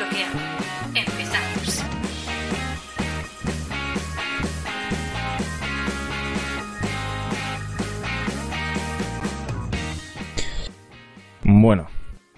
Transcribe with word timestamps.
Empezamos. 0.00 1.84
Bueno, 11.42 11.86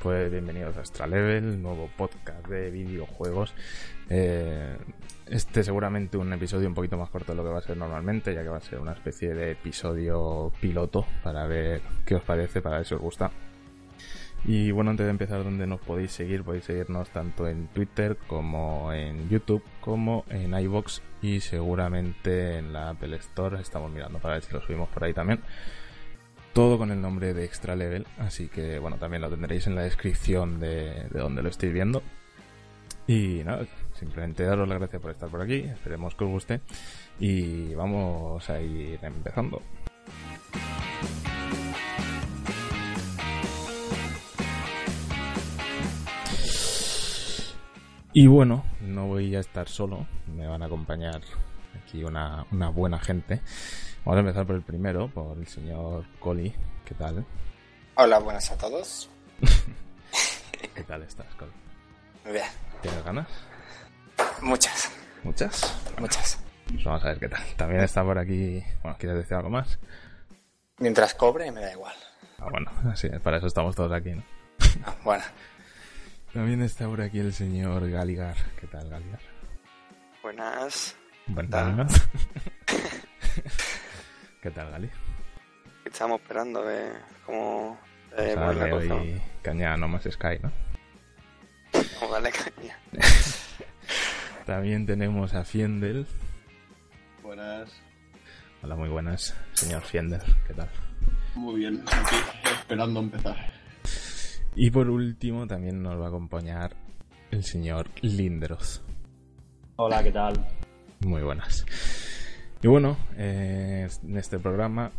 pues 0.03 0.29
bienvenidos 0.33 0.77
a 0.77 0.81
Extra 0.81 1.07
Level, 1.07 1.63
nuevo 1.63 1.89
podcast 1.97 2.49
de 2.49 2.71
videojuegos. 2.71 3.55
Eh, 4.11 4.77
este 5.27 5.63
seguramente 5.63 6.17
un 6.17 6.33
episodio 6.33 6.67
un 6.67 6.75
poquito 6.75 6.99
más 6.99 7.11
corto 7.11 7.31
de 7.31 7.37
lo 7.37 7.45
que 7.45 7.51
va 7.51 7.59
a 7.59 7.63
ser 7.63 7.77
normalmente, 7.77 8.35
ya 8.35 8.43
que 8.43 8.49
va 8.49 8.57
a 8.57 8.61
ser 8.61 8.81
una 8.81 8.93
especie 8.93 9.35
de 9.35 9.53
episodio 9.53 10.51
piloto 10.61 11.07
para 11.23 11.47
ver 11.47 11.81
qué 12.05 12.17
os 12.17 12.23
parece, 12.23 12.61
para 12.61 12.79
ver 12.79 12.87
si 12.87 12.95
os 12.95 13.01
gusta. 13.01 13.31
Y 14.45 14.73
bueno, 14.73 14.91
antes 14.91 15.07
de 15.07 15.11
empezar, 15.11 15.45
donde 15.45 15.67
nos 15.69 15.81
podéis 15.81 16.11
seguir, 16.11 16.43
podéis 16.43 16.65
seguirnos 16.65 17.09
tanto 17.11 17.47
en 17.47 17.69
Twitter 17.69 18.17
como 18.27 18.93
en 18.93 19.29
YouTube, 19.29 19.63
como 19.81 20.25
en 20.29 20.53
iBox 20.53 21.01
y 21.23 21.41
seguramente 21.41 22.59
en 22.59 22.73
la 22.73 22.91
Apple 22.91 23.17
Store. 23.17 23.61
Estamos 23.61 23.93
mirando 23.93 24.19
para 24.19 24.35
ver 24.35 24.43
si 24.43 24.53
lo 24.53 24.61
subimos 24.61 24.89
por 24.89 25.05
ahí 25.05 25.15
también. 25.15 25.41
Todo 26.53 26.77
con 26.77 26.91
el 26.91 27.01
nombre 27.01 27.35
de 27.35 27.45
Extra 27.45 27.77
Level, 27.77 28.07
así 28.19 28.49
que 28.49 28.79
bueno, 28.79 28.97
también 28.99 29.23
lo 29.23 29.31
tendréis 29.31 29.67
en 29.69 29.77
la 29.77 29.83
descripción 29.83 30.59
de, 30.59 31.07
de 31.09 31.21
donde 31.21 31.43
lo 31.43 31.49
estéis 31.49 31.73
viendo. 31.73 32.03
Y 33.07 33.43
nada, 33.45 33.65
simplemente 33.95 34.45
daros 34.45 34.69
las 34.69 34.79
gracias 34.79 35.01
por 35.01 35.13
estar 35.13 35.29
por 35.29 35.41
aquí, 35.41 35.61
esperemos 35.61 36.15
que 36.15 36.25
os 36.25 36.31
guste 36.31 36.61
y 37.19 37.75
vamos 37.75 38.49
a 38.51 38.61
ir 38.61 38.99
empezando. 39.03 39.63
Y 48.15 48.27
bueno, 48.27 48.65
no 48.81 49.07
voy 49.07 49.35
a 49.37 49.41
estar 49.41 49.69
solo, 49.69 50.07
me 50.27 50.47
van 50.47 50.63
a 50.63 50.67
acompañar 50.67 51.23
aquí 51.83 52.05
una, 52.05 52.45
una 52.53 52.69
buena 52.69 52.99
gente. 52.99 53.41
Vamos 54.05 54.19
a 54.19 54.21
empezar 54.21 54.47
por 54.47 54.57
el 54.57 54.63
primero, 54.63 55.09
por 55.09 55.39
el 55.39 55.47
señor 55.47 56.05
Coli. 56.21 56.55
¿Qué 56.85 56.95
tal? 56.95 57.25
Hola, 57.95 58.19
buenas 58.19 58.51
a 58.51 58.59
todos. 58.59 59.09
¿Qué 60.75 60.83
tal 60.83 61.03
estás, 61.03 61.35
Coli? 61.37 61.53
Muy 62.25 62.35
bien. 62.35 62.47
¿Tienes 62.83 63.03
ganas? 63.03 63.29
Muchas, 64.43 64.93
¿Muchas? 65.23 65.75
muchas. 65.99 66.39
Pues 66.67 66.85
vamos 66.85 67.03
a 67.05 67.09
ver 67.09 67.19
qué 67.19 67.29
tal. 67.29 67.43
También 67.57 67.81
está 67.83 68.05
por 68.05 68.19
aquí. 68.19 68.63
Bueno, 68.83 68.97
¿quieres 68.99 69.19
decir 69.19 69.37
algo 69.37 69.51
más? 69.51 69.79
Mientras 70.79 71.15
cobre, 71.15 71.51
me 71.51 71.63
da 71.63 71.73
igual. 71.73 71.95
Ah, 72.39 72.49
bueno, 72.51 72.71
así, 72.93 73.09
para 73.23 73.39
eso 73.39 73.47
estamos 73.47 73.75
todos 73.75 73.93
aquí, 73.93 74.11
¿no? 74.11 74.23
Ah, 74.85 74.95
bueno, 75.05 75.25
También 76.33 76.63
está 76.63 76.87
por 76.87 77.01
aquí 77.01 77.19
el 77.19 77.33
señor 77.33 77.89
Galigar. 77.91 78.37
¿Qué 78.59 78.67
tal, 78.67 78.89
Galigar? 78.89 79.21
Buenas, 80.23 80.97
Buenas. 81.27 82.09
¿Qué 84.41 84.51
tal, 84.51 84.71
Gali? 84.71 84.91
estamos 85.85 86.21
esperando 86.23 86.61
a 86.61 86.65
ver 86.65 86.93
cómo 87.27 87.79
eh, 88.17 88.35
hoy 88.73 89.21
caña 89.43 89.75
a 89.75 89.77
No 89.77 89.89
Más 89.89 90.05
Sky, 90.05 90.39
¿no? 90.43 90.51
Vamos 91.73 92.03
a 92.03 92.13
darle 92.13 92.33
caña. 92.33 92.79
También 94.47 94.87
tenemos 94.87 95.35
a 95.35 95.45
Fiendel. 95.45 96.07
Buenas. 97.23 97.71
Hola, 98.63 98.75
muy 98.77 98.89
buenas, 98.89 99.35
señor 99.53 99.83
Fiendel. 99.83 100.23
¿Qué 100.47 100.55
tal? 100.55 100.69
Muy 101.35 101.61
bien, 101.61 101.83
aquí 101.87 102.17
esperando 102.59 103.01
empezar. 103.01 103.37
Y 104.55 104.71
por 104.71 104.89
último, 104.91 105.47
también 105.47 105.83
nos 105.83 105.99
va 106.01 106.07
a 106.07 106.09
acompañar 106.09 106.73
el 107.31 107.43
señor 107.45 107.89
Linderos. 108.03 108.83
Hola, 109.77 110.03
¿qué 110.03 110.13
tal? 110.13 110.35
Muy 111.01 111.23
buenas. 111.23 111.65
Y 112.63 112.69
bueno, 112.69 112.97
eh, 113.17 113.89
en 114.05 114.17
este 114.17 114.39
programa 114.39 114.91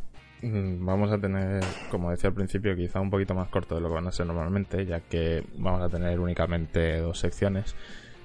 mm, 0.42 0.84
vamos 0.86 1.12
a 1.12 1.20
tener, 1.20 1.64
como 1.92 2.10
decía 2.12 2.30
al 2.30 2.34
principio, 2.34 2.76
quizá 2.76 3.00
un 3.00 3.10
poquito 3.12 3.36
más 3.36 3.48
corto 3.50 3.76
de 3.76 3.82
lo 3.82 3.90
que 3.90 3.94
van 3.96 4.08
a 4.08 4.12
ser 4.12 4.26
normalmente, 4.26 4.86
ya 4.86 5.00
que 5.02 5.46
vamos 5.58 5.82
a 5.82 5.90
tener 5.90 6.20
únicamente 6.20 6.98
dos 6.98 7.20
secciones. 7.20 7.76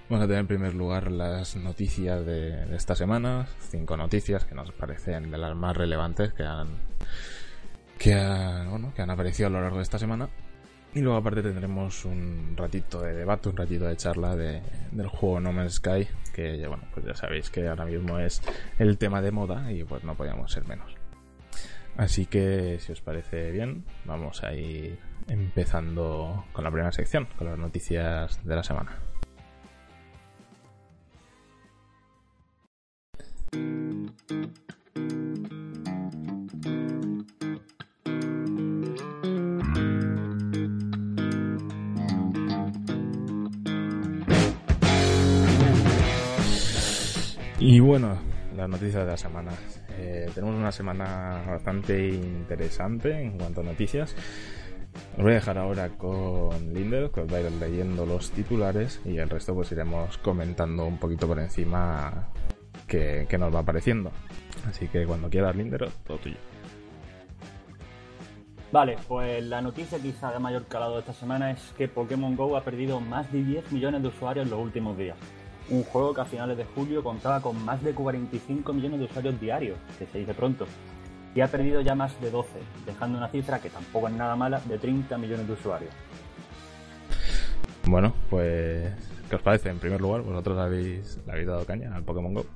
Vamos 0.09 0.25
a 0.25 0.27
tener 0.27 0.41
en 0.41 0.47
primer 0.47 0.75
lugar 0.75 1.13
las 1.13 1.55
noticias 1.57 2.25
de, 2.25 2.65
de 2.67 2.77
esta 2.77 2.95
semana, 2.95 3.47
cinco 3.69 3.95
noticias 3.99 4.47
que 4.47 4.55
nos 4.55 4.73
parecen 4.73 5.31
de 5.31 5.37
las 5.37 5.55
más 5.55 5.77
relevantes 5.77 6.33
que 6.33 6.45
han, 6.45 6.69
que, 7.99 8.15
han- 8.15 8.71
bueno, 8.71 8.93
que 8.97 9.03
han 9.03 9.11
aparecido 9.11 9.49
a 9.49 9.51
lo 9.51 9.61
largo 9.61 9.77
de 9.77 9.83
esta 9.83 9.99
semana. 9.99 10.31
Y 10.95 11.01
luego 11.01 11.19
aparte 11.19 11.43
tendremos 11.43 12.05
un 12.07 12.55
ratito 12.57 13.01
de 13.03 13.13
debate, 13.15 13.49
un 13.49 13.57
ratito 13.57 13.85
de 13.85 13.97
charla 13.97 14.35
de- 14.35 14.63
del 14.91 15.07
juego 15.07 15.39
No 15.39 15.53
Man's 15.53 15.75
Sky, 15.75 16.09
que 16.35 16.67
bueno, 16.67 16.83
pues 16.95 17.05
ya 17.07 17.15
sabéis 17.15 17.51
que 17.51 17.69
ahora 17.69 17.85
mismo 17.85 18.19
es 18.19 18.43
el 18.79 18.99
tema 18.99 19.21
de 19.21 19.31
moda 19.31 19.71
y 19.71 19.85
pues 19.85 20.03
no 20.03 20.15
podíamos 20.17 20.51
ser 20.51 20.67
menos. 20.67 20.93
Así 21.97 22.27
que 22.27 22.79
si 22.81 22.93
os 22.93 23.01
parece 23.01 23.51
bien, 23.51 23.85
vamos 24.07 24.43
a 24.43 24.55
ir 24.55 24.99
empezando 25.29 26.45
con 26.53 26.65
la 26.65 26.71
primera 26.71 26.93
sección, 26.93 27.29
con 27.37 27.49
las 27.49 27.59
noticias 27.59 28.43
de 28.45 28.57
la 28.57 28.63
semana. 28.63 28.97
Y 47.61 47.81
bueno, 47.81 48.17
las 48.57 48.69
noticias 48.69 49.05
de 49.05 49.11
la 49.11 49.17
semana. 49.17 49.51
Eh, 49.99 50.31
tenemos 50.33 50.55
una 50.55 50.71
semana 50.71 51.43
bastante 51.45 52.09
interesante 52.09 53.21
en 53.21 53.37
cuanto 53.37 53.63
a 53.63 53.65
noticias. 53.65 54.15
Os 55.17 55.23
voy 55.23 55.33
a 55.33 55.35
dejar 55.37 55.59
ahora 55.59 55.89
con 55.91 56.73
Linder, 56.73 57.11
que 57.11 57.23
os 57.23 57.33
va 57.33 57.39
a 57.39 57.41
ir 57.41 57.53
leyendo 57.53 58.07
los 58.07 58.31
titulares 58.31 59.01
y 59.05 59.19
el 59.19 59.29
resto 59.29 59.55
pues 59.55 59.73
iremos 59.73 60.19
comentando 60.19 60.87
un 60.87 60.99
poquito 60.99 61.27
por 61.27 61.41
encima 61.41 62.29
que, 62.87 63.27
nos 63.39 63.53
va 63.53 63.61
apareciendo. 63.61 64.13
Así 64.69 64.87
que 64.87 65.05
cuando 65.05 65.29
quieras, 65.29 65.57
Linder, 65.57 65.91
todo 66.07 66.19
tuyo. 66.19 66.37
Vale, 68.71 68.97
pues 69.09 69.43
la 69.43 69.61
noticia 69.63 69.99
quizá 69.99 70.31
de 70.31 70.39
mayor 70.39 70.67
calado 70.67 70.99
esta 71.01 71.13
semana 71.13 71.51
es 71.51 71.75
que 71.77 71.89
Pokémon 71.89 72.37
GO 72.37 72.57
ha 72.57 72.63
perdido 72.63 73.01
más 73.01 73.33
de 73.33 73.43
10 73.43 73.73
millones 73.73 74.03
de 74.03 74.09
usuarios 74.09 74.45
en 74.45 74.51
los 74.51 74.61
últimos 74.61 74.97
días. 74.97 75.17
Un 75.71 75.83
juego 75.85 76.15
que 76.15 76.21
a 76.23 76.25
finales 76.25 76.57
de 76.57 76.65
julio 76.65 77.03
contaba 77.03 77.41
con 77.43 77.63
más 77.65 77.83
de 77.83 77.93
45 77.93 78.73
millones 78.73 79.01
de 79.01 79.05
usuarios 79.07 79.39
diarios, 79.41 79.79
que 79.99 80.07
se 80.07 80.19
dice 80.19 80.33
pronto, 80.35 80.67
y 81.35 81.41
ha 81.43 81.47
perdido 81.47 81.81
ya 81.83 81.95
más 81.95 82.19
de 82.21 82.31
12, 82.31 82.49
dejando 82.87 83.19
una 83.19 83.29
cifra 83.29 83.61
que 83.61 83.69
tampoco 83.69 84.09
es 84.09 84.15
nada 84.15 84.35
mala 84.35 84.61
de 84.65 84.79
30 84.79 85.19
millones 85.19 85.47
de 85.47 85.53
usuarios. 85.53 85.93
Bueno, 87.85 88.15
pues, 88.31 88.93
¿qué 89.29 89.37
os 89.37 89.43
parece? 89.43 89.69
En 89.71 89.79
primer 89.79 90.01
lugar, 90.01 90.23
vosotros 90.23 90.59
habéis, 90.59 91.19
le 91.27 91.33
habéis 91.33 91.47
dado 91.49 91.65
caña 91.65 91.95
al 91.95 92.03
Pokémon 92.03 92.35
Go. 92.35 92.47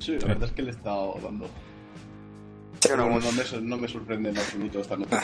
Sí, 0.00 0.16
la 0.18 0.28
verdad 0.28 0.44
es 0.48 0.52
que 0.52 0.62
le 0.62 0.70
he 0.70 0.74
estado 0.74 1.14
dando. 1.22 1.46
Sí, 1.46 2.88
Pero 2.88 2.96
no, 2.96 3.18
no, 3.18 3.32
me, 3.32 3.60
no 3.62 3.76
me 3.76 3.88
sorprende 3.88 4.30
en 4.30 4.38
absoluto 4.38 4.80
esta 4.80 4.96
noticia. 4.96 5.20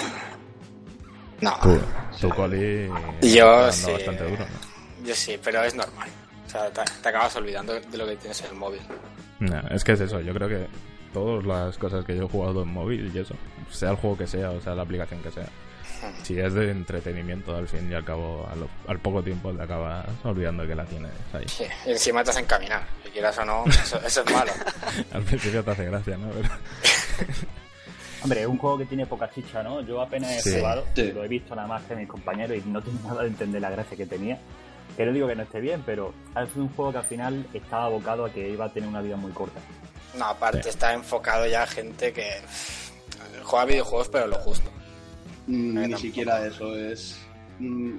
no, 1.40 1.52
Tú, 1.62 1.78
tú 2.20 2.28
Coli, 2.30 2.88
Yo 3.22 3.70
sí. 3.72 3.92
bastante 3.92 4.24
duro, 4.24 4.44
¿no? 4.44 4.73
Yo 5.04 5.14
sí, 5.14 5.38
pero 5.42 5.62
es 5.62 5.74
normal. 5.74 6.08
O 6.46 6.50
sea, 6.50 6.70
te, 6.70 6.82
te 7.02 7.08
acabas 7.08 7.34
olvidando 7.36 7.74
de 7.74 7.98
lo 7.98 8.06
que 8.06 8.16
tienes 8.16 8.40
en 8.42 8.46
el 8.48 8.54
móvil. 8.54 8.80
No, 9.40 9.58
es 9.70 9.82
que 9.84 9.92
es 9.92 10.00
eso, 10.00 10.20
yo 10.20 10.32
creo 10.34 10.48
que 10.48 10.66
todas 11.12 11.44
las 11.44 11.76
cosas 11.78 12.04
que 12.04 12.16
yo 12.16 12.24
he 12.24 12.28
jugado 12.28 12.62
en 12.62 12.68
móvil 12.68 13.10
y 13.14 13.18
eso, 13.18 13.34
sea 13.70 13.90
el 13.90 13.96
juego 13.96 14.16
que 14.18 14.26
sea 14.26 14.50
o 14.50 14.60
sea 14.60 14.74
la 14.74 14.82
aplicación 14.82 15.20
que 15.22 15.30
sea, 15.30 15.46
si 16.22 16.38
es 16.38 16.52
de 16.54 16.70
entretenimiento, 16.70 17.54
al 17.56 17.66
fin 17.68 17.90
y 17.90 17.94
al 17.94 18.04
cabo, 18.04 18.46
al 18.86 18.98
poco 19.00 19.22
tiempo 19.22 19.52
te 19.52 19.62
acabas 19.62 20.06
olvidando 20.24 20.66
que 20.66 20.74
la 20.74 20.84
tienes 20.84 21.10
ahí. 21.32 21.44
Sí, 21.48 21.64
y 21.86 21.90
encima 21.92 22.22
te 22.24 22.30
hacen 22.30 22.44
caminar. 22.46 22.82
Si 23.04 23.10
quieras 23.10 23.36
o 23.38 23.44
no, 23.44 23.64
eso, 23.68 24.00
eso 24.04 24.22
es 24.24 24.32
malo. 24.32 24.52
Al 25.12 25.22
principio 25.22 25.62
te 25.64 25.70
hace 25.70 25.84
gracia, 25.86 26.16
¿no? 26.16 26.28
Pero- 26.30 26.48
Hombre, 28.22 28.40
es 28.40 28.46
un 28.46 28.56
juego 28.56 28.78
que 28.78 28.86
tiene 28.86 29.04
poca 29.06 29.28
chicha, 29.30 29.62
¿no? 29.62 29.82
Yo 29.82 30.00
apenas 30.00 30.30
he 30.32 30.40
Sí. 30.40 30.56
jugado, 30.58 30.86
Sí. 30.94 31.12
lo 31.12 31.24
he 31.24 31.28
visto 31.28 31.54
nada 31.54 31.68
más 31.68 31.82
que 31.82 31.94
mis 31.94 32.08
compañeros 32.08 32.56
y 32.56 32.68
no 32.70 32.80
tengo 32.82 32.98
nada 33.06 33.22
de 33.22 33.28
entender 33.28 33.60
la 33.60 33.68
gracia 33.70 33.96
que 33.96 34.06
tenía. 34.06 34.38
Que 34.96 35.04
no 35.04 35.12
digo 35.12 35.26
que 35.26 35.34
no 35.34 35.42
esté 35.42 35.60
bien, 35.60 35.82
pero 35.84 36.14
ha 36.34 36.46
sido 36.46 36.62
un 36.62 36.68
juego 36.68 36.92
que 36.92 36.98
al 36.98 37.04
final 37.04 37.46
estaba 37.52 37.86
abocado 37.86 38.24
a 38.24 38.32
que 38.32 38.48
iba 38.48 38.66
a 38.66 38.72
tener 38.72 38.88
una 38.88 39.02
vida 39.02 39.16
muy 39.16 39.32
corta. 39.32 39.60
No, 40.16 40.26
aparte 40.26 40.62
Sí. 40.62 40.68
está 40.68 40.92
enfocado 40.94 41.46
ya 41.46 41.64
a 41.64 41.66
gente 41.66 42.12
que 42.12 42.28
juega 43.42 43.64
videojuegos, 43.64 44.08
pero 44.08 44.26
lo 44.28 44.36
justo. 44.36 44.70
Mm, 45.46 45.74
Ni 45.74 45.80
tampoco. 45.82 46.00
siquiera 46.00 46.46
eso 46.46 46.76
es. 46.76 47.18
mm, 47.58 47.98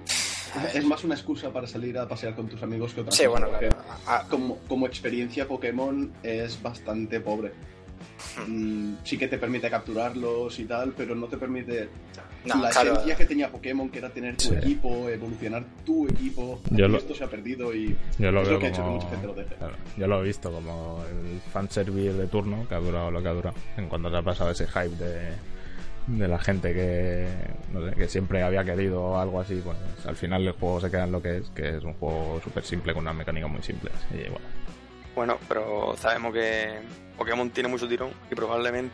es 0.73 0.85
más 0.85 1.03
una 1.03 1.15
excusa 1.15 1.51
para 1.51 1.67
salir 1.67 1.97
a 1.97 2.07
pasear 2.07 2.33
con 2.33 2.47
tus 2.47 2.61
amigos 2.63 2.93
que 2.93 3.01
otra 3.01 3.11
Sí, 3.11 3.25
cosa. 3.25 3.29
bueno, 3.29 3.49
claro. 3.59 3.77
Ah, 4.07 4.25
Como, 4.29 4.57
como 4.67 4.85
experiencia 4.87 5.45
Pokémon 5.47 6.13
es 6.23 6.61
bastante 6.61 7.19
pobre. 7.19 7.51
Mm, 8.47 8.95
sí 9.03 9.17
que 9.17 9.27
te 9.27 9.37
permite 9.37 9.69
capturarlos 9.69 10.57
y 10.59 10.65
tal, 10.65 10.93
pero 10.93 11.13
no 11.15 11.27
te 11.27 11.37
permite 11.37 11.89
No, 12.45 12.61
la 12.61 12.69
claro. 12.69 12.91
esencia 12.93 13.15
que 13.15 13.25
tenía 13.25 13.49
Pokémon, 13.51 13.89
que 13.89 13.97
era 13.99 14.09
tener 14.09 14.37
tu 14.37 14.49
Sí. 14.49 14.55
equipo, 14.55 15.09
evolucionar 15.09 15.63
tu 15.85 16.07
equipo. 16.07 16.61
Yo 16.71 16.87
lo- 16.87 16.97
Esto 16.97 17.15
se 17.15 17.23
ha 17.23 17.27
perdido 17.27 17.73
y 17.73 17.95
Yo 18.19 18.31
lo 18.31 18.41
es 18.41 18.47
veo 18.47 18.53
lo 18.55 18.59
que 18.59 18.65
ha 18.67 18.69
hecho 18.69 18.77
que 18.81 18.83
como. 18.83 18.95
mucha 18.97 19.09
gente 19.09 19.27
lo 19.27 19.33
deje. 19.33 19.55
claro, 19.55 19.73
yo 19.97 20.07
lo 20.07 20.21
he 20.21 20.23
visto 20.23 20.51
como 20.51 21.03
el 21.09 21.39
fanservice 21.51 22.13
de 22.13 22.27
turno 22.27 22.67
que 22.69 22.75
ha 22.75 22.79
durado 22.79 23.09
lo 23.11 23.21
que 23.21 23.27
ha 23.29 23.33
durado. 23.33 23.55
En 23.77 23.89
cuanto 23.89 24.09
se 24.09 24.17
ha 24.17 24.21
pasado 24.21 24.51
ese 24.51 24.67
hype 24.67 24.95
de, 24.95 25.31
de 26.07 26.27
la 26.27 26.37
gente 26.37 26.71
que, 26.73 27.27
no 27.73 27.89
sé, 27.89 27.95
que 27.95 28.07
siempre 28.07 28.43
había 28.43 28.63
querido 28.63 29.19
algo 29.19 29.39
así, 29.41 29.59
pues 29.63 29.77
al 30.05 30.15
final 30.15 30.45
el 30.45 30.51
juego 30.53 30.79
se 30.81 30.91
queda 30.91 31.05
en 31.05 31.11
lo 31.11 31.21
que 31.21 31.37
es, 31.37 31.49
que 31.49 31.77
es 31.77 31.83
un 31.83 31.93
juego 31.95 32.39
súper 32.43 32.63
simple 32.63 32.93
con 32.93 33.01
una 33.03 33.13
mecánica 33.13 33.47
muy 33.47 33.61
simple. 33.63 33.89
Y 34.11 34.17
bueno, 34.29 34.37
Bueno, 35.15 35.37
pero 35.47 35.95
sabemos 35.97 36.33
que 36.33 36.67
Pokémon 37.17 37.49
tiene 37.49 37.69
mucho 37.69 37.87
tirón 37.87 38.09
y 38.29 38.35
probablemente 38.35 38.93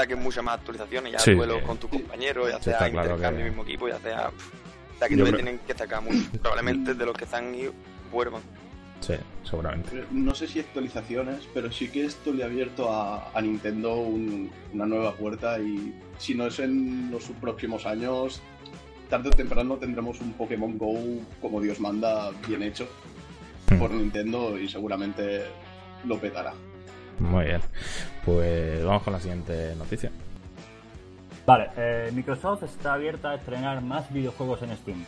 saquen 0.00 0.22
muchas 0.22 0.42
más 0.44 0.54
actualizaciones, 0.58 1.12
ya 1.12 1.18
Sí, 1.18 1.32
duelos 1.34 1.62
con 1.62 1.76
tus 1.78 1.90
compañeros, 1.90 2.50
ya 2.50 2.60
sea 2.62 2.78
claro 2.78 3.10
intercambio 3.14 3.44
que- 3.44 3.48
mismo 3.50 3.62
equipo, 3.64 3.88
ya 3.88 3.98
sea... 3.98 4.30
Yo 4.30 4.98
también 4.98 5.20
creo- 5.24 5.34
tienen 5.36 5.58
que 5.66 5.74
sacar 5.74 6.02
mucho. 6.02 6.18
Probablemente 6.42 6.94
de 6.94 7.06
los 7.06 7.16
que 7.16 7.24
están 7.24 7.54
ido 7.54 7.72
vuelvan. 8.12 8.42
sí, 9.00 9.14
seguramente. 9.44 10.04
No 10.10 10.34
sé 10.34 10.46
si 10.46 10.60
actualizaciones, 10.60 11.48
pero 11.54 11.72
sí 11.72 11.88
que 11.88 12.04
esto 12.04 12.32
le 12.32 12.42
ha 12.42 12.46
abierto 12.46 12.92
a, 12.92 13.30
a 13.32 13.40
Nintendo 13.40 13.94
un- 13.96 14.50
una 14.74 14.84
nueva 14.86 15.14
puerta 15.14 15.58
y 15.58 15.94
si 16.18 16.34
no 16.34 16.46
es 16.46 16.58
en 16.58 17.10
los 17.10 17.24
próximos 17.40 17.86
años, 17.86 18.42
tarde 19.08 19.28
o 19.30 19.32
temprano 19.32 19.76
tendremos 19.76 20.20
un 20.20 20.32
Pokémon 20.34 20.76
Go 20.76 20.94
como 21.40 21.60
Dios 21.62 21.80
manda, 21.80 22.30
bien 22.46 22.62
hecho 22.62 22.86
por 23.78 23.90
Nintendo 23.92 24.58
y 24.58 24.68
seguramente 24.68 25.44
lo 26.04 26.18
petará. 26.18 26.52
Muy 27.20 27.44
bien. 27.44 27.60
Pues 28.24 28.84
vamos 28.84 29.02
con 29.02 29.12
la 29.12 29.20
siguiente 29.20 29.74
noticia. 29.76 30.10
Vale, 31.46 31.70
eh, 31.76 32.10
Microsoft 32.12 32.64
está 32.64 32.94
abierta 32.94 33.30
a 33.30 33.34
estrenar 33.36 33.82
más 33.82 34.12
videojuegos 34.12 34.62
en 34.62 34.76
Steam. 34.76 35.04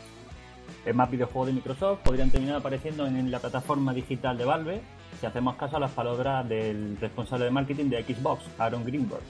Eh, 0.84 0.92
más 0.92 1.10
videojuegos 1.10 1.48
de 1.48 1.52
Microsoft 1.52 2.00
podrían 2.00 2.30
terminar 2.30 2.56
apareciendo 2.56 3.06
en 3.06 3.30
la 3.30 3.38
plataforma 3.38 3.94
digital 3.94 4.36
de 4.36 4.44
Valve 4.44 4.80
si 5.20 5.26
hacemos 5.26 5.56
caso 5.56 5.76
a 5.76 5.80
las 5.80 5.92
palabras 5.92 6.48
del 6.48 6.96
responsable 7.00 7.44
de 7.44 7.50
marketing 7.50 7.90
de 7.90 8.02
Xbox, 8.02 8.44
Aaron 8.58 8.84
Greenberg, 8.84 9.22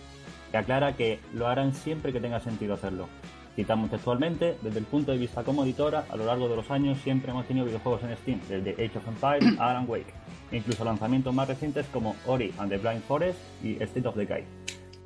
que 0.50 0.56
aclara 0.56 0.94
que 0.94 1.20
lo 1.34 1.46
harán 1.46 1.75
siempre 1.75 2.12
que 2.12 2.20
tenga 2.20 2.40
sentido 2.40 2.75
hacerlo. 2.75 3.08
Citamos 3.54 3.90
textualmente, 3.90 4.56
desde 4.62 4.78
el 4.78 4.87
punto 4.87 5.12
de 5.12 5.19
vista 5.19 5.44
como 5.44 5.64
editora, 5.64 6.06
a 6.08 6.16
lo 6.16 6.25
largo 6.25 6.49
de 6.49 6.56
los 6.56 6.70
años 6.70 6.99
siempre 6.99 7.32
hemos 7.32 7.46
tenido 7.46 7.66
videojuegos 7.66 8.02
en 8.02 8.16
Steam, 8.16 8.40
desde 8.49 8.72
Age 8.72 8.96
of 8.96 9.08
Empires 9.08 9.58
a 9.58 9.70
Alan 9.70 9.84
Wake, 9.87 10.14
e 10.50 10.56
incluso 10.56 10.84
lanzamientos 10.84 11.34
más 11.34 11.49
recientes 11.49 11.87
como 11.93 12.16
Ori 12.26 12.52
and 12.58 12.70
the 12.70 12.78
Blind 12.78 13.02
Forest 13.02 13.38
y 13.62 13.82
State 13.82 14.08
of 14.08 14.16
Decay. 14.16 14.44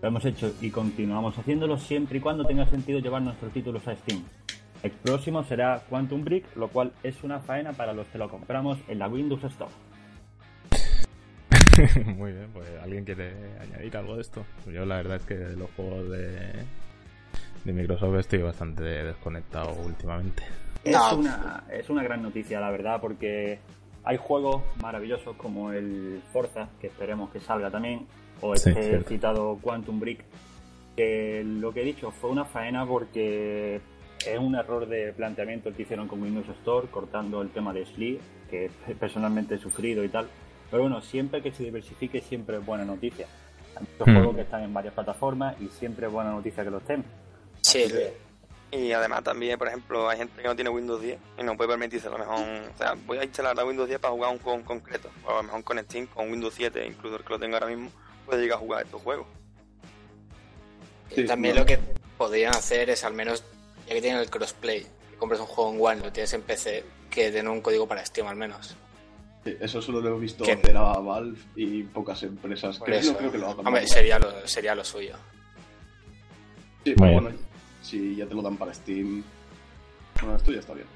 Lo 0.00 0.08
hemos 0.08 0.24
hecho 0.24 0.54
y 0.60 0.70
continuamos 0.70 1.36
haciéndolo 1.36 1.76
siempre 1.76 2.18
y 2.18 2.20
cuando 2.20 2.44
tenga 2.44 2.66
sentido 2.66 3.00
llevar 3.00 3.22
nuestros 3.22 3.52
títulos 3.52 3.88
a 3.88 3.96
Steam. 3.96 4.22
El 4.82 4.92
próximo 4.92 5.42
será 5.42 5.82
Quantum 5.88 6.22
Break, 6.22 6.54
lo 6.54 6.68
cual 6.68 6.92
es 7.02 7.24
una 7.24 7.40
faena 7.40 7.72
para 7.72 7.92
los 7.92 8.06
que 8.08 8.18
lo 8.18 8.28
compramos 8.28 8.78
en 8.86 9.00
la 9.00 9.08
Windows 9.08 9.42
Store. 9.42 9.72
Muy 12.16 12.32
bien, 12.32 12.48
pues 12.52 12.68
¿alguien 12.80 13.04
quiere 13.04 13.32
añadir 13.60 13.96
algo 13.96 14.14
de 14.14 14.22
esto? 14.22 14.46
Yo 14.72 14.84
la 14.86 14.96
verdad 14.96 15.16
es 15.16 15.24
que 15.24 15.34
los 15.34 15.70
juegos 15.72 16.10
de, 16.10 16.52
de 17.66 17.72
Microsoft 17.72 18.14
estoy 18.16 18.42
bastante 18.42 18.82
desconectado 18.84 19.72
últimamente. 19.84 20.42
Es, 20.84 20.96
una, 21.12 21.64
es 21.70 21.90
una 21.90 22.02
gran 22.02 22.22
noticia, 22.22 22.60
la 22.60 22.70
verdad, 22.70 23.00
porque 23.00 23.58
hay 24.04 24.16
juegos 24.16 24.62
maravillosos 24.80 25.36
como 25.36 25.72
el 25.72 26.22
Forza, 26.32 26.68
que 26.80 26.86
esperemos 26.86 27.30
que 27.30 27.40
salga 27.40 27.70
también, 27.70 28.06
o 28.40 28.54
Sí, 28.56 28.70
este 28.70 28.82
cierto. 28.82 29.08
citado 29.08 29.58
Quantum 29.60 29.98
Break, 29.98 30.24
que 30.96 31.42
lo 31.44 31.72
que 31.72 31.82
he 31.82 31.84
dicho 31.84 32.10
fue 32.12 32.30
una 32.30 32.44
faena 32.44 32.86
porque 32.86 33.80
es 34.26 34.38
un 34.38 34.54
error 34.54 34.86
de 34.88 35.12
planteamiento 35.12 35.68
el 35.68 35.74
que 35.74 35.82
hicieron 35.82 36.06
con 36.08 36.22
Windows 36.22 36.48
Store, 36.60 36.86
cortando 36.88 37.42
el 37.42 37.50
tema 37.50 37.72
de 37.72 37.84
Sleeve, 37.84 38.20
que 38.48 38.70
personalmente 39.00 39.56
he 39.56 39.58
sufrido 39.58 40.04
y 40.04 40.08
tal. 40.08 40.26
Pero 40.70 40.82
bueno, 40.84 41.00
siempre 41.00 41.42
que 41.42 41.50
se 41.52 41.64
diversifique 41.64 42.20
siempre 42.20 42.58
es 42.58 42.64
buena 42.66 42.84
noticia. 42.84 43.26
Hay 43.76 43.82
muchos 43.90 44.06
Hmm. 44.06 44.14
juegos 44.16 44.36
que 44.36 44.42
están 44.42 44.62
en 44.62 44.72
varias 44.72 44.94
plataformas 44.94 45.60
y 45.60 45.66
siempre 45.66 46.06
es 46.06 46.12
buena 46.12 46.30
noticia 46.30 46.62
que 46.64 46.70
lo 46.70 46.78
estén. 46.78 47.04
Y 48.72 48.92
además 48.92 49.22
también, 49.22 49.58
por 49.58 49.68
ejemplo, 49.68 50.08
hay 50.08 50.18
gente 50.18 50.42
que 50.42 50.48
no 50.48 50.54
tiene 50.54 50.70
Windows 50.70 51.00
10 51.00 51.18
y 51.38 51.42
no 51.42 51.56
puede 51.56 51.70
permitirse 51.70 52.08
a 52.08 52.10
lo 52.10 52.18
mejor... 52.18 52.38
O 52.74 52.78
sea, 52.78 52.94
voy 53.06 53.18
a 53.18 53.24
instalar 53.24 53.56
la 53.56 53.64
Windows 53.64 53.88
10 53.88 54.00
para 54.00 54.12
jugar 54.12 54.32
un 54.32 54.38
juego 54.38 54.58
en 54.58 54.64
concreto. 54.64 55.08
O 55.24 55.30
a 55.30 55.36
lo 55.36 55.42
mejor 55.44 55.64
con 55.64 55.78
Steam, 55.84 56.06
con 56.08 56.30
Windows 56.30 56.54
7, 56.54 56.84
incluso 56.86 57.16
el 57.16 57.22
que 57.24 57.30
lo 57.30 57.38
tenga 57.38 57.56
ahora 57.58 57.68
mismo, 57.68 57.90
puede 58.26 58.42
llegar 58.42 58.58
a 58.58 58.60
jugar 58.60 58.84
estos 58.84 59.00
juegos. 59.02 59.26
Sí, 61.14 61.24
También 61.24 61.54
no. 61.54 61.60
lo 61.60 61.66
que 61.66 61.78
podrían 62.18 62.54
hacer 62.54 62.90
es 62.90 63.04
al 63.04 63.14
menos, 63.14 63.44
ya 63.86 63.94
que 63.94 64.02
tienen 64.02 64.20
el 64.20 64.28
crossplay, 64.30 64.82
que 64.82 65.16
compres 65.16 65.40
un 65.40 65.46
juego 65.46 65.72
en 65.72 65.80
One, 65.80 66.06
lo 66.06 66.12
tienes 66.12 66.32
en 66.34 66.42
PC, 66.42 66.84
que 67.08 67.30
den 67.30 67.46
un 67.48 67.60
código 67.60 67.86
para 67.86 68.04
Steam 68.04 68.26
al 68.26 68.36
menos. 68.36 68.76
Sí, 69.44 69.56
Eso 69.60 69.80
solo 69.80 70.00
lo 70.00 70.16
he 70.16 70.20
visto 70.20 70.44
¿Qué? 70.44 70.52
hacer 70.52 70.76
a 70.76 70.98
Valve 70.98 71.38
y 71.54 71.84
pocas 71.84 72.20
empresas. 72.24 72.78
Por 72.78 72.88
Creo, 72.88 72.98
eso, 72.98 73.12
no 73.12 73.18
creo 73.18 73.32
que 73.32 73.38
lo 73.38 73.46
hagan. 73.50 73.66
hombre, 73.66 73.86
sería 73.86 74.18
lo, 74.18 74.46
sería 74.48 74.74
lo 74.74 74.84
suyo. 74.84 75.14
Sí, 76.84 76.94
bueno, 76.96 77.30
si 77.86 78.16
ya 78.16 78.26
te 78.26 78.34
lo 78.34 78.42
dan 78.42 78.56
para 78.56 78.74
Steam. 78.74 79.22
Bueno, 80.20 80.36
esto 80.36 80.52
ya 80.52 80.60
está 80.60 80.74
bien. 80.74 80.86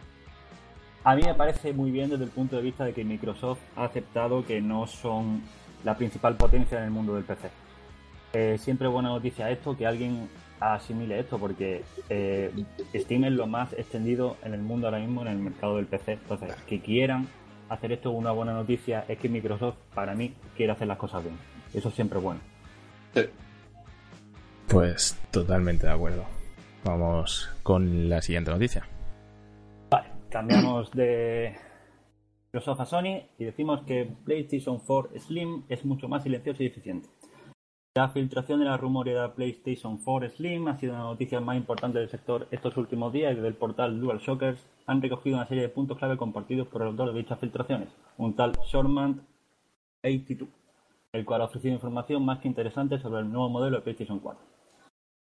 A 1.04 1.14
mí 1.14 1.22
me 1.22 1.34
parece 1.34 1.72
muy 1.72 1.90
bien 1.90 2.10
desde 2.10 2.24
el 2.24 2.30
punto 2.30 2.56
de 2.56 2.62
vista 2.62 2.84
de 2.84 2.92
que 2.92 3.04
Microsoft 3.04 3.60
ha 3.76 3.84
aceptado 3.84 4.44
que 4.44 4.60
no 4.60 4.86
son 4.86 5.42
la 5.84 5.96
principal 5.96 6.36
potencia 6.36 6.78
en 6.78 6.84
el 6.84 6.90
mundo 6.90 7.14
del 7.14 7.24
PC. 7.24 7.48
Eh, 8.32 8.58
siempre 8.58 8.86
es 8.86 8.92
buena 8.92 9.08
noticia 9.08 9.50
esto, 9.50 9.76
que 9.76 9.86
alguien 9.86 10.28
asimile 10.60 11.18
esto, 11.18 11.38
porque 11.38 11.82
eh, 12.10 12.52
Steam 12.94 13.24
es 13.24 13.32
lo 13.32 13.46
más 13.46 13.72
extendido 13.72 14.36
en 14.44 14.52
el 14.52 14.60
mundo 14.60 14.86
ahora 14.86 14.98
mismo 14.98 15.22
en 15.22 15.28
el 15.28 15.38
mercado 15.38 15.76
del 15.76 15.86
PC. 15.86 16.12
Entonces, 16.12 16.54
que 16.66 16.80
quieran 16.80 17.28
hacer 17.70 17.92
esto 17.92 18.10
una 18.10 18.32
buena 18.32 18.52
noticia 18.52 19.04
es 19.08 19.18
que 19.18 19.28
Microsoft, 19.28 19.76
para 19.94 20.14
mí, 20.14 20.34
quiere 20.56 20.72
hacer 20.72 20.86
las 20.86 20.98
cosas 20.98 21.22
bien. 21.22 21.36
Eso 21.72 21.90
siempre 21.90 22.18
es 22.18 22.24
bueno. 22.24 22.40
Sí. 23.14 23.22
Pues 24.68 25.18
totalmente 25.30 25.86
de 25.86 25.92
acuerdo. 25.92 26.39
Vamos 26.84 27.50
con 27.62 28.08
la 28.08 28.22
siguiente 28.22 28.50
noticia. 28.50 28.86
Cambiamos 30.30 30.92
de 30.92 31.56
Microsoft 32.52 32.80
a 32.80 32.86
Sony 32.86 33.26
y 33.36 33.44
decimos 33.44 33.82
que 33.82 34.08
PlayStation 34.24 34.78
4 34.78 35.18
Slim 35.18 35.64
es 35.68 35.84
mucho 35.84 36.08
más 36.08 36.22
silencioso 36.22 36.62
y 36.62 36.66
eficiente. 36.66 37.08
La 37.96 38.10
filtración 38.10 38.60
de 38.60 38.66
la 38.66 38.76
rumoreada 38.76 39.34
PlayStation 39.34 39.98
4 39.98 40.30
Slim 40.30 40.68
ha 40.68 40.78
sido 40.78 40.94
una 40.94 41.02
noticia 41.02 41.40
más 41.40 41.56
importante 41.56 41.98
del 41.98 42.08
sector 42.08 42.46
estos 42.52 42.76
últimos 42.76 43.12
días 43.12 43.32
y 43.32 43.34
desde 43.34 43.48
el 43.48 43.54
portal 43.54 44.00
DualShockers 44.00 44.64
han 44.86 45.02
recogido 45.02 45.36
una 45.36 45.48
serie 45.48 45.64
de 45.64 45.68
puntos 45.68 45.98
clave 45.98 46.16
compartidos 46.16 46.68
por 46.68 46.82
el 46.82 46.88
autor 46.88 47.12
de 47.12 47.18
dichas 47.18 47.40
filtraciones, 47.40 47.88
un 48.16 48.36
tal 48.36 48.52
Shortman 48.64 49.26
82, 50.04 50.48
el 51.12 51.24
cual 51.24 51.42
ha 51.42 51.46
ofrecido 51.46 51.74
información 51.74 52.24
más 52.24 52.38
que 52.38 52.46
interesante 52.46 53.00
sobre 53.00 53.22
el 53.22 53.32
nuevo 53.32 53.48
modelo 53.48 53.78
de 53.78 53.82
PlayStation 53.82 54.20
4. 54.20 54.59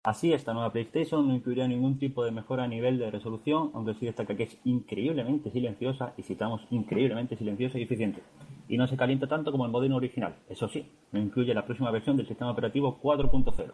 Así, 0.05 0.33
esta 0.33 0.53
nueva 0.53 0.71
PlayStation 0.71 1.27
no 1.27 1.33
incluirá 1.33 1.67
ningún 1.67 1.97
tipo 1.97 2.24
de 2.24 2.29
mejora 2.29 2.65
a 2.65 2.67
nivel 2.67 3.00
de 3.00 3.09
resolución, 3.09 3.71
aunque 3.74 3.95
sí 3.95 4.05
destaca 4.05 4.35
que 4.35 4.43
es 4.43 4.55
increíblemente 4.63 5.50
silenciosa, 5.50 6.13
y 6.15 6.21
citamos 6.21 6.62
increíblemente 6.69 7.35
silenciosa 7.35 7.79
y 7.79 7.81
eficiente, 7.81 8.21
y 8.67 8.77
no 8.77 8.85
se 8.85 8.97
calienta 8.97 9.25
tanto 9.25 9.51
como 9.51 9.65
el 9.65 9.71
modelo 9.71 9.95
original. 9.95 10.35
Eso 10.47 10.67
sí, 10.67 10.91
no 11.12 11.19
incluye 11.19 11.55
la 11.55 11.65
próxima 11.65 11.89
versión 11.89 12.17
del 12.17 12.27
sistema 12.27 12.51
operativo 12.51 13.00
4.0. 13.01 13.74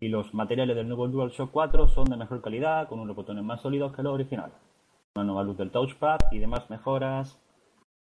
Y 0.00 0.08
los 0.08 0.34
materiales 0.34 0.76
del 0.76 0.88
nuevo 0.88 1.08
DualShock 1.08 1.50
4 1.50 1.88
son 1.88 2.10
de 2.10 2.18
mejor 2.18 2.42
calidad, 2.42 2.86
con 2.86 3.00
unos 3.00 3.16
botones 3.16 3.42
más 3.42 3.62
sólidos 3.62 3.96
que 3.96 4.02
los 4.02 4.12
originales. 4.12 4.56
Una 5.14 5.24
nueva 5.24 5.44
luz 5.44 5.56
del 5.56 5.70
touchpad 5.70 6.18
y 6.30 6.40
demás 6.40 6.68
mejoras, 6.68 7.40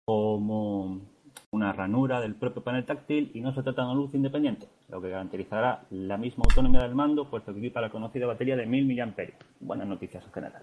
como 0.06 1.02
una 1.50 1.72
ranura 1.72 2.20
del 2.20 2.34
propio 2.34 2.62
panel 2.62 2.84
táctil 2.84 3.30
y 3.34 3.40
no 3.40 3.54
se 3.54 3.62
trata 3.62 3.82
de 3.82 3.88
una 3.88 3.96
luz 3.96 4.14
independiente, 4.14 4.68
lo 4.88 5.00
que 5.00 5.10
garantizará 5.10 5.84
la 5.90 6.16
misma 6.16 6.44
autonomía 6.48 6.82
del 6.82 6.94
mando, 6.94 7.28
puesto 7.28 7.52
que 7.52 7.58
equipa 7.60 7.80
la 7.80 7.90
conocida 7.90 8.26
batería 8.26 8.56
de 8.56 8.66
1000 8.66 8.86
mAh. 8.86 9.14
Buenas 9.60 9.86
noticias 9.86 10.24
en 10.24 10.32
general. 10.32 10.62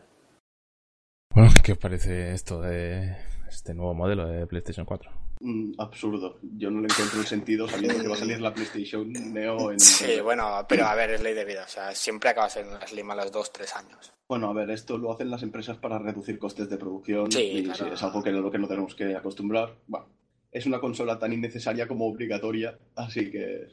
Bueno, 1.34 1.52
¿qué 1.64 1.74
os 1.74 1.78
parece 1.78 2.34
esto 2.34 2.60
de 2.62 3.16
este 3.48 3.74
nuevo 3.74 3.94
modelo 3.94 4.28
de 4.28 4.48
PlayStation 4.48 4.86
4? 4.86 5.12
Mm, 5.42 5.74
absurdo. 5.78 6.40
Yo 6.42 6.70
no 6.70 6.82
le 6.82 6.88
encuentro 6.88 7.20
el 7.22 7.26
sentido 7.26 7.68
sabiendo 7.68 8.02
que 8.02 8.08
va 8.10 8.16
a 8.16 8.18
salir 8.18 8.42
la 8.42 8.54
PlayStation 8.54 9.12
Neo 9.12 9.72
en... 9.72 9.80
Sí, 9.80 10.20
bueno, 10.22 10.66
pero 10.68 10.86
a 10.86 10.96
ver, 10.96 11.12
es 11.12 11.24
ley 11.24 11.34
de 11.34 11.46
vida. 11.46 11.64
O 11.66 11.70
sea, 11.70 11.96
siempre 11.96 12.30
acaba 12.30 12.50
siendo 12.50 12.76
una 12.76 12.86
Slim 12.86 13.10
a 13.12 13.16
los 13.16 13.32
dos, 13.32 13.54
tres 13.54 13.74
años. 13.76 14.12
Bueno, 14.28 14.50
a 14.50 14.54
ver, 14.54 14.70
esto 14.72 14.98
lo 14.98 15.12
hacen 15.12 15.30
las 15.30 15.42
empresas 15.42 15.78
para 15.78 15.98
reducir 15.98 16.38
costes 16.38 16.70
de 16.70 16.78
producción 16.78 17.32
Sí, 17.32 17.40
y 17.42 17.64
claro. 17.64 17.86
sí, 17.86 17.94
es 17.94 18.04
algo 18.04 18.22
que 18.22 18.32
lo 18.32 18.52
que 18.52 18.60
no 18.60 18.68
tenemos 18.68 18.94
que 18.96 19.16
acostumbrar. 19.16 19.74
Bueno, 19.88 20.08
es 20.52 20.66
una 20.66 20.80
consola 20.80 21.18
tan 21.20 21.34
innecesaria 21.34 21.88
como 21.88 22.08
obligatoria, 22.08 22.78
así 22.96 23.32
que 23.32 23.68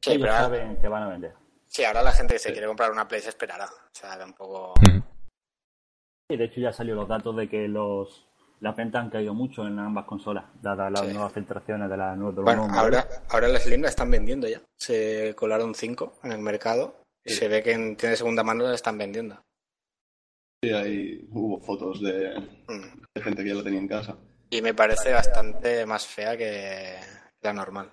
Sí, 0.00 0.18
pero 0.18 0.32
ahora, 0.32 0.38
saben 0.44 0.76
que 0.80 0.88
van 0.88 1.02
a 1.04 1.08
vender. 1.10 1.32
sí, 1.66 1.84
ahora 1.84 2.02
la 2.02 2.12
gente 2.12 2.34
que 2.34 2.38
se 2.40 2.52
quiere 2.52 2.66
comprar 2.66 2.90
una 2.90 3.06
Play 3.06 3.20
se 3.20 3.28
esperará. 3.28 3.66
O 3.66 3.88
sea, 3.92 4.18
tampoco... 4.18 4.74
Y 6.30 6.36
de 6.36 6.44
hecho 6.44 6.60
ya 6.60 6.72
salió 6.72 6.94
los 6.94 7.08
datos 7.08 7.36
de 7.36 7.48
que 7.48 7.68
los 7.68 8.26
las 8.60 8.76
ventas 8.76 9.02
han 9.02 9.10
caído 9.10 9.34
mucho 9.34 9.66
en 9.66 9.76
ambas 9.80 10.04
consolas, 10.06 10.44
dadas 10.62 10.90
las 10.92 11.00
Sí. 11.06 11.12
nuevas 11.12 11.32
filtraciones 11.32 11.90
de 11.90 11.96
la 11.96 12.14
nueva 12.14 12.30
de 12.30 12.36
los 12.36 12.44
Bueno, 12.44 12.62
nuevos 12.68 12.78
ahora, 12.78 12.98
modelos. 13.04 13.22
ahora 13.30 13.48
la 13.48 13.58
Slim 13.58 13.84
están 13.86 14.08
vendiendo 14.10 14.46
ya. 14.48 14.60
Se 14.78 15.34
colaron 15.34 15.74
cinco 15.74 16.14
en 16.22 16.30
el 16.32 16.38
mercado 16.38 17.02
y 17.24 17.30
Sí. 17.30 17.36
se 17.38 17.48
ve 17.48 17.60
que 17.62 17.72
en 17.72 17.96
tiene 17.96 18.14
segunda 18.16 18.44
mano 18.44 18.62
la 18.64 18.74
están 18.74 18.96
vendiendo. 18.98 19.42
sí, 20.64 20.70
ahí 20.72 21.26
hubo 21.32 21.58
fotos 21.60 22.00
de, 22.00 22.38
Mm. 22.68 23.02
de 23.16 23.22
gente 23.22 23.42
que 23.42 23.48
ya 23.48 23.54
la 23.56 23.64
tenía 23.64 23.80
en 23.80 23.88
casa. 23.88 24.16
Y 24.52 24.60
me 24.60 24.74
parece 24.74 25.12
bastante 25.12 25.86
más 25.86 26.06
fea 26.06 26.36
que 26.36 26.96
la 27.40 27.54
normal. 27.54 27.90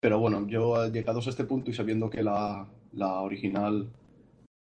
Pero 0.00 0.18
bueno, 0.18 0.44
yo 0.48 0.88
llegados 0.88 1.28
a 1.28 1.30
este 1.30 1.44
punto 1.44 1.70
y 1.70 1.74
sabiendo 1.74 2.10
que 2.10 2.20
la, 2.24 2.66
la 2.92 3.20
original 3.20 3.92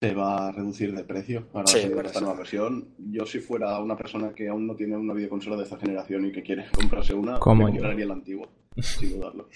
se 0.00 0.14
va 0.14 0.46
a 0.46 0.52
reducir 0.52 0.94
de 0.94 1.02
precio 1.02 1.48
para 1.48 1.66
Sí, 1.66 1.78
esta 1.78 2.02
eso. 2.02 2.20
nueva 2.20 2.36
versión, 2.38 2.94
yo 3.10 3.26
si 3.26 3.40
fuera 3.40 3.80
una 3.80 3.96
persona 3.96 4.32
que 4.34 4.46
aún 4.46 4.68
no 4.68 4.76
tiene 4.76 4.96
una 4.96 5.14
videoconsola 5.14 5.56
de 5.56 5.64
esta 5.64 5.78
generación 5.78 6.26
y 6.26 6.32
que 6.32 6.44
quiere 6.44 6.66
comprarse 6.72 7.12
una, 7.12 7.32
me 7.32 7.38
compraría 7.40 8.06
la 8.06 8.14
antigua, 8.14 8.48
sin 8.76 9.18
dudarlo. 9.18 9.48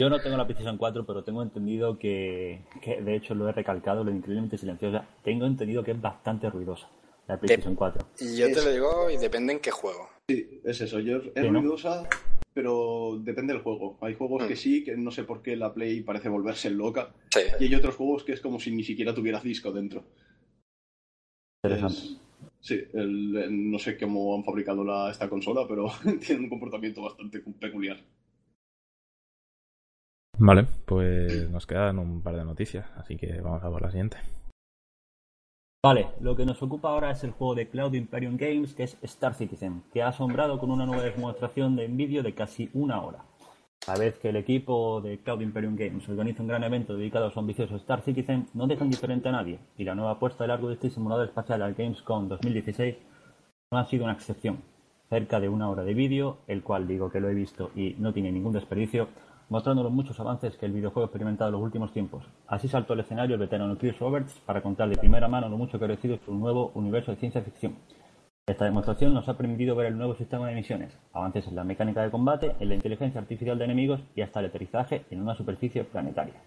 Yo 0.00 0.08
no 0.08 0.20
tengo 0.20 0.36
la 0.36 0.44
PlayStation 0.46 0.78
4, 0.78 1.04
pero 1.04 1.24
tengo 1.24 1.42
entendido 1.42 1.98
que, 1.98 2.64
que, 2.80 3.02
de 3.02 3.16
hecho 3.16 3.34
lo 3.34 3.48
he 3.48 3.52
recalcado, 3.52 4.04
lo 4.04 4.12
increíblemente 4.12 4.56
silenciosa. 4.56 5.04
Tengo 5.24 5.46
entendido 5.46 5.82
que 5.82 5.90
es 5.90 6.00
bastante 6.00 6.48
ruidosa 6.48 6.88
la 7.28 7.38
PlayStation 7.38 7.74
4. 7.74 8.06
Y 8.20 8.36
yo 8.36 8.46
te 8.46 8.52
Es- 8.52 8.64
lo 8.64 8.70
digo 8.72 9.10
y 9.10 9.16
depende 9.16 9.52
en 9.54 9.60
qué 9.60 9.70
juego. 9.70 10.08
Sí, 10.28 10.60
es 10.64 10.80
eso, 10.80 11.00
yo, 11.00 11.18
es 11.18 11.32
Sí, 11.34 11.50
¿no? 11.50 11.60
ruidosa, 11.60 12.08
pero 12.54 13.18
depende 13.20 13.52
del 13.54 13.62
juego. 13.62 13.98
Hay 14.00 14.14
juegos 14.14 14.44
Mm. 14.44 14.48
que 14.48 14.56
sí, 14.56 14.84
que 14.84 14.96
no 14.96 15.10
sé 15.10 15.24
por 15.24 15.42
qué 15.42 15.56
la 15.56 15.72
Play 15.74 16.02
parece 16.02 16.28
volverse 16.28 16.70
loca, 16.70 17.12
Sí. 17.30 17.40
y 17.60 17.64
hay 17.64 17.74
otros 17.74 17.96
juegos 17.96 18.24
que 18.24 18.32
es 18.32 18.40
como 18.40 18.60
si 18.60 18.70
ni 18.70 18.84
siquiera 18.84 19.14
tuviera 19.14 19.40
disco 19.40 19.72
dentro. 19.72 20.04
Interesante. 21.64 21.94
Es- 21.98 22.20
sí, 22.60 22.74
el- 22.92 23.36
el- 23.36 23.70
no 23.70 23.78
sé 23.78 23.96
cómo 23.98 24.34
han 24.34 24.44
fabricado 24.44 24.84
la, 24.84 25.10
esta 25.10 25.28
consola, 25.28 25.66
pero 25.68 25.86
tiene 26.20 26.42
un 26.44 26.48
comportamiento 26.48 27.02
bastante 27.02 27.40
peculiar. 27.40 27.98
Vale, 30.38 30.66
pues 30.86 31.48
nos 31.50 31.66
quedan 31.66 31.98
un 31.98 32.22
par 32.22 32.36
de 32.36 32.44
noticias, 32.44 32.86
así 32.96 33.16
que 33.16 33.40
vamos 33.40 33.62
a 33.62 33.70
por 33.70 33.82
la 33.82 33.90
siguiente. 33.90 34.16
Vale, 35.84 36.10
lo 36.20 36.36
que 36.36 36.46
nos 36.46 36.62
ocupa 36.62 36.90
ahora 36.90 37.10
es 37.10 37.24
el 37.24 37.32
juego 37.32 37.56
de 37.56 37.68
Cloud 37.68 37.94
Imperium 37.94 38.36
Games, 38.36 38.72
que 38.72 38.84
es 38.84 38.96
Star 39.02 39.34
Citizen, 39.34 39.82
que 39.92 40.00
ha 40.00 40.10
asombrado 40.10 40.60
con 40.60 40.70
una 40.70 40.86
nueva 40.86 41.02
demostración 41.02 41.74
de 41.74 41.88
vídeo 41.88 42.22
de 42.22 42.36
casi 42.36 42.70
una 42.72 43.02
hora. 43.02 43.24
A 43.88 43.98
vez 43.98 44.16
que 44.20 44.28
el 44.28 44.36
equipo 44.36 45.00
de 45.00 45.18
Cloud 45.18 45.40
Imperium 45.40 45.74
Games 45.74 46.08
organiza 46.08 46.40
un 46.40 46.46
gran 46.46 46.62
evento 46.62 46.96
dedicado 46.96 47.26
a 47.26 47.30
su 47.32 47.40
ambicioso 47.40 47.74
Star 47.74 48.00
Citizen, 48.02 48.46
no 48.54 48.68
dejan 48.68 48.90
diferente 48.90 49.28
a 49.28 49.32
nadie, 49.32 49.58
y 49.76 49.82
la 49.82 49.96
nueva 49.96 50.12
apuesta 50.12 50.44
de 50.44 50.48
largo 50.48 50.68
de 50.68 50.74
este 50.74 50.88
simulador 50.88 51.26
espacial 51.26 51.60
al 51.62 51.74
Gamescom 51.74 52.28
2016 52.28 52.94
no 53.72 53.78
ha 53.78 53.84
sido 53.86 54.04
una 54.04 54.12
excepción. 54.12 54.62
Cerca 55.10 55.40
de 55.40 55.48
una 55.48 55.68
hora 55.68 55.82
de 55.82 55.94
vídeo, 55.94 56.38
el 56.46 56.62
cual 56.62 56.86
digo 56.86 57.10
que 57.10 57.18
lo 57.18 57.28
he 57.28 57.34
visto 57.34 57.72
y 57.74 57.96
no 57.98 58.12
tiene 58.12 58.30
ningún 58.30 58.52
desperdicio, 58.52 59.08
mostrando 59.52 59.82
los 59.82 59.92
muchos 59.92 60.18
avances 60.18 60.56
que 60.56 60.64
el 60.64 60.72
videojuego 60.72 61.02
ha 61.02 61.08
experimentado 61.08 61.50
en 61.50 61.52
los 61.52 61.62
últimos 61.62 61.92
tiempos. 61.92 62.24
Así 62.46 62.68
saltó 62.68 62.94
al 62.94 63.00
escenario 63.00 63.34
el 63.34 63.40
veterano 63.40 63.76
Chris 63.76 63.98
Roberts 63.98 64.40
para 64.46 64.62
contar 64.62 64.88
de 64.88 64.96
primera 64.96 65.28
mano 65.28 65.50
lo 65.50 65.58
mucho 65.58 65.78
que 65.78 65.84
ha 65.84 65.88
crecido 65.88 66.16
su 66.24 66.32
nuevo 66.34 66.72
universo 66.74 67.10
de 67.10 67.18
ciencia 67.18 67.42
ficción. 67.42 67.76
Esta 68.46 68.64
demostración 68.64 69.12
nos 69.12 69.28
ha 69.28 69.36
permitido 69.36 69.76
ver 69.76 69.88
el 69.88 69.98
nuevo 69.98 70.14
sistema 70.14 70.48
de 70.48 70.54
misiones, 70.54 70.98
avances 71.12 71.46
en 71.48 71.54
la 71.54 71.64
mecánica 71.64 72.02
de 72.02 72.10
combate, 72.10 72.56
en 72.60 72.70
la 72.70 72.76
inteligencia 72.76 73.20
artificial 73.20 73.58
de 73.58 73.66
enemigos 73.66 74.00
y 74.16 74.22
hasta 74.22 74.40
el 74.40 74.46
aterrizaje 74.46 75.04
en 75.10 75.20
una 75.20 75.34
superficie 75.34 75.84
planetaria. 75.84 76.40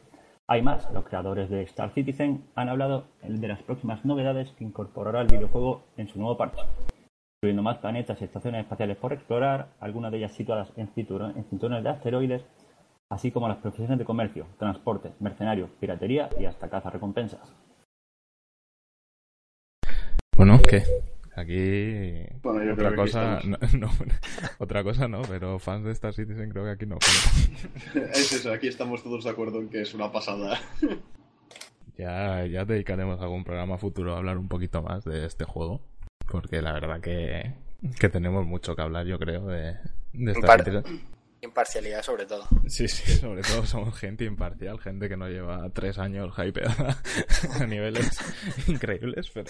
Hay 0.48 0.64
más, 0.64 0.92
los 0.92 1.06
creadores 1.06 1.52
de 1.52 1.62
Star 1.62 1.94
Citizen 1.94 2.46
han 2.56 2.70
hablado 2.70 3.04
de 3.22 3.48
las 3.48 3.62
próximas 3.62 4.04
novedades 4.04 4.50
que 4.58 4.64
incorporará 4.64 5.22
el 5.22 5.28
videojuego 5.28 5.84
en 5.98 6.08
su 6.08 6.18
nuevo 6.18 6.38
parche, 6.38 6.64
incluyendo 7.38 7.62
más 7.62 7.78
planetas 7.78 8.20
y 8.20 8.26
estaciones 8.26 8.62
espaciales 8.62 8.98
por 8.98 9.14
explorar, 9.14 9.68
algunas 9.80 10.12
de 10.12 10.18
ellas 10.18 10.34
situadas 10.34 10.74
en 10.76 10.88
cinturones 10.88 11.84
de 11.84 11.90
asteroides, 11.90 12.44
así 13.10 13.32
como 13.32 13.48
las 13.48 13.58
profesiones 13.58 13.98
de 13.98 14.06
comercio, 14.06 14.48
transporte, 14.58 15.14
mercenario, 15.20 15.70
piratería 15.80 16.30
y 16.40 16.46
hasta 16.46 16.70
caza 16.70 16.90
recompensas. 16.90 17.54
Bueno, 20.36 20.60
¿qué? 20.68 20.84
Aquí 21.36 22.26
Bueno, 22.42 22.64
yo 22.64 22.74
otra 22.74 22.90
creo 22.90 22.96
que 22.96 23.02
aquí 23.02 23.12
cosa, 23.12 23.40
no, 23.44 23.58
estamos. 23.62 23.74
no, 23.74 23.90
otra 24.60 24.84
cosa 24.84 25.08
no, 25.08 25.22
pero 25.24 25.60
fans 25.60 25.86
de 25.86 25.92
Star 25.92 26.14
Citizen 26.14 26.50
creo 26.50 26.64
que 26.64 26.72
aquí 26.72 26.86
no. 26.86 26.98
es 28.14 28.32
eso, 28.32 28.54
aquí 28.54 28.68
estamos 28.68 29.04
todos 29.04 29.26
de 29.26 29.30
acuerdo 29.30 29.60
en 29.60 29.70
que 29.70 29.82
es 29.82 29.94
una 29.94 30.12
pasada. 30.12 30.60
Ya, 31.98 32.46
ya 32.46 32.66
dedicaremos 32.66 33.22
algún 33.22 33.46
programa 33.46 33.78
futuro 33.78 34.14
a 34.14 34.18
hablar 34.18 34.38
un 34.38 34.50
poquito 34.50 34.82
más 34.82 35.06
de 35.06 35.26
este 35.26 35.46
juego, 35.46 35.80
porque 36.30 36.62
la 36.62 36.74
verdad 36.74 37.00
que, 37.00 37.54
que 37.98 38.10
tenemos 38.10 38.46
mucho 38.46 38.76
que 38.76 38.82
hablar, 38.82 39.06
yo 39.06 39.18
creo, 39.18 39.46
de, 39.46 39.78
de 40.12 40.32
Star 40.34 40.66
Citizen. 40.66 41.15
Imparcialidad 41.46 42.02
sobre 42.02 42.26
todo. 42.26 42.46
Sí, 42.68 42.88
sí, 42.88 43.12
sobre 43.20 43.42
todo 43.42 43.66
somos 43.66 43.98
gente 43.98 44.26
imparcial, 44.26 44.80
gente 44.80 45.08
que 45.08 45.18
no 45.18 45.30
lleva 45.30 45.70
tres 45.70 45.98
años 45.98 46.34
hypeada 46.38 46.98
a 47.60 47.66
niveles 47.66 48.20
increíbles, 48.68 49.32
pero 49.34 49.48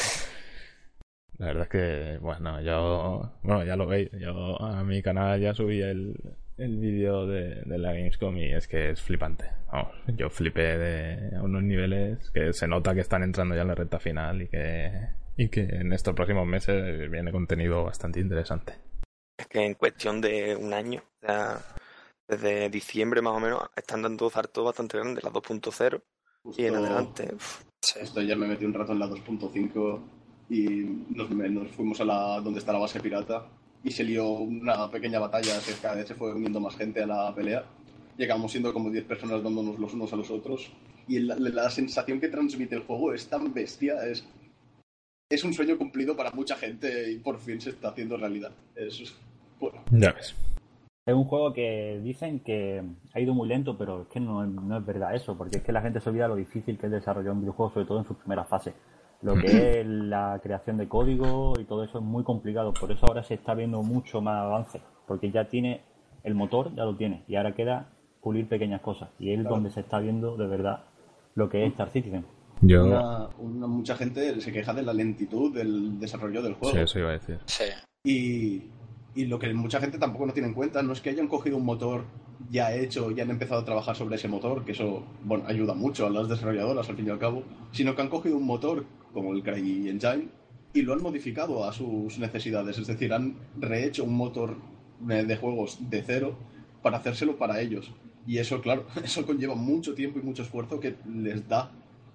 la 1.38 1.48
verdad 1.48 1.64
es 1.64 1.70
que, 1.70 2.18
bueno, 2.20 2.62
yo, 2.62 3.34
bueno, 3.44 3.66
ya 3.66 3.76
lo 3.76 3.88
veis, 3.88 4.10
yo 4.14 4.62
a 4.62 4.84
mi 4.84 5.02
canal 5.02 5.40
ya 5.42 5.54
subí 5.54 5.82
el, 5.82 6.16
el 6.58 6.78
vídeo 6.78 7.28
de, 7.28 7.62
de 7.66 7.78
la 7.78 7.92
Gamescom 7.92 8.38
y 8.38 8.54
es 8.54 8.68
que 8.68 8.92
es 8.92 9.02
flipante. 9.02 9.46
Vamos, 9.72 9.94
yo 10.16 10.30
flipé 10.30 10.78
de 10.78 11.36
a 11.36 11.42
unos 11.44 11.64
niveles 11.64 12.32
que 12.32 12.54
se 12.54 12.68
nota 12.68 12.94
que 12.94 13.02
están 13.02 13.24
entrando 13.24 13.56
ya 13.56 13.64
en 13.64 13.68
la 13.68 13.76
recta 13.76 14.00
final 14.00 14.44
y 14.44 14.48
que, 14.48 14.92
y 15.36 15.50
que 15.50 15.62
en 15.64 15.92
estos 15.92 16.16
próximos 16.16 16.48
meses 16.48 17.10
viene 17.12 17.32
contenido 17.32 17.84
bastante 17.84 18.22
interesante. 18.22 18.76
Es 19.38 19.48
que 19.48 19.66
en 19.66 19.74
cuestión 19.74 20.22
de 20.22 20.56
un 20.56 20.74
año, 20.74 21.04
o 21.22 21.26
sea, 21.26 21.60
desde 22.28 22.70
diciembre 22.70 23.22
más 23.22 23.34
o 23.34 23.40
menos, 23.40 23.62
están 23.76 24.02
dando 24.02 24.30
saltos 24.30 24.66
bastante 24.66 24.98
grandes, 24.98 25.24
las 25.24 25.34
2.0 25.34 26.02
y 26.58 26.66
en 26.66 26.74
Justo- 26.74 26.86
adelante. 26.86 27.30
uf, 27.36 27.62
Sí. 27.82 28.00
Esto 28.02 28.22
ya 28.22 28.36
me 28.36 28.48
metí 28.48 28.66
un 28.66 28.74
rato 28.74 28.94
en 28.94 29.00
la 29.00 29.08
2.5 29.08 30.00
y 30.50 30.64
nos, 31.10 31.30
nos 31.30 31.68
fuimos 31.72 32.02
a 32.02 32.06
la 32.06 32.42
donde 32.42 32.60
está 32.60 32.74
la 32.74 32.80
base 32.80 33.00
pirata 33.00 33.46
y 33.84 33.92
se 33.92 34.04
lió 34.04 34.28
una 34.30 34.90
pequeña 34.90 35.20
batalla 35.20 35.60
que 35.64 35.74
cada 35.82 35.96
vez 35.96 36.08
se 36.08 36.16
fue 36.16 36.34
uniendo 36.34 36.60
más 36.60 36.76
gente 36.76 37.04
a 37.04 37.08
la 37.08 37.36
pelea. 37.36 37.64
Llegamos 38.18 38.52
siendo 38.52 38.74
como 38.74 38.90
10 38.90 39.06
personas 39.06 39.44
dándonos 39.44 39.78
los 39.78 39.94
unos 39.94 40.12
a 40.14 40.16
los 40.16 40.32
otros 40.32 40.72
y 41.08 41.20
la, 41.20 41.36
la 41.38 41.70
sensación 41.70 42.20
que 42.20 42.30
transmite 42.30 42.74
el 42.76 42.82
juego 42.84 43.14
es 43.14 43.28
tan 43.28 43.54
bestia, 43.54 44.04
es, 44.08 44.26
es 45.30 45.44
un 45.44 45.54
sueño 45.54 45.78
cumplido 45.78 46.16
para 46.18 46.32
mucha 46.32 46.56
gente 46.56 47.12
y 47.12 47.20
por 47.20 47.40
fin 47.40 47.62
se 47.62 47.70
está 47.72 47.90
haciendo 47.90 48.18
realidad. 48.18 48.52
Es, 48.76 49.14
bueno, 49.60 49.84
Ya 49.92 50.12
ves. 50.12 50.34
Es 51.06 51.14
un 51.14 51.26
juego 51.26 51.54
que 51.54 52.00
dicen 52.04 52.40
que 52.40 52.84
ha 53.14 53.20
ido 53.20 53.36
muy 53.36 53.48
lento, 53.48 53.78
pero 53.78 54.02
es 54.04 54.08
que 54.08 54.20
no, 54.20 54.44
es- 54.44 54.50
no 54.50 54.78
es 54.78 54.84
verdad 54.86 55.14
eso, 55.14 55.38
porque 55.38 55.58
es 55.58 55.64
que 55.64 55.72
la 55.72 55.82
gente 55.82 56.00
se 56.00 56.10
olvida 56.10 56.28
lo 56.28 56.36
difícil 56.36 56.80
que 56.80 56.88
es 56.88 56.92
desarrollar 56.92 57.34
un 57.34 57.42
videojuego, 57.42 57.72
sobre 57.74 57.86
todo 57.86 58.00
en 58.00 58.06
su 58.06 58.16
primera 58.16 58.44
fase. 58.44 58.74
Lo 59.22 59.36
que 59.36 59.82
es 59.82 59.86
la 59.88 60.40
creación 60.42 60.78
de 60.78 60.88
código 60.88 61.54
y 61.60 61.66
todo 61.66 61.84
eso 61.84 62.00
es 62.00 62.04
muy 62.04 62.24
complicado, 62.24 62.74
por 62.74 62.92
eso 62.92 63.06
ahora 63.08 63.24
se 63.24 63.36
está 63.36 63.54
viendo 63.54 63.84
mucho 63.84 64.20
más 64.20 64.38
avance, 64.42 64.82
porque 65.08 65.30
ya 65.30 65.48
tiene 65.48 65.82
el 66.24 66.34
motor, 66.34 66.74
ya 66.76 66.86
lo 66.86 66.96
tiene, 66.96 67.24
y 67.28 67.36
ahora 67.36 67.54
queda 67.54 67.88
pulir 68.22 68.50
pequeñas 68.50 68.82
cosas, 68.82 69.10
y 69.20 69.32
es 69.32 69.44
donde 69.44 69.70
se 69.70 69.82
está 69.82 70.00
viendo 70.00 70.36
de 70.38 70.48
verdad 70.48 70.86
lo 71.36 71.50
que 71.50 71.66
es 71.66 71.72
Star 71.74 71.90
Citizen. 71.92 72.26
Yo... 72.62 72.84
una- 72.84 73.30
una- 73.38 73.68
mucha 73.68 73.96
gente 73.96 74.42
se 74.42 74.52
queja 74.52 74.74
de 74.74 74.82
la 74.82 74.94
lentitud 74.94 75.54
del 75.54 76.00
desarrollo 76.00 76.42
del 76.42 76.56
juego. 76.56 76.74
Sí, 76.76 76.82
eso 76.82 76.98
iba 77.00 77.10
a 77.10 77.14
decir. 77.14 77.40
Sí. 77.46 77.64
Y, 78.04 78.64
y 79.16 79.26
lo 79.26 79.40
que 79.40 79.54
mucha 79.54 79.80
gente 79.80 79.98
tampoco 79.98 80.26
no 80.26 80.34
tiene 80.34 80.50
en 80.50 80.54
cuenta 80.54 80.84
no 80.84 80.94
es 80.94 81.02
que 81.02 81.10
hayan 81.10 81.28
cogido 81.28 81.58
un 81.58 81.66
motor 81.66 82.04
ya 82.52 82.76
hecho 82.76 83.12
y 83.12 83.20
han 83.22 83.30
empezado 83.30 83.62
a 83.62 83.66
trabajar 83.66 83.96
sobre 83.96 84.16
ese 84.16 84.28
motor, 84.28 84.64
que 84.66 84.74
eso 84.74 85.04
bueno, 85.24 85.46
ayuda 85.48 85.74
mucho 85.74 86.06
a 86.06 86.10
las 86.10 86.28
desarrolladoras 86.28 86.88
al 86.90 86.98
fin 86.98 87.08
y 87.08 87.10
al 87.10 87.20
cabo, 87.20 87.44
sino 87.72 87.96
que 87.96 88.02
han 88.02 88.10
cogido 88.10 88.38
un 88.38 88.46
motor 88.46 88.86
como 89.14 89.34
el 89.34 89.42
Cry 89.42 89.90
Engine 89.90 90.28
y 90.74 90.82
lo 90.82 90.94
han 90.94 91.02
modificado 91.02 91.64
a 91.64 91.72
sus 91.72 92.20
necesidades, 92.20 92.78
es 92.78 92.88
decir, 92.88 93.14
han 93.14 93.38
rehecho 93.58 94.04
un 94.04 94.16
motor 94.16 94.58
de, 95.00 95.24
de 95.24 95.38
juegos 95.38 95.78
de 95.90 96.04
cero 96.04 96.36
para 96.82 96.98
hacérselo 96.98 97.38
para 97.38 97.62
ellos. 97.62 97.92
Y 98.28 98.40
eso, 98.40 98.62
claro, 98.62 98.86
eso 99.04 99.26
conlleva 99.26 99.56
mucho 99.56 99.96
tiempo 99.96 100.20
y 100.20 100.24
mucho 100.24 100.44
esfuerzo 100.44 100.80
que 100.80 100.96
les 101.08 101.48
da 101.48 101.72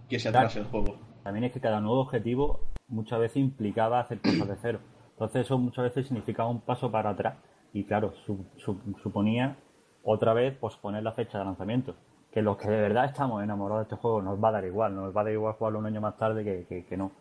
que 0.08 0.18
se 0.18 0.28
atrase 0.28 0.58
el 0.58 0.66
juego. 0.66 0.98
También 1.22 1.44
es 1.44 1.52
que 1.52 1.60
cada 1.60 1.80
nuevo 1.80 2.00
objetivo 2.00 2.60
muchas 2.88 3.20
veces 3.20 3.38
implicaba 3.38 4.00
hacer 4.00 4.20
cosas 4.20 4.48
de 4.48 4.56
cero. 4.60 4.80
Entonces 5.20 5.42
eso 5.44 5.58
muchas 5.58 5.84
veces 5.84 6.06
significaba 6.06 6.48
un 6.48 6.62
paso 6.62 6.90
para 6.90 7.10
atrás 7.10 7.34
Y 7.74 7.84
claro, 7.84 8.12
su- 8.24 8.46
su- 8.56 8.80
suponía 9.02 9.56
otra 10.02 10.32
vez 10.32 10.56
posponer 10.56 11.02
la 11.04 11.12
fecha 11.12 11.38
de 11.38 11.44
lanzamiento. 11.44 11.94
Que 12.32 12.42
los 12.42 12.56
que 12.56 12.68
de 12.68 12.80
verdad 12.80 13.04
estamos 13.04 13.44
enamorados 13.44 13.82
de 13.86 13.94
este 13.94 14.02
juego 14.02 14.22
nos 14.22 14.42
va 14.42 14.48
a 14.48 14.52
dar 14.52 14.64
igual, 14.64 14.94
nos 14.96 15.14
va 15.14 15.20
a 15.20 15.24
dar 15.24 15.32
igual 15.34 15.54
jugarlo 15.54 15.78
un 15.78 15.86
año 15.86 16.00
más 16.00 16.16
tarde 16.16 16.42
que, 16.42 16.66
que- 16.66 16.84
que 16.86 16.96
no. 16.96 17.12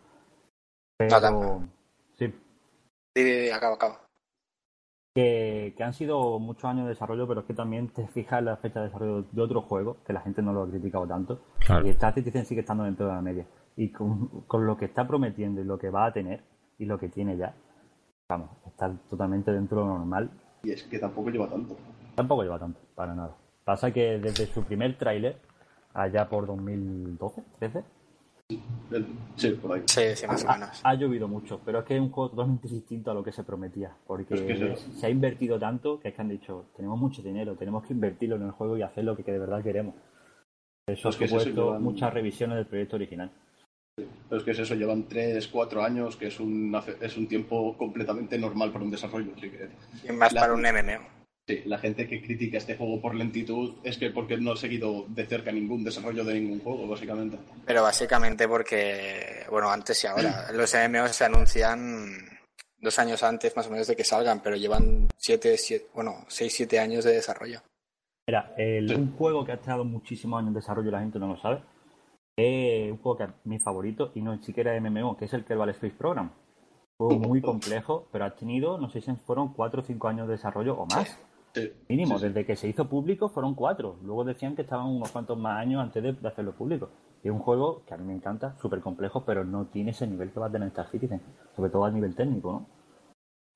Pero 0.98 1.10
Nada. 1.20 1.58
sí, 2.18 2.26
Sí, 2.26 2.34
sí, 3.16 3.22
sí, 3.46 3.50
acaba, 3.50 3.74
acaba. 3.74 4.00
que, 5.14 5.74
que 5.76 5.82
han 5.84 5.92
sido 5.94 6.38
muchos 6.40 6.64
años 6.64 6.84
de 6.84 6.90
desarrollo, 6.90 7.28
pero 7.28 7.40
es 7.40 7.46
que 7.46 7.54
también 7.54 7.88
te 7.88 8.06
fijas 8.08 8.38
en 8.40 8.46
la 8.46 8.56
fecha 8.56 8.80
de 8.80 8.86
desarrollo 8.86 9.22
de 9.30 9.42
otros 9.42 9.64
juegos, 9.66 9.98
que 10.06 10.12
la 10.12 10.20
gente 10.20 10.40
no 10.42 10.52
lo 10.52 10.62
ha 10.62 10.68
criticado 10.68 11.06
tanto, 11.06 11.40
Claro. 11.66 11.86
y 11.86 11.90
Star 11.90 12.14
Citizen 12.14 12.44
sigue 12.46 12.60
estando 12.62 12.84
dentro 12.84 13.06
de 13.06 13.12
la 13.12 13.20
media. 13.22 13.46
Y 13.76 13.90
con, 13.92 14.28
con 14.48 14.66
lo 14.66 14.76
que 14.76 14.86
está 14.86 15.06
prometiendo 15.06 15.60
y 15.60 15.64
lo 15.64 15.78
que 15.78 15.90
va 15.90 16.06
a 16.06 16.12
tener, 16.12 16.42
y 16.78 16.86
lo 16.86 16.98
que 16.98 17.08
tiene 17.08 17.36
ya, 17.36 17.54
vamos, 18.30 18.50
está 18.66 18.90
totalmente 19.10 19.50
dentro 19.52 19.80
de 19.80 19.86
lo 19.86 19.98
normal. 19.98 20.30
Y 20.62 20.70
es 20.70 20.84
que 20.84 20.98
tampoco 20.98 21.30
lleva 21.30 21.48
tanto. 21.48 21.76
Tampoco 22.14 22.42
lleva 22.42 22.58
tanto, 22.58 22.78
para 22.94 23.14
nada. 23.14 23.34
Pasa 23.64 23.90
que 23.90 24.18
desde 24.18 24.46
su 24.46 24.62
primer 24.62 24.96
tráiler, 24.96 25.36
allá 25.92 26.28
por 26.28 26.46
2012, 26.46 27.42
13, 27.58 27.84
El- 28.90 29.06
Sí, 29.36 29.50
por 29.52 29.72
ahí. 29.72 29.82
Sí, 29.86 30.02
sí, 30.16 30.26
más 30.26 30.44
o 30.44 30.48
menos. 30.52 30.80
ha 30.82 30.94
llovido 30.94 31.28
mucho, 31.28 31.60
pero 31.64 31.80
es 31.80 31.84
que 31.84 31.94
es 31.96 32.00
un 32.00 32.10
juego 32.10 32.30
totalmente 32.30 32.68
distinto 32.68 33.10
a 33.10 33.14
lo 33.14 33.22
que 33.22 33.32
se 33.32 33.44
prometía, 33.44 33.92
porque 34.06 34.34
Es 34.34 34.40
que 34.42 34.76
se 34.76 35.06
ha 35.06 35.10
invertido 35.10 35.58
tanto 35.58 36.00
que 36.00 36.08
es 36.08 36.14
que 36.14 36.20
han 36.22 36.28
dicho, 36.28 36.66
tenemos 36.76 36.98
mucho 36.98 37.22
dinero, 37.22 37.54
tenemos 37.54 37.84
que 37.84 37.92
invertirlo 37.92 38.36
en 38.36 38.42
el 38.42 38.50
juego 38.52 38.76
y 38.76 38.82
hacer 38.82 39.04
lo 39.04 39.16
que 39.16 39.22
de 39.22 39.38
verdad 39.38 39.62
queremos. 39.62 39.94
Eso 40.88 41.08
ha 41.08 41.10
Es 41.10 41.16
que 41.16 41.28
supuesto 41.28 41.78
muchas 41.78 42.12
revisiones 42.12 42.56
del 42.56 42.66
proyecto 42.66 42.96
original. 42.96 43.30
Pero 44.28 44.38
es 44.40 44.44
que 44.44 44.50
es 44.52 44.58
eso, 44.58 44.74
llevan 44.74 45.08
3, 45.08 45.48
4 45.48 45.82
años, 45.82 46.16
que 46.16 46.26
es 46.28 46.38
un, 46.40 46.76
es 47.00 47.16
un 47.16 47.26
tiempo 47.26 47.76
completamente 47.76 48.38
normal 48.38 48.72
para 48.72 48.84
un 48.84 48.90
desarrollo. 48.90 49.32
Así 49.36 49.50
que 49.50 49.68
Y 50.08 50.12
más 50.12 50.32
La- 50.32 50.40
para 50.42 50.54
un 50.54 50.62
MMO. 50.62 51.06
sí, 51.46 51.62
la 51.66 51.78
gente 51.78 52.06
que 52.06 52.22
critica 52.22 52.58
este 52.58 52.76
juego 52.76 53.00
por 53.00 53.14
lentitud 53.14 53.74
es 53.82 53.98
que 53.98 54.10
porque 54.10 54.36
no 54.36 54.52
ha 54.52 54.56
seguido 54.56 55.04
de 55.08 55.26
cerca 55.26 55.50
ningún 55.52 55.82
desarrollo 55.84 56.24
de 56.24 56.34
ningún 56.34 56.60
juego, 56.60 56.86
básicamente. 56.86 57.38
Pero 57.66 57.82
básicamente 57.82 58.46
porque, 58.48 59.44
bueno, 59.50 59.70
antes 59.70 60.02
y 60.04 60.06
ahora. 60.06 60.46
Los 60.54 60.74
MMOs 60.74 61.16
se 61.16 61.24
anuncian 61.24 62.12
dos 62.78 62.98
años 62.98 63.22
antes 63.22 63.54
más 63.56 63.66
o 63.66 63.70
menos 63.70 63.86
de 63.88 63.96
que 63.96 64.04
salgan, 64.04 64.40
pero 64.42 64.56
llevan 64.56 65.08
siete, 65.18 65.56
siete 65.58 65.86
bueno, 65.94 66.24
seis, 66.28 66.52
siete 66.54 66.78
años 66.78 67.04
de 67.04 67.12
desarrollo. 67.12 67.60
Mira, 68.26 68.54
el- 68.56 68.88
Sí. 68.88 68.94
un 68.94 69.12
juego 69.16 69.44
que 69.44 69.52
ha 69.52 69.56
estado 69.56 69.84
muchísimos 69.84 70.38
años 70.38 70.48
en 70.50 70.54
desarrollo 70.54 70.90
la 70.90 71.00
gente 71.00 71.18
no 71.18 71.26
lo 71.28 71.36
sabe, 71.36 71.62
es 72.36 72.92
un 72.92 72.98
juego 72.98 73.18
que 73.18 73.24
es 73.24 73.30
mi 73.44 73.58
favorito 73.58 74.12
y 74.14 74.22
no 74.22 74.34
ni 74.34 74.42
siquiera 74.42 74.78
MMO, 74.80 75.16
que 75.16 75.26
es 75.26 75.34
el 75.34 75.44
Kerbal 75.44 75.70
Space 75.70 75.94
Program. 75.96 76.32
Un 76.98 77.08
juego 77.08 77.28
muy 77.28 77.40
complejo, 77.42 78.08
pero 78.12 78.24
ha 78.24 78.34
tenido, 78.34 78.78
no 78.78 78.88
sé 78.90 79.00
si 79.00 79.14
fueron 79.16 79.52
4 79.52 79.80
o 79.80 79.84
5 79.84 80.08
años 80.08 80.28
de 80.28 80.32
desarrollo 80.32 80.74
o 80.74 80.86
más. 80.86 81.18
Sí, 81.54 81.72
Mínimo, 81.88 82.18
sí, 82.18 82.20
sí. 82.20 82.28
desde 82.28 82.46
que 82.46 82.56
se 82.56 82.68
hizo 82.68 82.88
público 82.88 83.28
fueron 83.28 83.54
cuatro. 83.54 83.96
Luego 84.02 84.24
decían 84.24 84.54
que 84.54 84.62
estaban 84.62 84.86
unos 84.86 85.10
cuantos 85.10 85.36
más 85.36 85.58
años 85.58 85.82
antes 85.82 86.02
de, 86.02 86.12
de 86.12 86.28
hacerlo 86.28 86.52
público. 86.52 86.90
Y 87.22 87.28
es 87.28 87.34
un 87.34 87.40
juego 87.40 87.84
que 87.84 87.94
a 87.94 87.96
mí 87.96 88.04
me 88.04 88.14
encanta, 88.14 88.56
súper 88.58 88.80
complejo, 88.80 89.24
pero 89.24 89.44
no 89.44 89.66
tiene 89.66 89.90
ese 89.90 90.06
nivel 90.06 90.30
que 90.32 90.40
va 90.40 90.46
a 90.46 90.50
tener 90.52 90.68
Star 90.68 90.88
Citizen. 90.88 91.20
Sobre 91.56 91.70
todo 91.70 91.84
a 91.84 91.90
nivel 91.90 92.14
técnico, 92.14 92.52
¿no? 92.52 92.66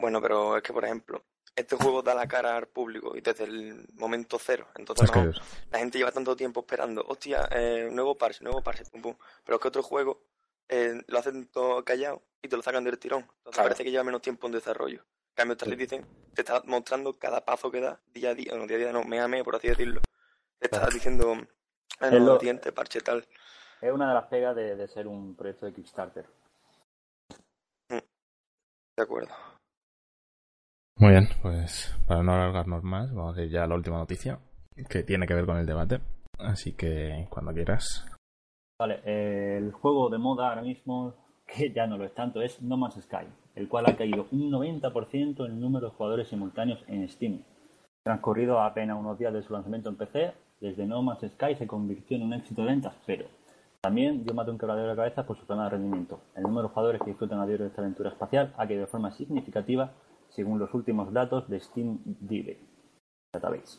Bueno, 0.01 0.21
pero 0.21 0.57
es 0.57 0.63
que, 0.63 0.73
por 0.73 0.85
ejemplo, 0.85 1.23
este 1.57 1.77
juego 1.77 2.03
da 2.03 2.15
la 2.15 2.27
cara 2.27 2.57
al 2.57 2.67
público 2.67 3.17
y 3.17 3.21
desde 3.21 3.45
el 3.45 3.87
momento 3.95 4.39
cero. 4.41 4.67
Entonces, 4.77 5.11
no, 5.15 5.33
la 5.71 5.79
gente 5.79 5.99
lleva 5.99 6.11
tanto 6.13 6.35
tiempo 6.37 6.61
esperando, 6.61 7.05
hostia, 7.07 7.49
eh, 7.53 7.89
nuevo 7.93 8.17
parche, 8.17 8.43
nuevo 8.43 8.63
parche, 8.63 8.85
pum, 8.91 9.01
pum. 9.03 9.17
Pero 9.45 9.57
es 9.57 9.63
que 9.63 9.69
otro 9.69 9.83
juego 9.83 10.21
eh, 10.69 11.03
lo 11.07 11.19
hacen 11.19 11.47
todo 11.49 11.85
callado 11.85 12.23
y 12.43 12.49
te 12.49 12.57
lo 12.57 12.63
sacan 12.63 12.83
del 12.85 12.99
tirón. 12.99 13.21
Entonces 13.23 13.53
Claro. 13.53 13.69
parece 13.69 13.85
que 13.85 13.91
lleva 13.91 14.05
menos 14.05 14.23
tiempo 14.23 14.47
en 14.47 14.53
desarrollo. 14.55 15.01
En 15.31 15.35
cambio, 15.37 15.53
Star 15.55 15.69
Citizen 15.69 16.07
te 16.35 16.43
está 16.43 16.63
mostrando 16.67 17.13
cada 17.19 17.45
paso 17.45 17.71
que 17.71 17.81
da 17.81 18.01
día 18.13 18.31
a 18.31 18.35
día, 18.35 18.55
no 18.57 18.67
día 18.67 18.77
a 18.77 18.81
día, 18.81 18.93
no, 18.93 19.05
mes 19.05 19.21
a 19.21 19.29
mes, 19.29 19.43
por 19.45 19.57
así 19.57 19.69
decirlo. 19.69 20.01
Te 20.59 20.67
está 20.67 20.87
diciendo, 20.89 21.33
eh, 21.35 21.47
Es 22.01 22.13
no, 22.13 22.19
lo- 22.21 22.39
siguiente 22.39 22.73
parche 22.73 23.01
tal. 23.01 23.27
Es 23.81 23.93
una 23.93 24.09
de 24.09 24.15
las 24.15 24.25
pegas 24.27 24.57
de, 24.57 24.77
de 24.77 24.89
ser 24.89 25.07
un 25.07 25.37
proyecto 25.37 25.67
de 25.67 25.73
Kickstarter. 25.75 26.27
De 27.89 29.03
acuerdo. 29.03 29.35
Muy 30.97 31.11
bien, 31.11 31.27
pues 31.43 31.93
para 32.07 32.23
no 32.23 32.33
alargarnos 32.33 32.85
más, 32.85 33.13
vamos 33.13 33.37
a 33.37 33.43
ir 33.43 33.51
ya 33.51 33.65
a 33.65 33.67
la 33.67 33.75
última 33.75 33.99
noticia, 33.99 34.39
que 34.89 35.03
tiene 35.03 35.27
que 35.27 35.35
ver 35.35 35.45
con 35.45 35.57
el 35.57 35.67
debate. 35.67 35.99
Así 36.39 36.73
que 36.73 37.27
cuando 37.31 37.53
quieras. 37.53 38.07
Vale, 38.79 39.01
eh, 39.05 39.57
el 39.59 39.73
juego 39.73 40.09
de 40.09 40.19
moda 40.19 40.51
ahora 40.51 40.63
mismo, 40.63 41.15
que 41.47 41.73
ya 41.73 41.89
no 41.89 41.99
lo 41.99 42.05
es 42.05 42.15
tanto, 42.15 42.43
es 42.43 42.63
No 42.63 42.77
Man's 42.77 42.95
Sky, 43.03 43.27
el 43.57 43.69
cual 43.69 43.87
ha 43.89 43.97
caído 43.97 44.29
un 44.31 44.51
90% 44.53 45.47
en 45.47 45.53
el 45.53 45.61
número 45.61 45.89
de 45.89 45.97
jugadores 45.97 46.29
simultáneos 46.29 46.85
en 46.87 47.09
Steam. 47.09 47.43
Transcurrido 48.05 48.61
apenas 48.61 48.97
unos 48.97 49.19
días 49.19 49.33
de 49.33 49.43
su 49.43 49.53
lanzamiento 49.53 49.89
en 49.89 49.97
PC, 49.97 50.33
desde 50.61 50.87
No 50.87 51.03
Man's 51.03 51.29
Sky 51.29 51.57
se 51.57 51.67
convirtió 51.67 52.17
en 52.17 52.23
un 52.23 52.35
éxito 52.35 52.63
de 52.63 52.69
ventas, 52.69 52.95
pero 53.05 53.27
también 53.81 54.25
dio 54.25 54.33
más 54.33 54.47
de 54.47 54.53
un 54.53 54.59
quebradero 54.59 54.91
de 54.91 54.97
cabeza 54.97 55.27
por 55.27 55.37
su 55.39 55.45
problema 55.45 55.69
de 55.69 55.77
rendimiento. 55.77 56.21
El 56.37 56.45
número 56.45 56.69
de 56.69 56.75
jugadores 56.75 57.01
que 57.03 57.11
disfrutan 57.11 57.41
a 57.41 57.47
diario 57.47 57.65
de 57.65 57.71
esta 57.71 57.83
aventura 57.83 58.11
espacial 58.11 58.55
ha 58.57 58.67
caído 58.67 58.83
de 58.83 58.87
forma 58.87 59.11
significativa 59.11 59.93
según 60.35 60.59
los 60.59 60.75
últimos 60.75 61.13
datos 61.13 61.49
de 61.49 61.61
Steam 61.61 62.01
DB 62.05 62.59
Database. 63.33 63.79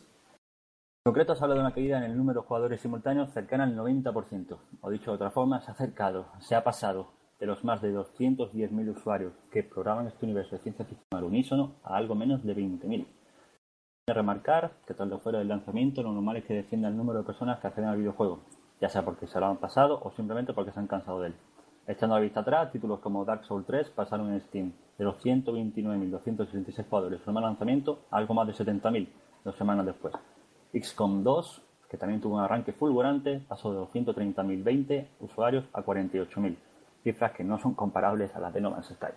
En 1.06 1.12
concreto 1.12 1.36
se 1.36 1.44
habla 1.44 1.54
de 1.54 1.60
una 1.60 1.74
caída 1.74 1.98
en 1.98 2.04
el 2.04 2.16
número 2.16 2.40
de 2.40 2.46
jugadores 2.48 2.80
simultáneos 2.80 3.30
cercana 3.30 3.64
al 3.64 3.76
90%. 3.76 4.58
O 4.80 4.90
dicho 4.90 5.10
de 5.10 5.14
otra 5.14 5.30
forma, 5.30 5.60
se 5.60 5.70
ha 5.70 5.74
acercado, 5.74 6.26
se 6.40 6.54
ha 6.56 6.64
pasado 6.64 7.12
de 7.38 7.46
los 7.46 7.62
más 7.62 7.82
de 7.82 7.94
210.000 7.94 8.96
usuarios 8.96 9.34
que 9.52 9.62
programan 9.62 10.06
este 10.08 10.24
universo 10.24 10.56
de 10.56 10.62
ciencia 10.62 10.84
ficción 10.84 11.06
al 11.12 11.24
unísono 11.24 11.76
a 11.84 11.96
algo 11.96 12.14
menos 12.14 12.42
de 12.44 12.56
20.000. 12.56 13.06
De 14.08 14.14
remarcar 14.14 14.72
que 14.86 14.94
tanto 14.94 15.18
fuera 15.18 15.38
del 15.38 15.48
lanzamiento, 15.48 16.02
lo 16.02 16.12
normal 16.12 16.38
es 16.38 16.44
que 16.44 16.54
descienda 16.54 16.88
el 16.88 16.96
número 16.96 17.20
de 17.20 17.26
personas 17.26 17.60
que 17.60 17.66
acceden 17.66 17.90
al 17.90 17.98
videojuego, 17.98 18.40
ya 18.80 18.88
sea 18.88 19.04
porque 19.04 19.26
se 19.26 19.38
lo 19.38 19.46
han 19.46 19.58
pasado 19.58 20.00
o 20.02 20.10
simplemente 20.12 20.54
porque 20.54 20.72
se 20.72 20.80
han 20.80 20.86
cansado 20.86 21.20
de 21.20 21.28
él. 21.28 21.34
Echando 21.86 22.16
la 22.16 22.20
vista 22.20 22.40
atrás, 22.40 22.72
títulos 22.72 22.98
como 22.98 23.24
Dark 23.24 23.44
Souls 23.44 23.64
3 23.66 23.90
pasaron 23.90 24.32
en 24.32 24.40
Steam 24.40 24.72
de 24.98 25.04
los 25.04 25.24
129.266 25.24 26.88
jugadores 26.88 27.20
en 27.24 27.36
el 27.36 27.42
lanzamiento 27.42 28.06
a 28.10 28.16
algo 28.16 28.34
más 28.34 28.46
de 28.48 28.54
70.000 28.54 29.08
dos 29.44 29.56
semanas 29.56 29.86
después. 29.86 30.12
XCOM 30.74 31.22
2, 31.22 31.62
que 31.88 31.96
también 31.96 32.20
tuvo 32.20 32.36
un 32.36 32.42
arranque 32.42 32.72
fulgurante, 32.72 33.40
pasó 33.46 33.72
de 33.72 33.76
los 33.76 33.90
130.020 33.90 35.06
usuarios 35.20 35.64
a 35.72 35.82
48.000, 35.82 36.56
cifras 37.04 37.32
que 37.32 37.44
no 37.44 37.58
son 37.60 37.74
comparables 37.74 38.34
a 38.34 38.40
las 38.40 38.52
de 38.52 38.60
No 38.60 38.72
Man's 38.72 38.88
Sky. 38.88 39.12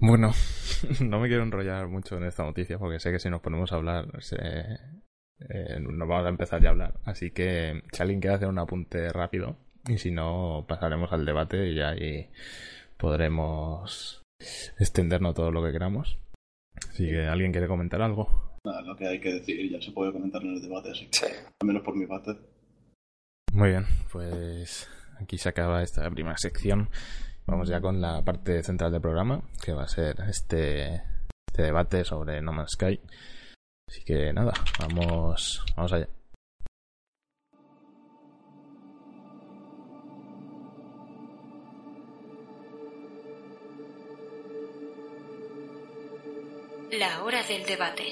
Bueno, 0.00 0.30
no 1.04 1.18
me 1.18 1.26
quiero 1.26 1.42
enrollar 1.42 1.88
mucho 1.88 2.18
en 2.18 2.24
esta 2.24 2.44
noticia 2.44 2.78
porque 2.78 3.00
sé 3.00 3.10
que 3.10 3.18
si 3.18 3.28
nos 3.28 3.40
ponemos 3.40 3.72
a 3.72 3.76
hablar 3.76 4.06
eh, 4.08 5.80
nos 5.80 6.08
vamos 6.08 6.26
a 6.26 6.28
empezar 6.28 6.62
ya 6.62 6.68
a 6.68 6.72
hablar. 6.72 7.00
Así 7.04 7.32
que 7.32 7.82
si 7.90 8.02
alguien 8.02 8.20
quiere 8.20 8.36
hacer 8.36 8.48
un 8.48 8.60
apunte 8.60 9.08
rápido 9.08 9.65
y 9.88 9.98
si 9.98 10.10
no 10.10 10.64
pasaremos 10.68 11.12
al 11.12 11.24
debate 11.24 11.68
y 11.70 11.80
ahí 11.80 12.28
podremos 12.96 14.22
extendernos 14.78 15.34
todo 15.34 15.50
lo 15.50 15.62
que 15.64 15.72
queramos. 15.72 16.18
Así 16.90 17.06
que 17.08 17.26
alguien 17.26 17.52
quiere 17.52 17.68
comentar 17.68 18.02
algo. 18.02 18.58
Nada, 18.64 18.82
lo 18.82 18.96
que 18.96 19.06
hay 19.06 19.20
que 19.20 19.32
decir 19.34 19.70
ya 19.70 19.80
se 19.80 19.92
puede 19.92 20.12
comentar 20.12 20.42
en 20.42 20.54
el 20.54 20.62
debate, 20.62 20.90
así 20.90 21.06
que 21.06 21.18
Sí. 21.18 21.26
al 21.60 21.66
menos 21.66 21.82
por 21.82 21.96
mi 21.96 22.06
parte. 22.06 22.36
Muy 23.52 23.70
bien, 23.70 23.86
pues 24.12 24.88
aquí 25.20 25.38
se 25.38 25.48
acaba 25.48 25.82
esta 25.82 26.10
primera 26.10 26.36
sección. 26.36 26.90
Vamos 27.46 27.68
ya 27.68 27.80
con 27.80 28.00
la 28.00 28.22
parte 28.24 28.62
central 28.62 28.90
del 28.92 29.00
programa, 29.00 29.42
que 29.64 29.72
va 29.72 29.84
a 29.84 29.88
ser 29.88 30.16
este, 30.28 30.96
este 31.48 31.62
debate 31.62 32.04
sobre 32.04 32.42
No 32.42 32.52
Man's 32.52 32.72
Sky. 32.72 33.00
Así 33.88 34.02
que 34.04 34.32
nada, 34.32 34.52
vamos, 34.80 35.64
vamos 35.76 35.92
allá. 35.92 36.08
La 46.98 47.22
hora 47.22 47.42
del 47.42 47.62
debate. 47.66 48.04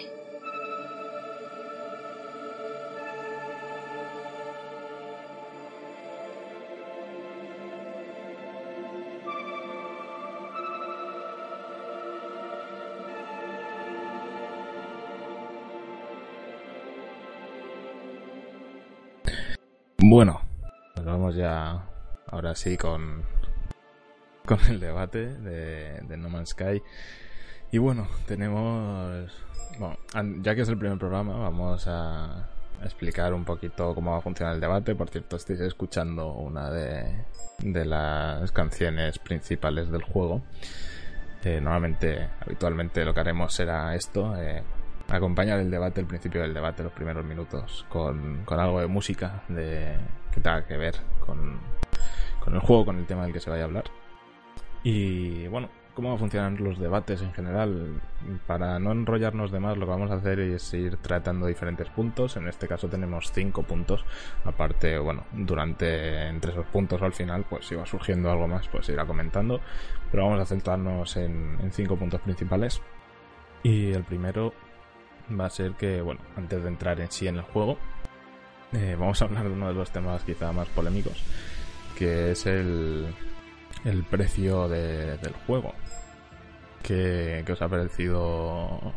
Bueno, 19.97 20.43
pues 20.95 21.07
vamos 21.07 21.35
ya 21.37 21.89
ahora 22.27 22.55
sí 22.55 22.77
con, 22.77 23.25
con 24.45 24.61
el 24.69 24.79
debate 24.79 25.27
de, 25.27 26.03
de 26.03 26.17
No 26.19 26.29
Man's 26.29 26.51
Sky. 26.51 26.83
Y 27.75 27.79
bueno, 27.79 28.07
tenemos... 28.29 29.33
Bueno, 29.81 29.97
ya 30.43 30.55
que 30.55 30.61
es 30.61 30.69
el 30.69 30.79
primer 30.79 30.97
programa, 30.97 31.37
vamos 31.37 31.85
a 31.89 32.49
explicar 32.85 33.35
un 33.35 33.45
poquito 33.45 33.93
cómo 33.97 34.13
va 34.13 34.19
a 34.19 34.21
funcionar 34.21 34.55
el 34.55 34.61
debate. 34.61 34.95
Por 34.95 35.11
cierto, 35.11 35.35
estáis 35.35 35.59
escuchando 35.59 36.35
una 36.35 36.71
de, 36.71 37.25
de 37.59 37.85
las 37.85 38.53
canciones 38.53 39.19
principales 39.19 39.91
del 39.91 40.05
juego. 40.05 40.43
Eh, 41.43 41.61
normalmente, 41.61 42.29
habitualmente 42.43 43.05
lo 43.05 43.13
que 43.13 43.19
haremos 43.19 43.53
será 43.53 43.93
esto, 43.97 44.37
eh, 44.37 44.63
acompañar 45.09 45.59
el 45.59 45.69
debate, 45.69 46.01
el 46.01 46.07
principio 46.07 46.43
del 46.43 46.55
debate, 46.55 46.85
los 46.85 46.93
primeros 46.93 47.25
minutos, 47.25 47.85
con, 47.89 48.45
con 48.45 48.61
algo 48.61 48.79
de 48.79 48.87
música 48.87 49.43
de, 49.49 49.97
que 50.31 50.41
tenga 50.41 50.65
que 50.65 50.77
ver 50.77 50.95
con, 51.19 51.59
con 52.39 52.55
el 52.55 52.61
juego, 52.61 52.85
con 52.85 52.99
el 52.99 53.07
tema 53.07 53.25
del 53.25 53.33
que 53.33 53.41
se 53.41 53.51
vaya 53.51 53.65
a 53.65 53.67
hablar. 53.67 53.85
Y 54.85 55.49
bueno, 55.49 55.71
cómo 55.95 56.19
funcionan 56.19 56.63
los 56.63 56.79
debates 56.79 57.23
en 57.23 57.33
general. 57.33 58.01
Para 58.47 58.79
no 58.79 58.93
enrollarnos 58.93 59.51
de 59.53 59.61
más, 59.61 59.77
lo 59.79 59.87
que 59.87 59.91
vamos 59.93 60.11
a 60.11 60.15
hacer 60.15 60.41
es 60.41 60.73
ir 60.75 60.97
tratando 60.99 61.47
diferentes 61.47 61.89
puntos. 61.91 62.37
En 62.37 62.49
este 62.49 62.67
caso 62.69 62.89
tenemos 62.89 63.31
cinco 63.33 63.63
puntos. 63.63 64.05
Aparte, 64.45 64.99
bueno, 64.99 65.25
durante 65.33 66.27
entre 66.29 66.53
esos 66.53 66.67
puntos 66.67 67.01
al 67.03 67.13
final, 67.13 67.45
pues 67.49 67.67
si 67.67 67.75
va 67.75 67.87
surgiendo 67.87 68.31
algo 68.31 68.49
más, 68.49 68.67
pues 68.69 68.87
se 68.87 68.93
irá 68.93 69.07
comentando. 69.07 69.61
Pero 70.11 70.25
vamos 70.25 70.41
a 70.41 70.47
centrarnos 70.47 71.17
en, 71.17 71.59
en 71.61 71.73
cinco 71.73 71.97
puntos 71.97 72.21
principales. 72.21 72.81
Y 73.63 73.93
el 73.93 74.05
primero 74.05 74.53
va 75.41 75.47
a 75.47 75.51
ser 75.51 75.73
que, 75.73 76.03
bueno, 76.03 76.21
antes 76.37 76.63
de 76.63 76.69
entrar 76.69 77.01
en 77.01 77.11
sí 77.11 77.27
en 77.29 77.37
el 77.37 77.43
juego, 77.43 77.79
eh, 78.73 78.97
vamos 78.99 79.23
a 79.23 79.27
hablar 79.27 79.45
de 79.45 79.51
uno 79.51 79.69
de 79.69 79.75
los 79.75 79.91
temas 79.91 80.23
quizá 80.25 80.53
más 80.53 80.69
polémicos, 80.69 81.23
que 81.97 82.33
es 82.33 82.45
el, 82.45 83.15
precio 84.11 84.69
de- 84.69 85.17
del 85.19 85.33
juego. 85.47 85.73
¿Qué, 86.85 87.43
os 87.51 87.63
ha 87.63 87.69
parecido 87.69 88.93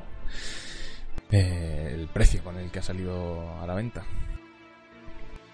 eh, 1.31 1.91
el 1.95 2.07
precio 2.07 2.43
con 2.43 2.57
el 2.57 2.69
que 2.69 2.79
ha 2.79 2.83
salido 2.83 3.59
a 3.61 3.65
la 3.65 3.75
venta? 3.75 4.03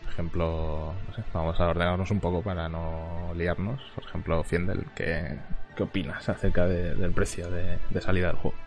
Por 0.04 0.12
ejemplo, 0.12 0.94
no 1.08 1.14
sé, 1.16 1.24
vamos 1.32 1.60
a 1.60 1.68
ordenarnos 1.68 2.10
un 2.10 2.20
poco 2.20 2.42
para 2.42 2.68
no 2.68 3.32
liarnos. 3.36 3.80
Por 3.94 4.04
ejemplo, 4.06 4.44
Fiendel, 4.44 4.86
¿qué, 4.96 5.38
qué 5.78 5.84
opinas 5.84 6.28
acerca 6.28 6.66
de- 6.68 6.96
del 6.96 7.12
precio 7.12 7.50
de, 7.52 7.78
de 7.92 8.02
salida 8.02 8.28
del 8.28 8.38
juego? 8.38 8.58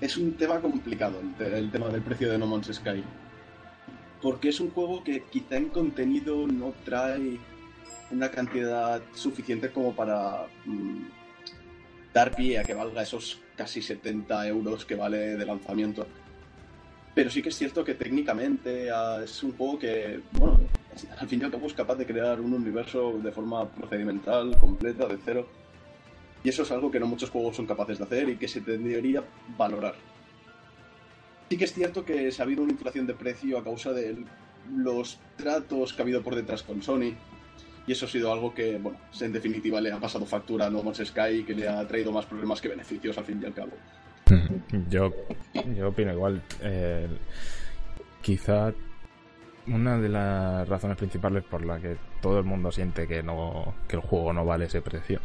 Es 0.00 0.16
un 0.16 0.34
tema 0.34 0.60
complicado 0.60 1.20
el 1.40 1.70
tema 1.72 1.88
del 1.88 2.02
precio 2.02 2.30
de 2.30 2.38
No 2.38 2.46
Man's 2.46 2.72
Sky. 2.72 3.02
Porque 4.22 4.48
es 4.50 4.60
un 4.60 4.70
juego 4.70 5.02
que 5.02 5.24
quizá 5.24 5.56
en 5.56 5.70
contenido 5.70 6.46
no 6.46 6.72
trae 6.84 7.38
una 8.12 8.30
cantidad 8.30 9.02
suficiente 9.12 9.70
como 9.70 9.92
para 9.94 10.46
mm, 10.66 11.02
dar 12.14 12.34
pie 12.34 12.58
a 12.58 12.64
que 12.64 12.72
valga 12.72 13.02
esos 13.02 13.40
casi 13.56 13.82
70 13.82 14.46
euros 14.46 14.84
que 14.86 14.94
vale 14.94 15.36
de 15.36 15.44
lanzamiento. 15.44 16.06
Pero 17.14 17.28
sí 17.28 17.42
que 17.42 17.50
es 17.50 17.56
cierto 17.56 17.84
que 17.84 17.94
técnicamente 17.94 18.90
ah, 18.90 19.20
es 19.22 19.42
un 19.42 19.52
juego 19.56 19.78
que, 19.78 20.20
bueno, 20.32 20.60
al 21.18 21.28
fin 21.28 21.40
y 21.40 21.44
al 21.44 21.50
cabo 21.50 21.66
es 21.66 21.74
capaz 21.74 21.96
de 21.96 22.06
crear 22.06 22.40
un 22.40 22.54
universo 22.54 23.18
de 23.22 23.32
forma 23.32 23.68
procedimental, 23.68 24.56
completa, 24.58 25.06
de 25.06 25.18
cero. 25.24 25.48
Y 26.42 26.48
eso 26.48 26.62
es 26.62 26.70
algo 26.70 26.90
que 26.90 27.00
no 27.00 27.06
muchos 27.06 27.30
juegos 27.30 27.56
son 27.56 27.66
capaces 27.66 27.98
de 27.98 28.04
hacer 28.04 28.28
y 28.28 28.36
que 28.36 28.48
se 28.48 28.60
debería 28.60 29.22
valorar. 29.56 29.94
Sí 31.50 31.56
que 31.56 31.64
es 31.64 31.72
cierto 31.72 32.04
que 32.04 32.30
se 32.30 32.42
ha 32.42 32.44
habido 32.44 32.62
una 32.62 32.72
inflación 32.72 33.06
de 33.06 33.14
precio 33.14 33.58
a 33.58 33.64
causa 33.64 33.92
de 33.92 34.24
los 34.76 35.18
tratos 35.36 35.92
que 35.92 36.02
ha 36.02 36.04
habido 36.04 36.22
por 36.22 36.34
detrás 36.34 36.62
con 36.62 36.82
Sony. 36.82 37.14
Y 37.86 37.92
eso 37.92 38.06
ha 38.06 38.08
sido 38.08 38.32
algo 38.32 38.54
que, 38.54 38.78
bueno, 38.78 38.98
en 39.20 39.32
definitiva 39.32 39.80
le 39.80 39.92
ha 39.92 39.98
pasado 39.98 40.24
factura 40.24 40.66
a 40.66 40.70
No 40.70 40.82
Man's 40.82 41.02
Sky 41.04 41.40
y 41.40 41.44
que 41.44 41.54
le 41.54 41.68
ha 41.68 41.86
traído 41.86 42.12
más 42.12 42.24
problemas 42.26 42.60
que 42.60 42.68
beneficios 42.68 43.16
al 43.18 43.24
fin 43.24 43.40
y 43.42 43.46
al 43.46 43.54
cabo. 43.54 43.72
Yo, 44.88 45.10
yo 45.76 45.88
opino 45.88 46.12
igual. 46.12 46.42
Eh, 46.62 47.06
quizá 48.22 48.72
una 49.66 49.98
de 49.98 50.08
las 50.08 50.66
razones 50.66 50.96
principales 50.96 51.44
por 51.44 51.64
la 51.64 51.78
que 51.78 51.96
todo 52.22 52.38
el 52.38 52.44
mundo 52.44 52.72
siente 52.72 53.06
que 53.06 53.22
no 53.22 53.74
que 53.86 53.96
el 53.96 54.02
juego 54.02 54.32
no 54.32 54.44
vale 54.44 54.64
ese 54.64 54.80
precio 54.80 55.20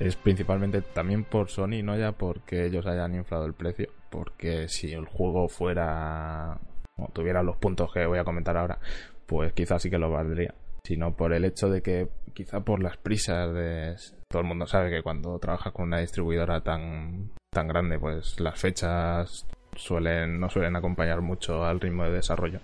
es 0.00 0.16
principalmente 0.16 0.80
también 0.80 1.24
por 1.24 1.50
Sony, 1.50 1.82
no 1.84 1.96
ya 1.96 2.12
porque 2.12 2.64
ellos 2.64 2.86
hayan 2.86 3.14
inflado 3.14 3.44
el 3.44 3.52
precio, 3.52 3.90
porque 4.08 4.66
si 4.68 4.92
el 4.92 5.04
juego 5.04 5.48
fuera 5.48 6.58
o 6.96 7.08
tuviera 7.12 7.42
los 7.42 7.56
puntos 7.56 7.92
que 7.92 8.06
voy 8.06 8.18
a 8.18 8.24
comentar 8.24 8.56
ahora, 8.56 8.78
pues 9.26 9.52
quizás 9.52 9.82
sí 9.82 9.90
que 9.90 9.98
lo 9.98 10.10
valdría, 10.10 10.54
sino 10.84 11.16
por 11.16 11.32
el 11.32 11.44
hecho 11.44 11.68
de 11.68 11.82
que 11.82 12.08
quizá 12.34 12.60
por 12.60 12.82
las 12.82 12.96
prisas 12.96 13.52
de 13.52 13.96
todo 14.28 14.42
el 14.42 14.48
mundo 14.48 14.66
sabe 14.66 14.90
que 14.90 15.02
cuando 15.02 15.38
trabajas 15.38 15.72
con 15.72 15.86
una 15.86 15.98
distribuidora 15.98 16.60
tan 16.62 17.30
tan 17.50 17.66
grande, 17.68 17.98
pues 17.98 18.38
las 18.40 18.58
fechas 18.60 19.46
suelen 19.76 20.38
no 20.38 20.48
suelen 20.50 20.76
acompañar 20.76 21.20
mucho 21.20 21.64
al 21.64 21.80
ritmo 21.80 22.04
de 22.04 22.12
desarrollo. 22.12 22.60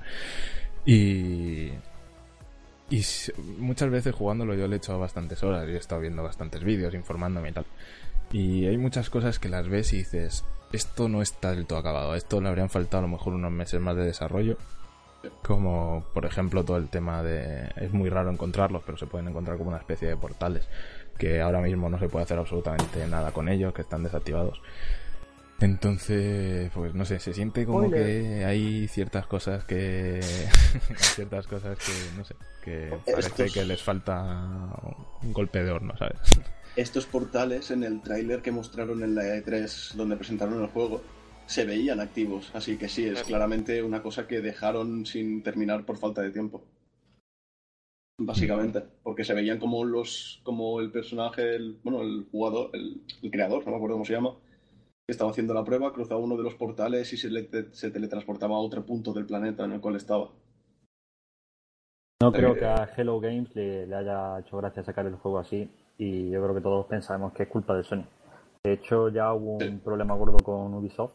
Y 0.85 1.73
y 2.89 3.05
muchas 3.59 3.91
veces 3.91 4.15
jugándolo 4.15 4.55
yo 4.55 4.69
le 4.69 4.77
he 4.77 4.79
hecho 4.79 4.99
bastantes 4.99 5.43
horas 5.43 5.69
y 5.69 5.73
he 5.73 5.77
estado 5.77 6.01
viendo 6.01 6.23
bastantes 6.23 6.63
vídeos, 6.63 6.95
informándome 6.95 7.49
y 7.49 7.53
tal. 7.53 7.67
Y 8.33 8.67
hay 8.67 8.79
muchas 8.79 9.11
cosas 9.11 9.39
que 9.39 9.49
las 9.49 9.69
ves 9.69 9.93
y 9.93 9.99
dices, 9.99 10.45
esto 10.73 11.09
no 11.09 11.23
está 11.23 11.53
del 11.53 11.67
todo 11.67 11.79
acabado, 11.81 12.15
esto 12.15 12.41
le 12.41 12.49
habrían 12.49 12.71
faltado 12.71 12.99
a 12.99 13.07
lo 13.07 13.13
mejor 13.13 13.35
unos 13.35 13.51
meses 13.51 13.81
más 13.81 13.97
de 13.97 14.05
desarrollo. 14.05 14.57
Como 15.43 16.05
por 16.15 16.27
ejemplo 16.27 16.65
todo 16.65 16.77
el 16.77 16.89
tema 16.89 17.23
de... 17.23 17.69
Es 17.77 17.93
muy 17.93 18.09
raro 18.11 18.31
encontrarlos, 18.31 18.83
pero 18.85 18.99
se 18.99 19.07
pueden 19.07 19.29
encontrar 19.29 19.57
como 19.59 19.71
una 19.71 19.79
especie 19.79 20.09
de 20.09 20.17
portales 20.17 20.69
que 21.19 21.41
ahora 21.41 21.61
mismo 21.61 21.89
no 21.89 21.99
se 21.99 22.09
puede 22.09 22.25
hacer 22.25 22.39
absolutamente 22.39 23.07
nada 23.07 23.31
con 23.33 23.49
ellos, 23.49 23.73
que 23.73 23.83
están 23.83 24.03
desactivados. 24.03 24.61
Entonces, 25.61 26.71
pues 26.75 26.95
no 26.95 27.07
sé, 27.07 27.19
se 27.19 27.33
siente 27.33 27.65
como 27.65 27.91
que 27.91 28.45
hay 28.45 28.89
ciertas 28.89 29.27
cosas 29.27 29.65
que... 29.65 30.21
hay 30.91 30.97
ciertas 30.97 31.47
cosas 31.47 31.79
que, 31.79 31.93
no 32.19 32.25
sé, 32.25 32.35
que 32.63 32.95
parece 33.11 33.29
Estos- 33.29 33.53
que 33.55 33.65
les 33.65 33.83
falta 33.83 34.71
un 35.23 35.33
golpe 35.33 35.65
de 35.65 35.71
horno, 35.71 35.97
¿sabes? 35.97 36.19
Estos 36.77 37.07
portales 37.07 37.71
en 37.71 37.85
el 37.85 38.03
tráiler 38.03 38.43
que 38.43 38.51
mostraron 38.51 39.03
en 39.03 39.15
la 39.15 39.23
E3 39.23 39.95
donde 39.95 40.17
presentaron 40.17 40.61
el 40.61 40.69
juego 40.69 41.01
se 41.47 41.65
veían 41.65 42.01
activos, 42.01 42.51
así 42.55 42.77
que 42.79 42.89
sí, 42.89 43.05
es 43.07 43.23
claramente 43.23 43.83
una 43.83 44.03
cosa 44.03 44.27
que 44.27 44.41
dejaron 44.41 45.07
sin 45.07 45.43
terminar 45.43 45.85
por 45.85 45.97
falta 45.99 46.23
de 46.23 46.31
tiempo. 46.31 46.65
Básicamente, 48.19 48.83
porque 49.03 49.25
se 49.25 49.33
veían 49.35 49.59
como 49.59 49.85
los 49.85 50.41
como 50.43 50.81
el 50.81 50.91
personaje, 50.91 51.55
el, 51.57 51.79
bueno, 51.83 52.03
el 52.03 52.27
jugador, 52.31 52.71
el, 52.75 53.03
el 53.23 53.31
creador, 53.31 53.65
no 53.65 53.71
me 53.71 53.77
acuerdo 53.77 53.95
cómo 53.97 54.05
se 54.07 54.13
llama, 54.15 54.35
que 55.07 55.13
estaba 55.13 55.31
haciendo 55.33 55.55
la 55.55 55.65
prueba, 55.65 55.93
cruzaba 55.95 56.21
uno 56.21 56.37
de 56.37 56.45
los 56.45 56.55
portales 56.57 57.13
y 57.13 57.17
se, 57.19 57.31
le- 57.31 57.49
se 57.75 57.91
teletransportaba 57.93 58.57
a 58.57 58.61
otro 58.61 58.87
punto 58.87 59.13
del 59.15 59.27
planeta 59.27 59.65
en 59.67 59.73
el 59.73 59.81
cual 59.83 59.97
estaba. 59.97 60.31
No 62.23 62.35
creo 62.35 62.55
Eh, 62.55 62.59
que 62.59 62.67
a 62.67 62.85
Hello 62.95 63.21
Games 63.21 63.55
le, 63.55 63.87
le 63.87 63.95
haya 63.97 64.39
hecho 64.41 64.59
gracia 64.59 64.83
sacar 64.85 65.07
el 65.07 65.17
juego 65.17 65.39
así 65.39 65.71
y 65.99 66.31
yo 66.31 66.43
creo 66.43 66.55
que 66.55 66.61
todos 66.61 66.87
pensamos 66.87 67.33
que 67.33 67.45
es 67.45 67.49
culpa 67.49 67.75
de 67.75 67.85
Sony. 67.85 68.05
De 68.65 68.73
hecho, 68.75 69.09
ya 69.09 69.33
hubo 69.33 69.57
un 69.59 69.81
problema 69.81 70.15
gordo 70.15 70.37
con 70.43 70.75
Ubisoft, 70.75 71.15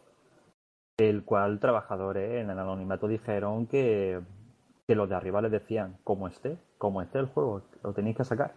el 1.10 1.24
cual 1.24 1.60
trabajadores 1.60 2.42
en 2.42 2.50
el 2.50 2.60
anonimato 2.60 3.08
dijeron 3.08 3.68
que, 3.68 4.20
que 4.88 4.96
los 4.96 5.10
de 5.10 5.16
arriba 5.16 5.42
les 5.42 5.52
decían, 5.52 5.98
como 6.04 6.28
esté, 6.28 6.58
como 6.78 7.02
esté 7.02 7.20
el 7.20 7.28
juego, 7.28 7.64
lo 7.84 7.94
tenéis 7.94 8.18
que 8.18 8.24
sacar. 8.24 8.54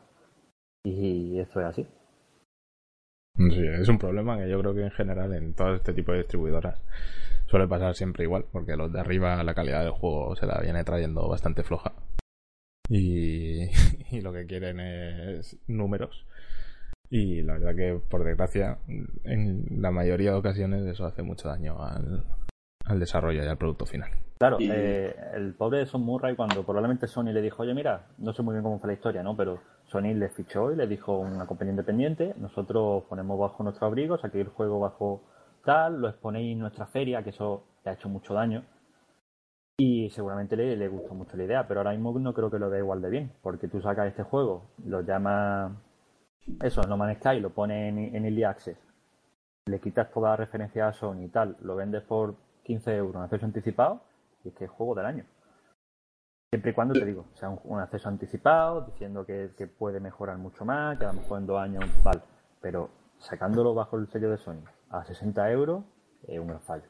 Y 0.85 1.39
esto 1.39 1.61
es 1.61 1.67
así. 1.67 1.87
Sí, 3.37 3.67
es 3.67 3.89
un 3.89 3.99
problema 3.99 4.39
que 4.39 4.49
yo 4.49 4.61
creo 4.61 4.75
que 4.75 4.85
en 4.85 4.91
general 4.93 5.33
en 5.35 5.55
todo 5.55 5.75
este 5.75 5.93
tipo 5.93 6.13
de 6.13 6.19
distribuidoras 6.19 6.81
suele 7.47 7.67
pasar 7.67 7.95
siempre 7.95 8.25
igual, 8.25 8.45
porque 8.53 8.77
los 8.77 8.93
de 8.93 9.01
arriba 9.01 9.43
la 9.43 9.55
calidad 9.55 9.83
del 9.83 9.91
juego 9.91 10.37
se 10.37 10.47
la 10.47 10.61
viene 10.61 10.85
trayendo 10.85 11.29
bastante 11.29 11.65
floja. 11.65 11.93
Y, 12.89 13.65
y 14.11 14.21
lo 14.21 14.33
que 14.33 14.47
quieren 14.47 14.79
es 14.79 15.59
números. 15.67 16.27
Y 17.17 17.43
la 17.43 17.53
verdad 17.53 17.77
que, 17.77 18.01
por 18.11 18.25
desgracia, 18.25 18.79
en 19.23 19.65
la 19.81 19.93
mayoría 19.93 20.33
de 20.33 20.37
ocasiones 20.37 20.85
eso 20.85 21.07
hace 21.07 21.23
mucho 21.23 21.49
daño 21.49 21.81
al, 21.81 22.25
al 22.87 22.99
desarrollo 22.99 23.45
y 23.45 23.47
al 23.47 23.57
producto 23.57 23.87
final. 23.87 24.11
Claro, 24.37 24.57
Y- 24.59 24.69
eh, 24.69 25.15
el 25.35 25.55
pobre 25.55 25.79
de 25.79 25.87
Son 25.87 26.03
Murray 26.03 26.35
cuando 26.35 26.65
probablemente 26.65 27.07
Sony 27.07 27.27
le 27.33 27.41
dijo, 27.41 27.63
oye 27.63 27.73
mira, 27.73 28.07
no 28.19 28.33
sé 28.33 28.43
muy 28.43 28.55
bien 28.55 28.65
cómo 28.65 28.81
fue 28.81 28.89
la 28.89 28.95
historia, 28.95 29.23
¿no? 29.23 29.37
Pero 29.37 29.61
Sony 29.85 30.13
le 30.13 30.29
fichó 30.31 30.73
y 30.73 30.77
le 30.77 30.89
dijo 30.89 31.17
una 31.17 31.47
compañía 31.47 31.71
independiente, 31.71 32.35
nosotros 32.37 33.05
ponemos 33.09 33.39
bajo 33.39 33.63
nuestro 33.63 33.87
abrigo, 33.87 34.19
saquéis 34.19 34.47
el 34.47 34.51
juego 34.53 34.81
bajo 34.81 35.23
tal, 35.65 36.01
lo 36.01 36.09
exponéis 36.09 36.55
en 36.55 36.59
nuestra 36.59 36.87
feria, 36.87 37.23
que 37.23 37.31
eso 37.31 37.63
le 37.85 37.93
ha 37.93 37.95
hecho 37.95 38.09
mucho 38.09 38.35
daño. 38.35 38.65
Y 39.79 40.11
seguramente 40.11 40.57
le, 40.57 40.77
le 40.77 40.89
gustó 40.89 41.15
mucho 41.15 41.37
la 41.37 41.45
idea, 41.45 41.69
pero 41.69 41.79
ahora 41.79 41.93
mismo 41.93 42.19
no 42.19 42.35
creo 42.35 42.51
que 42.51 42.59
lo 42.59 42.71
vea 42.71 42.81
igual 42.81 43.01
de 43.03 43.11
bien, 43.11 43.33
porque 43.41 43.69
tú 43.69 43.81
sacas 43.81 44.09
este 44.09 44.25
juego, 44.25 44.65
lo 44.85 45.03
llamas 45.03 45.73
eso, 46.63 46.83
No 46.83 46.97
Man's 46.97 47.19
Sky, 47.19 47.41
lo 47.41 47.51
pones 47.51 47.89
en, 47.93 47.99
en 48.15 48.25
Early 48.25 48.45
Access, 48.45 48.79
le 49.67 49.81
quitas 49.81 50.11
toda 50.11 50.31
la 50.31 50.37
referencia 50.37 50.89
a 50.89 50.93
Sony 50.93 51.25
y 51.25 51.29
tal, 51.29 51.57
lo 51.63 51.77
vendes 51.77 52.03
por 52.03 52.35
15 52.65 52.97
euros 52.97 53.17
en 53.17 53.23
acceso 53.23 53.47
anticipado 53.47 54.01
y 54.45 54.49
es 54.49 54.55
que 54.55 54.65
es 54.65 54.71
juego 54.71 54.95
del 54.95 55.07
año. 55.07 55.25
Siempre 56.53 56.71
y 56.71 56.75
cuando, 56.75 56.95
te 56.95 57.05
digo, 57.05 57.27
sea 57.35 57.49
un, 57.49 57.81
acceso 57.81 58.09
anticipado, 58.09 58.83
diciendo 58.83 59.27
que, 59.27 59.51
que 59.57 59.67
puede 59.67 59.99
mejorar 59.99 60.39
mucho 60.39 60.65
más, 60.65 60.97
que 60.99 61.05
a 61.05 61.09
lo 61.13 61.21
mejor 61.21 61.41
en 61.41 61.47
dos 61.47 61.61
años, 61.61 61.85
vale. 62.05 62.21
Pero 62.61 62.91
sacándolo 63.19 63.75
bajo 63.75 63.97
el 63.99 64.07
sello 64.09 64.31
de 64.31 64.39
Sony 64.39 64.63
a 64.91 65.05
60 65.05 65.51
euros 65.51 65.83
es 66.29 66.39
un 66.39 66.47
gran 66.47 66.61
fallo. 66.61 66.85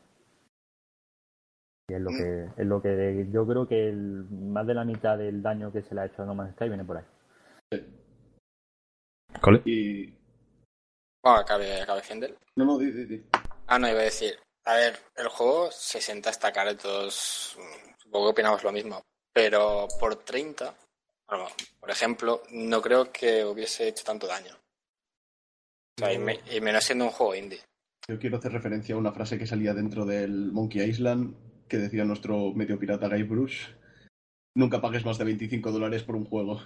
Y 1.88 1.94
es 1.94 2.00
lo 2.00 2.10
que, 2.10 2.48
es 2.56 2.66
lo 2.66 2.82
que 2.82 3.28
yo 3.30 3.46
creo 3.46 3.66
que 3.66 3.88
el- 3.88 4.26
más 4.30 4.66
de 4.66 4.74
la 4.74 4.84
mitad 4.84 5.16
del 5.16 5.42
daño 5.42 5.72
que 5.72 5.82
se 5.82 5.94
le 5.94 6.02
ha 6.02 6.06
hecho 6.06 6.22
a 6.22 6.26
No 6.26 6.34
Man's 6.34 6.52
Sky 6.52 6.68
viene 6.68 6.84
por 6.84 6.98
ahí. 6.98 7.04
¿Cole? 9.40 9.62
Y 9.64 10.06
Bueno, 11.22 11.38
acabe, 11.40 11.80
acabe 11.82 12.02
Hendel. 12.08 12.36
No, 12.56 12.64
no, 12.64 12.78
di, 12.78 12.90
di, 12.90 13.04
di. 13.06 13.24
Ah, 13.66 13.78
no, 13.78 13.88
iba 13.88 14.00
a 14.00 14.04
decir. 14.04 14.38
A 14.66 14.74
ver, 14.76 14.98
el 15.16 15.28
juego 15.28 15.70
60 15.70 16.30
está 16.30 16.52
caro 16.52 16.70
y 16.72 16.76
todos 16.76 17.56
supongo 17.98 18.26
que 18.26 18.30
opinamos 18.32 18.62
lo 18.64 18.72
mismo. 18.72 19.02
Pero 19.32 19.86
por 20.00 20.16
30, 20.16 20.74
bueno, 21.28 21.46
por 21.80 21.90
ejemplo, 21.90 22.42
no 22.52 22.80
creo 22.80 23.10
que 23.12 23.44
hubiese 23.44 23.88
hecho 23.88 24.04
tanto 24.04 24.26
daño. 24.26 24.54
O 24.54 26.00
sea, 26.00 26.12
y, 26.12 26.18
me- 26.18 26.40
y 26.50 26.60
menos 26.60 26.84
siendo 26.84 27.04
un 27.06 27.10
juego 27.10 27.34
indie. 27.34 27.60
Yo 28.08 28.18
quiero 28.18 28.36
hacer 28.38 28.52
referencia 28.52 28.94
a 28.94 28.98
una 28.98 29.12
frase 29.12 29.38
que 29.38 29.46
salía 29.46 29.72
dentro 29.74 30.04
del 30.04 30.52
Monkey 30.52 30.82
Island 30.82 31.34
que 31.68 31.78
decía 31.78 32.04
nuestro 32.04 32.52
medio 32.52 32.78
pirata 32.78 33.08
Guy 33.08 33.22
Bruce. 33.22 33.74
Nunca 34.56 34.80
pagues 34.80 35.04
más 35.04 35.18
de 35.18 35.24
25 35.24 35.72
dólares 35.72 36.04
por 36.04 36.14
un 36.16 36.26
juego. 36.26 36.60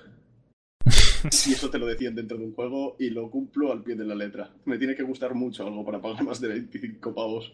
Y 1.46 1.52
eso 1.52 1.70
te 1.70 1.78
lo 1.78 1.86
decían 1.86 2.14
dentro 2.14 2.38
de 2.38 2.44
un 2.44 2.54
juego 2.54 2.96
y 2.98 3.10
lo 3.10 3.30
cumplo 3.30 3.72
al 3.72 3.82
pie 3.82 3.96
de 3.96 4.04
la 4.04 4.14
letra. 4.14 4.50
Me 4.64 4.78
tiene 4.78 4.94
que 4.94 5.02
gustar 5.02 5.34
mucho 5.34 5.66
algo 5.66 5.84
para 5.84 6.00
pagar 6.00 6.22
más 6.24 6.40
de 6.40 6.48
25 6.48 7.14
pavos, 7.14 7.52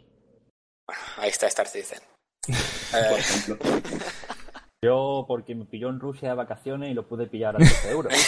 Ahí 1.16 1.30
está 1.30 1.46
Star 1.46 1.66
Citizen. 1.66 2.00
por 2.46 3.18
ejemplo. 3.18 3.58
Yo, 4.82 5.24
porque 5.26 5.54
me 5.54 5.64
pilló 5.64 5.88
en 5.88 5.98
Rusia 5.98 6.28
de 6.28 6.34
vacaciones 6.34 6.90
y 6.90 6.94
lo 6.94 7.08
pude 7.08 7.26
pillar 7.26 7.54
a 7.54 7.58
13 7.58 7.90
euros. 7.90 8.14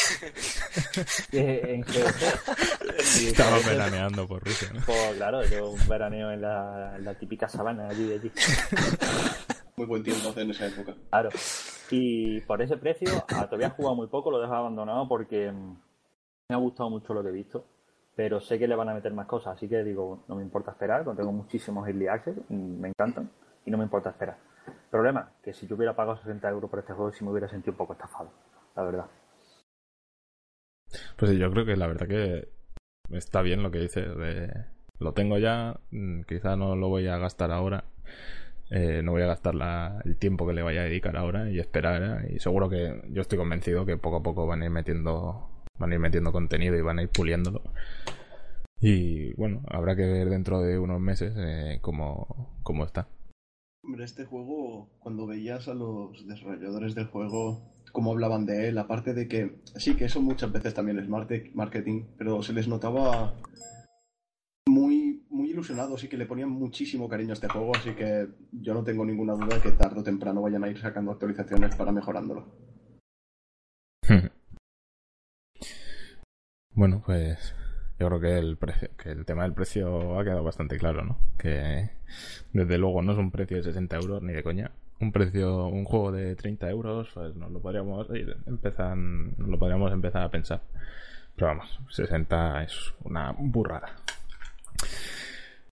En 1.33 1.81
GOG. 1.83 3.21
Y 3.21 3.27
Estaba 3.29 3.59
veraneando 3.59 4.27
por 4.27 4.43
Rusia, 4.43 4.71
¿no? 4.73 4.81
Pues 4.87 5.15
claro, 5.17 5.45
yo 5.47 5.71
un 5.71 5.89
veraneo 5.89 6.31
en 6.31 6.41
la, 6.43 6.95
en 6.97 7.05
la 7.05 7.15
típica 7.15 7.49
sabana 7.49 7.89
allí 7.89 8.07
de 8.07 8.15
allí. 8.15 8.33
Muy 9.79 9.87
buen 9.87 10.03
tiempo 10.03 10.33
en 10.37 10.51
esa 10.51 10.67
época. 10.67 10.95
Claro. 11.11 11.29
Y 11.91 12.41
por 12.41 12.63
ese 12.63 12.79
precio, 12.79 13.09
ah, 13.35 13.45
todavía 13.45 13.67
he 13.67 13.71
jugado 13.71 13.95
muy 13.95 14.07
poco, 14.07 14.31
lo 14.31 14.39
he 14.39 14.43
dejado 14.43 14.61
abandonado 14.61 15.07
porque 15.07 15.53
me 15.53 16.55
ha 16.55 16.57
gustado 16.57 16.89
mucho 16.89 17.13
lo 17.13 17.23
que 17.23 17.29
he 17.29 17.33
visto. 17.33 17.67
Pero 18.15 18.41
sé 18.41 18.59
que 18.59 18.67
le 18.67 18.75
van 18.75 18.89
a 18.89 18.95
meter 18.95 19.13
más 19.13 19.27
cosas, 19.27 19.55
así 19.55 19.69
que 19.69 19.85
digo, 19.85 20.25
no 20.29 20.37
me 20.37 20.43
importa 20.43 20.71
esperar, 20.71 21.05
porque 21.05 21.19
tengo 21.19 21.33
muchísimos 21.33 21.87
early 21.87 22.07
access, 22.09 22.35
me 22.49 22.89
encantan, 22.89 23.31
y 23.67 23.71
no 23.71 23.77
me 23.77 23.85
importa 23.85 24.09
esperar. 24.09 24.39
Problema, 24.91 25.33
que 25.43 25.53
si 25.53 25.67
yo 25.67 25.77
hubiera 25.77 25.95
pagado 25.95 26.17
60 26.17 26.49
euros 26.49 26.71
por 26.71 26.79
este 26.79 26.95
juego, 26.95 27.13
sí 27.13 27.23
me 27.23 27.31
hubiera 27.33 27.47
sentido 27.47 27.73
un 27.73 27.77
poco 27.77 27.93
estafado, 27.93 28.31
la 28.75 28.83
verdad. 28.85 29.07
Pues 31.19 31.31
sí, 31.31 31.37
yo 31.39 31.51
creo 31.51 31.67
que 31.67 31.77
la 31.77 31.87
verdad 31.87 32.09
que 32.09 32.49
está 33.11 33.43
bien 33.43 33.63
lo 33.63 33.71
que 33.71 33.81
dices. 33.81 34.17
de- 34.17 34.65
lo 34.99 35.13
tengo 35.13 35.37
ya, 35.37 35.79
mm, 35.91 36.23
quizá 36.23 36.57
no 36.57 36.75
lo 36.75 36.89
voy 36.89 37.07
a 37.09 37.19
gastar 37.19 37.51
ahora. 37.53 37.85
Eh, 38.71 39.01
no 39.05 39.13
voy 39.13 39.23
a 39.23 39.27
gastar 39.27 39.55
la- 39.55 40.01
el 40.05 40.17
tiempo 40.17 40.47
que 40.47 40.53
le 40.55 40.63
vaya 40.63 40.81
a 40.81 40.85
dedicar 40.85 41.17
ahora 41.17 41.51
y 41.51 41.59
esperar. 41.59 42.23
¿eh? 42.25 42.35
Y 42.37 42.39
seguro 42.41 42.69
que 42.69 43.03
yo 43.11 43.23
estoy 43.23 43.39
convencido 43.39 43.87
que 43.87 43.97
poco 43.97 44.17
a 44.17 44.23
poco 44.23 44.47
van 44.47 44.63
a 44.63 44.65
ir 44.67 44.71
metiendo 44.71 45.49
van 45.79 45.91
a 45.93 45.95
ir 45.95 46.01
metiendo 46.01 46.33
contenido 46.33 46.75
y 46.77 46.81
van 46.81 46.99
a 46.99 47.03
ir 47.03 47.11
puliéndolo. 47.11 47.63
Y 48.81 49.33
bueno, 49.35 49.63
habrá 49.69 49.97
que 49.97 50.07
ver 50.07 50.29
dentro 50.29 50.61
de 50.61 50.79
unos 50.79 51.01
meses 51.01 51.35
eh, 51.37 51.79
cómo, 51.81 52.59
cómo 52.63 52.85
está. 52.85 53.09
Hombre, 53.83 54.05
este 54.05 54.25
juego, 54.25 54.89
cuando 54.99 55.27
veías 55.27 55.69
a 55.69 55.75
los 55.75 56.27
desarrolladores 56.27 56.95
del 56.95 57.07
juego, 57.07 57.63
cómo 57.93 58.13
hablaban 58.13 58.45
de 58.47 58.69
él, 58.69 58.79
aparte 58.79 59.15
de 59.15 59.29
que 59.29 59.61
sí, 59.77 59.95
que 59.97 60.07
eso 60.07 60.21
muchas 60.21 60.53
veces 60.53 60.75
también 60.75 60.99
es 60.99 61.09
marketing, 61.09 62.05
pero 62.19 62.43
se 62.43 62.53
les 62.53 62.69
notaba 62.69 63.35
ilusionados 65.57 66.05
y 66.05 66.09
que 66.09 66.19
le 66.19 66.27
ponían 66.27 66.51
muchísimo 66.51 67.09
cariño 67.09 67.31
a 67.31 67.33
este 67.33 67.49
juego, 67.49 67.75
así 67.75 67.95
que 67.95 68.29
yo 68.53 68.75
no 68.75 68.85
tengo 68.85 69.05
ninguna 69.05 69.33
duda 69.33 69.61
que 69.61 69.73
tarde 69.73 70.01
o 70.01 70.05
temprano 70.05 70.43
vayan 70.43 70.63
a 70.65 70.69
ir 70.69 70.79
sacando 70.79 71.13
actualizaciones 71.13 71.75
para 71.75 71.93
mejorándolo. 71.93 72.47
Bueno, 76.79 77.03
pues 77.07 77.55
yo 77.99 78.07
creo 78.09 78.21
que 78.21 78.37
el 78.37 78.59
precio, 78.59 78.91
que 78.99 79.11
el 79.11 79.25
tema 79.25 79.45
del 79.45 79.55
precio 79.55 80.21
ha 80.21 80.25
quedado 80.25 80.45
bastante 80.45 80.77
claro, 80.77 81.07
¿no? 81.07 81.19
Que 81.39 81.89
desde 82.53 82.77
luego 82.77 83.01
no 83.01 83.13
es 83.13 83.19
un 83.19 83.31
precio 83.31 83.57
de 83.57 83.63
60 83.63 83.97
euros 83.97 84.23
ni 84.23 84.35
de 84.35 84.43
coña. 84.43 84.73
Un 85.01 85.11
precio, 85.11 85.69
un 85.69 85.87
juego 85.87 86.13
de 86.13 86.37
30 86.37 86.69
euros, 86.69 87.09
pues 87.15 87.35
nos 87.35 87.51
lo 87.51 87.63
podríamos 87.63 88.09
nos 88.11 89.49
lo 89.49 89.59
podríamos 89.59 89.91
empezar 89.91 90.23
a 90.23 90.31
pensar. 90.31 90.61
Pero 91.35 91.47
vamos, 91.47 91.81
60 91.89 92.65
es 92.65 92.93
una 93.05 93.33
burrada. 93.33 93.97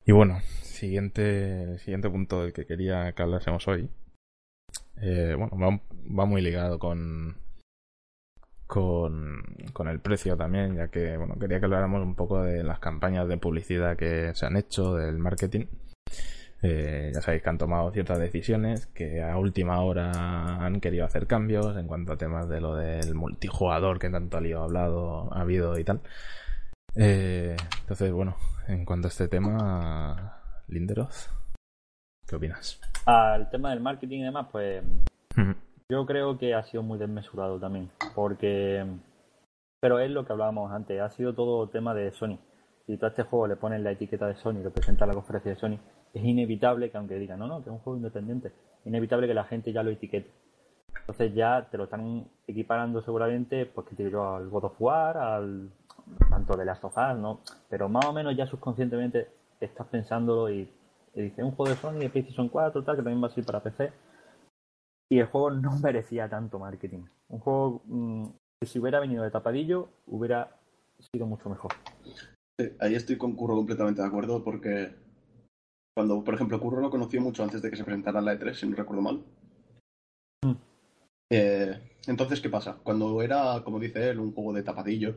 Y 0.07 0.13
bueno, 0.13 0.41
siguiente, 0.63 1.79
siguiente 1.79 2.11
punto 2.11 2.43
del 2.43 2.53
que 2.53 2.67
quería 2.67 3.13
que 3.13 3.23
hablásemos 3.23 3.67
hoy. 3.69 3.89
Eh, 5.01 5.35
bueno, 5.37 5.81
va, 6.19 6.27
muy 6.27 6.43
ligado 6.43 6.79
con, 6.79 7.37
con, 8.67 9.43
con 9.73 9.89
el 9.89 10.01
precio 10.01 10.37
también, 10.37 10.77
ya 10.77 10.89
que 10.89 11.17
bueno, 11.17 11.37
quería 11.39 11.59
que 11.59 11.65
habláramos 11.65 12.03
un 12.03 12.15
poco 12.15 12.43
de 12.43 12.63
las 12.63 12.81
campañas 12.81 13.27
de 13.29 13.39
publicidad 13.39 13.97
que 13.97 14.35
se 14.35 14.45
han 14.47 14.57
hecho, 14.59 14.95
del 14.95 15.19
marketing. 15.19 15.67
Eh, 16.63 17.11
ya 17.15 17.21
sabéis 17.21 17.43
que 17.43 17.51
han 17.51 17.59
tomado 17.59 17.91
ciertas 17.91 18.19
decisiones, 18.19 18.87
que 18.87 19.23
a 19.23 19.37
última 19.39 19.81
hora 19.83 20.65
han 20.65 20.81
querido 20.81 21.07
hacer 21.07 21.27
cambios 21.27 21.77
en 21.77 21.87
cuanto 21.87 22.13
a 22.13 22.19
temas 22.19 22.49
de 22.49 22.61
lo 22.61 22.75
del 22.77 23.15
multijugador 23.15 23.99
que 23.99 24.11
tanto 24.11 24.37
ha 24.37 24.65
hablado, 24.65 25.33
ha 25.35 25.41
habido 25.41 25.79
y 25.79 25.85
tal. 25.85 26.01
Eh, 26.97 27.57
entonces, 27.81 28.13
bueno, 28.13 28.37
en 28.69 28.85
cuanto 28.85 29.09
a 29.09 29.11
este 29.11 29.29
tema, 29.29 30.41
Linderoth, 30.69 31.31
¿qué 32.27 32.37
opinas? 32.37 32.81
Al 33.07 33.51
tema 33.51 33.71
del 33.71 33.81
marketing 33.81 34.21
y 34.21 34.25
demás, 34.25 34.49
pues 34.51 34.83
yo 35.91 36.07
creo 36.07 36.39
que 36.39 36.55
ha 36.55 36.63
sido 36.65 36.83
muy 36.83 36.99
desmesurado 36.99 37.59
también, 37.59 37.91
porque... 38.15 38.85
Pero 39.81 39.99
es 39.99 40.11
lo 40.11 40.25
que 40.25 40.33
hablábamos 40.33 40.73
antes, 40.73 40.99
ha 41.01 41.11
sido 41.11 41.35
todo 41.35 41.69
tema 41.69 41.93
de 41.93 42.11
Sony. 42.13 42.39
Si 42.87 42.97
tú 42.97 43.05
a 43.05 43.11
este 43.11 43.25
juego 43.25 43.47
le 43.47 43.57
pones 43.57 43.83
la 43.83 43.91
etiqueta 43.91 44.27
de 44.27 44.37
Sony, 44.37 44.63
lo 44.63 44.73
presenta 44.73 45.05
a 45.05 45.09
la 45.09 45.15
conferencia 45.15 45.51
de 45.53 45.59
Sony, 45.59 45.79
es 46.15 46.25
inevitable 46.25 46.91
que 46.91 46.97
aunque 46.97 47.17
digan, 47.17 47.39
no, 47.39 47.47
no, 47.47 47.63
que 47.63 47.69
es 47.69 47.75
un 47.75 47.81
juego 47.81 47.99
independiente, 47.99 48.49
es 48.49 48.87
inevitable 48.87 49.27
que 49.27 49.35
la 49.35 49.45
gente 49.45 49.73
ya 49.73 49.83
lo 49.83 49.91
etiquete. 49.91 50.31
Entonces 51.01 51.35
ya 51.35 51.69
te 51.71 51.77
lo 51.77 51.85
están 51.85 52.31
equiparando 52.47 53.03
seguramente, 53.03 53.67
pues 53.67 53.87
que 53.89 53.97
te 53.97 54.05
digo 54.05 54.37
al 54.37 54.49
God 54.49 54.65
of 54.65 54.81
War, 54.81 55.19
al 55.19 55.71
tanto 56.29 56.57
de 56.57 56.65
Last 56.65 56.85
of 56.85 56.97
Us, 56.97 57.19
¿no? 57.19 57.41
Pero 57.69 57.89
más 57.89 58.05
o 58.07 58.13
menos 58.13 58.37
ya 58.37 58.47
subconscientemente 58.47 59.29
estás 59.61 59.87
pensándolo 59.89 60.51
y, 60.51 60.69
y 61.15 61.23
dices, 61.23 61.45
un 61.45 61.53
juego 61.53 61.71
de 61.71 61.81
Sony 61.81 61.99
de 62.01 62.11
PlayStation 62.11 62.49
4, 62.49 62.83
tal, 62.85 62.97
que 62.97 63.03
también 63.03 63.23
va 63.23 63.29
a 63.29 63.31
ser 63.31 63.45
para 63.45 63.63
PC. 63.63 63.93
Y 65.11 65.19
el 65.19 65.27
juego 65.27 65.51
no 65.51 65.79
merecía 65.83 66.29
tanto 66.29 66.59
marketing. 66.59 67.05
Un 67.29 67.39
juego 67.41 67.83
mm, 67.87 68.25
que 68.61 68.67
si 68.67 68.79
hubiera 68.79 69.01
venido 69.01 69.23
de 69.23 69.31
tapadillo, 69.31 69.89
hubiera 70.07 70.57
sido 71.13 71.27
mucho 71.27 71.49
mejor. 71.49 71.73
Sí, 72.59 72.71
ahí 72.81 72.95
estoy 72.95 73.19
con 73.19 73.35
Curro 73.35 73.57
completamente 73.57 74.01
de 74.01 74.09
acuerdo 74.09 74.45
porque 74.45 74.95
cuando, 75.97 76.23
por 76.25 76.35
ejemplo, 76.35 76.61
Curro 76.61 76.81
lo 76.81 76.91
conoció 76.91 77.21
mucho 77.21 77.43
antes 77.43 77.63
de 77.63 77.71
que 77.71 77.77
se 77.77 77.85
presentara 77.85 78.19
en 78.19 78.25
la 78.25 78.35
E3, 78.35 78.55
si 78.55 78.67
no 78.67 78.77
recuerdo 78.77 79.03
mal. 79.03 79.23
Mm. 80.45 80.55
Eh, 81.31 81.99
entonces, 82.07 82.41
¿qué 82.41 82.49
pasa? 82.49 82.79
Cuando 82.83 83.23
era, 83.23 83.63
como 83.65 83.79
dice 83.79 84.11
él, 84.11 84.19
un 84.19 84.33
juego 84.33 84.53
de 84.53 84.63
tapadillo, 84.63 85.17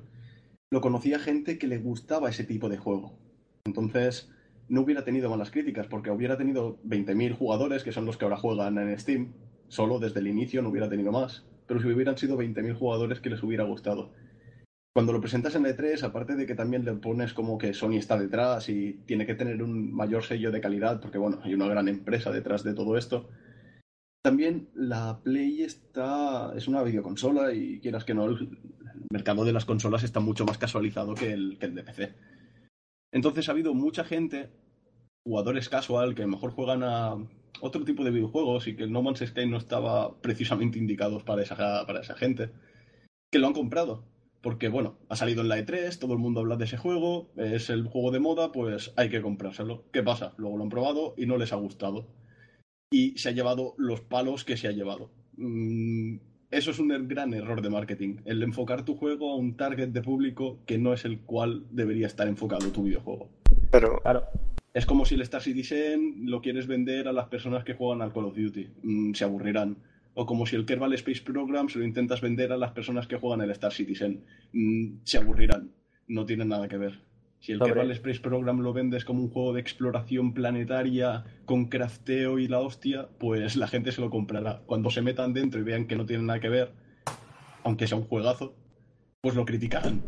lo 0.71 0.81
conocía 0.81 1.19
gente 1.19 1.57
que 1.57 1.67
le 1.67 1.77
gustaba 1.77 2.29
ese 2.29 2.43
tipo 2.43 2.69
de 2.69 2.77
juego. 2.77 3.17
Entonces, 3.65 4.31
no 4.69 4.81
hubiera 4.81 5.03
tenido 5.03 5.29
malas 5.29 5.51
críticas 5.51 5.87
porque 5.87 6.11
hubiera 6.11 6.37
tenido 6.37 6.79
20.000 6.83 7.33
jugadores, 7.33 7.83
que 7.83 7.91
son 7.91 8.05
los 8.05 8.17
que 8.17 8.25
ahora 8.25 8.37
juegan 8.37 8.77
en 8.77 8.99
Steam, 8.99 9.33
solo 9.67 9.99
desde 9.99 10.19
el 10.19 10.27
inicio 10.27 10.61
no 10.61 10.69
hubiera 10.69 10.89
tenido 10.89 11.11
más. 11.11 11.45
Pero 11.67 11.81
si 11.81 11.87
hubieran 11.87 12.17
sido 12.17 12.37
20.000 12.37 12.75
jugadores 12.75 13.19
que 13.19 13.29
les 13.29 13.43
hubiera 13.43 13.63
gustado 13.63 14.11
cuando 14.97 15.13
lo 15.13 15.21
presentas 15.21 15.53
en 15.53 15.65
E3, 15.65 16.01
aparte 16.01 16.35
de 16.35 16.47
que 16.47 16.55
también 16.55 16.83
le 16.83 16.93
pones 16.93 17.31
como 17.31 17.59
que 17.59 17.75
Sony 17.75 17.97
está 17.97 18.17
detrás 18.17 18.67
y 18.67 18.93
tiene 19.05 19.27
que 19.27 19.35
tener 19.35 19.61
un 19.61 19.93
mayor 19.93 20.23
sello 20.23 20.51
de 20.51 20.59
calidad, 20.59 20.99
porque 20.99 21.19
bueno, 21.19 21.39
hay 21.43 21.53
una 21.53 21.67
gran 21.67 21.87
empresa 21.87 22.31
detrás 22.31 22.63
de 22.63 22.73
todo 22.73 22.97
esto, 22.97 23.29
también 24.23 24.69
la 24.73 25.19
Play 25.23 25.61
está 25.61 26.51
es 26.55 26.67
una 26.67 26.81
videoconsola 26.81 27.53
y 27.53 27.79
quieras 27.79 28.05
que 28.05 28.15
no, 28.15 28.25
mercado 29.11 29.45
de 29.45 29.53
las 29.53 29.65
consolas 29.65 30.03
está 30.03 30.19
mucho 30.19 30.45
más 30.45 30.57
casualizado 30.57 31.15
que 31.15 31.31
el, 31.31 31.57
que 31.59 31.67
de 31.67 31.83
PC. 31.83 32.13
Entonces 33.11 33.47
ha 33.47 33.51
habido 33.51 33.73
mucha 33.73 34.03
gente, 34.03 34.49
jugadores 35.25 35.69
casual, 35.69 36.15
que 36.15 36.25
mejor 36.25 36.51
juegan 36.51 36.83
a 36.83 37.15
otro 37.61 37.83
tipo 37.85 38.03
de 38.03 38.11
videojuegos 38.11 38.67
y 38.67 38.75
que 38.75 38.83
el 38.83 38.91
No 38.91 39.01
Man's 39.01 39.23
Sky 39.25 39.47
no 39.47 39.57
estaba 39.57 40.19
precisamente 40.21 40.79
esa, 41.41 41.85
para 41.85 42.01
esa 42.01 42.15
gente, 42.15 42.51
que 43.31 43.39
lo 43.39 43.47
han 43.47 43.53
comprado 43.53 44.05
porque 44.41 44.69
bueno, 44.69 44.97
ha 45.09 45.15
salido 45.15 45.41
en 45.41 45.49
la 45.49 45.57
E3, 45.57 45.99
todo 45.99 46.13
el 46.13 46.19
mundo 46.19 46.41
habla 46.41 46.55
de 46.55 46.63
ese 46.63 46.77
juego, 46.77 47.31
es 47.35 47.69
el 47.69 47.85
juego 47.85 48.11
de 48.11 48.19
moda, 48.19 48.51
pues 48.51 48.93
hay 48.95 49.09
que 49.09 49.21
comprárselo. 49.21 49.85
¿Qué 49.91 50.03
pasa? 50.03 50.33
Luego 50.37 50.57
lo 50.57 50.63
han 50.63 50.69
probado 50.69 51.15
y 51.17 51.25
no 51.25 51.37
les 51.37 51.51
ha 51.53 51.57
gustado. 51.57 52.07
Y 52.89 53.17
se 53.17 53.27
ha 53.29 53.31
llevado 53.33 53.73
los 53.77 53.99
palos 53.99 54.45
que 54.45 54.55
se 54.55 54.67
ha 54.67 54.71
llevado. 54.71 55.11
Mm, 55.35 56.19
eso 56.51 56.71
es 56.71 56.79
un 56.79 56.91
er- 56.91 57.07
gran 57.07 57.33
error 57.33 57.61
de 57.61 57.69
marketing, 57.69 58.17
el 58.25 58.41
enfocar 58.43 58.83
tu 58.85 58.95
juego 58.95 59.31
a 59.31 59.35
un 59.35 59.55
target 59.57 59.89
de 59.89 60.01
público 60.01 60.59
que 60.65 60.77
no 60.77 60.93
es 60.93 61.05
el 61.05 61.19
cual 61.19 61.63
debería 61.71 62.07
estar 62.07 62.27
enfocado 62.27 62.69
tu 62.71 62.83
videojuego. 62.83 63.29
Pero 63.71 63.99
Claro, 64.01 64.23
Es 64.73 64.85
como 64.85 65.05
si 65.05 65.15
el 65.15 65.21
Star 65.21 65.41
Citizen 65.41 66.29
lo 66.29 66.39
quieres 66.41 66.67
vender 66.67 67.07
a 67.07 67.11
las 67.13 67.27
personas 67.29 67.63
que 67.63 67.73
juegan 67.73 68.01
al 68.03 68.13
Call 68.13 68.25
of 68.25 68.35
Duty. 68.37 68.67
Mm, 68.83 69.13
se 69.13 69.23
aburrirán. 69.23 69.77
O 70.13 70.25
como 70.27 70.45
si 70.45 70.55
el 70.55 70.65
Kerbal 70.65 70.93
Space 70.93 71.21
Program 71.23 71.67
se 71.69 71.79
lo 71.79 71.85
intentas 71.85 72.21
vender 72.21 72.51
a 72.51 72.57
las 72.57 72.71
personas 72.73 73.07
que 73.07 73.17
juegan 73.17 73.41
el 73.41 73.49
Star 73.51 73.73
Citizen. 73.73 74.23
Mm, 74.53 74.97
se 75.03 75.17
aburrirán. 75.17 75.71
No 76.07 76.25
tienen 76.25 76.49
nada 76.49 76.67
que 76.67 76.77
ver. 76.77 76.99
Si 77.39 77.51
el 77.51 77.59
Sobre- 77.59 77.73
Kerbal 77.73 77.91
Space 77.91 78.19
Program 78.19 78.59
lo 78.61 78.73
vendes 78.73 79.05
como 79.05 79.21
un 79.21 79.29
juego 79.29 79.53
de 79.53 79.61
exploración 79.61 80.33
planetaria 80.33 81.23
con 81.45 81.65
crafteo 81.65 82.39
y 82.39 82.47
la 82.47 82.59
hostia, 82.59 83.07
pues 83.19 83.55
la 83.55 83.67
gente 83.67 83.91
se 83.91 84.01
lo 84.01 84.09
comprará. 84.09 84.61
Cuando 84.65 84.89
se 84.89 85.01
metan 85.01 85.33
dentro 85.33 85.59
y 85.59 85.63
vean 85.63 85.87
que 85.87 85.95
no 85.95 86.05
tiene 86.05 86.23
nada 86.23 86.39
que 86.39 86.49
ver, 86.49 86.71
aunque 87.63 87.87
sea 87.87 87.97
un 87.97 88.05
juegazo, 88.07 88.55
pues 89.21 89.35
lo 89.35 89.45
criticarán. 89.45 90.01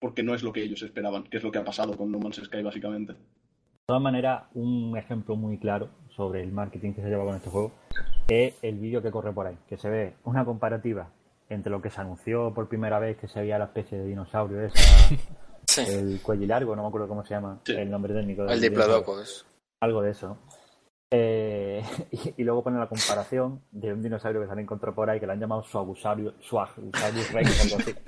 Porque 0.00 0.22
no 0.22 0.34
es 0.34 0.42
lo 0.42 0.52
que 0.52 0.62
ellos 0.62 0.82
esperaban, 0.82 1.24
que 1.24 1.36
es 1.36 1.44
lo 1.44 1.52
que 1.52 1.58
ha 1.58 1.64
pasado 1.64 1.96
con 1.96 2.10
No 2.10 2.18
Man's 2.18 2.40
Sky 2.42 2.62
básicamente. 2.62 3.12
De 3.12 3.86
todas 3.86 4.02
maneras, 4.02 4.44
un 4.54 4.96
ejemplo 4.96 5.36
muy 5.36 5.58
claro 5.58 5.88
sobre 6.16 6.42
el 6.42 6.52
marketing 6.52 6.92
que 6.92 7.02
se 7.02 7.08
lleva 7.08 7.24
con 7.24 7.36
este 7.36 7.50
juego 7.50 7.72
es 8.28 8.54
el 8.62 8.78
vídeo 8.78 9.02
que 9.02 9.10
corre 9.10 9.32
por 9.32 9.46
ahí, 9.46 9.56
que 9.68 9.76
se 9.76 9.88
ve 9.90 10.14
una 10.24 10.44
comparativa 10.44 11.10
entre 11.48 11.70
lo 11.70 11.82
que 11.82 11.90
se 11.90 12.00
anunció 12.00 12.52
por 12.54 12.68
primera 12.68 12.98
vez 12.98 13.16
que 13.16 13.28
se 13.28 13.40
veía 13.40 13.58
la 13.58 13.66
especie 13.66 13.98
de 13.98 14.06
dinosaurio 14.06 14.62
esa, 14.62 15.14
Sí. 15.74 15.82
el 15.88 16.20
cuello 16.22 16.46
largo, 16.46 16.76
no 16.76 16.82
me 16.82 16.88
acuerdo 16.88 17.08
cómo 17.08 17.24
se 17.24 17.34
llama 17.34 17.60
Sí. 17.64 17.72
el 17.72 17.90
nombre 17.90 18.12
técnico. 18.14 18.44
El. 18.46 18.60
Diplodocus. 18.60 19.46
Algo 19.80 20.02
de 20.02 20.10
eso. 20.10 20.38
Eh, 21.10 21.82
y, 22.10 22.34
y 22.42 22.44
luego 22.44 22.62
pone 22.62 22.78
la 22.78 22.88
comparación 22.88 23.60
de 23.70 23.92
un 23.92 24.02
dinosaurio 24.02 24.40
que 24.40 24.46
se 24.46 24.52
han 24.52 24.58
encontrado 24.60 24.94
por 24.94 25.10
ahí 25.10 25.20
que 25.20 25.26
le 25.26 25.32
han 25.32 25.40
llamado 25.40 25.62
Suagusaurus 25.62 26.34
Suagusaurus 26.40 27.32
Rex 27.32 27.60
o 27.60 27.62
algo 27.76 27.76
así. 27.78 27.94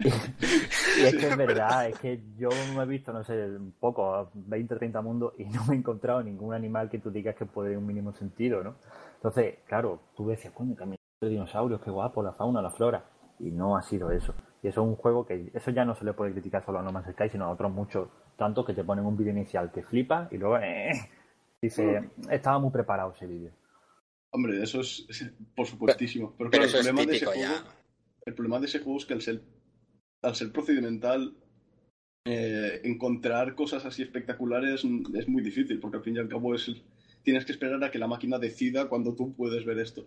Y, 0.00 0.08
y 0.08 1.04
es 1.06 1.16
que 1.16 1.28
es 1.28 1.36
verdad, 1.36 1.88
es 1.88 1.98
que 1.98 2.20
yo 2.36 2.48
no 2.74 2.82
he 2.82 2.86
visto, 2.86 3.12
no 3.12 3.24
sé, 3.24 3.32
un 3.46 3.72
poco, 3.72 4.30
20 4.34 4.76
30 4.76 5.00
mundos 5.00 5.32
y 5.38 5.44
no 5.44 5.64
me 5.64 5.74
he 5.74 5.78
encontrado 5.78 6.22
ningún 6.22 6.52
animal 6.52 6.90
que 6.90 6.98
tú 6.98 7.10
digas 7.10 7.34
que 7.36 7.46
puede 7.46 7.76
un 7.76 7.86
mínimo 7.86 8.12
sentido, 8.12 8.62
¿no? 8.62 8.74
Entonces, 9.16 9.60
claro, 9.66 10.00
tú 10.14 10.28
decías, 10.28 10.52
coño, 10.52 10.74
también 10.74 10.98
de 11.22 11.28
dinosaurios, 11.28 11.80
qué 11.80 11.90
guapo, 11.90 12.22
la 12.22 12.32
fauna, 12.34 12.60
la 12.60 12.70
flora. 12.70 13.04
Y 13.40 13.50
no 13.50 13.76
ha 13.76 13.82
sido 13.82 14.10
eso. 14.10 14.34
Y 14.64 14.68
eso 14.68 14.80
es 14.80 14.88
un 14.88 14.96
juego 14.96 15.26
que, 15.26 15.50
eso 15.52 15.70
ya 15.72 15.84
no 15.84 15.94
se 15.94 16.06
le 16.06 16.14
puede 16.14 16.32
criticar 16.32 16.64
solo 16.64 16.78
a 16.78 16.82
No 16.82 16.90
Man's 16.90 17.12
Sky, 17.12 17.28
sino 17.28 17.44
a 17.44 17.50
otros 17.50 17.70
muchos, 17.70 18.08
tantos 18.38 18.64
que 18.64 18.72
te 18.72 18.82
ponen 18.82 19.04
un 19.04 19.14
vídeo 19.14 19.30
inicial 19.30 19.70
que 19.70 19.82
flipa 19.82 20.26
y 20.32 20.38
luego, 20.38 20.56
eh, 20.56 20.90
dice, 21.60 22.08
estaba 22.30 22.58
muy 22.58 22.70
preparado 22.70 23.12
ese 23.12 23.26
vídeo. 23.26 23.52
Hombre, 24.30 24.62
eso 24.62 24.80
es, 24.80 25.04
es 25.10 25.30
por 25.54 25.66
supuestísimo. 25.66 26.34
Pero, 26.38 26.50
Pero 26.50 26.50
claro, 26.50 26.64
eso 26.64 26.78
el 26.78 26.80
es 26.80 26.86
problema 26.86 27.10
de 27.10 27.16
ese 27.18 27.26
juego, 27.26 27.68
el 28.24 28.34
problema 28.34 28.58
de 28.58 28.66
ese 28.66 28.78
juego 28.78 28.98
es 28.98 29.04
que 29.04 29.12
al 29.12 29.20
ser, 29.20 29.42
al 30.22 30.34
ser 30.34 30.50
procedimental, 30.50 31.36
eh, 32.24 32.80
encontrar 32.84 33.54
cosas 33.54 33.84
así 33.84 34.00
espectaculares 34.00 34.82
es 35.12 35.28
muy 35.28 35.42
difícil, 35.42 35.78
porque 35.78 35.98
al 35.98 36.02
fin 36.02 36.16
y 36.16 36.20
al 36.20 36.28
cabo 36.28 36.54
es, 36.54 36.72
tienes 37.22 37.44
que 37.44 37.52
esperar 37.52 37.84
a 37.84 37.90
que 37.90 37.98
la 37.98 38.08
máquina 38.08 38.38
decida 38.38 38.88
cuando 38.88 39.14
tú 39.14 39.34
puedes 39.36 39.66
ver 39.66 39.78
esto. 39.78 40.06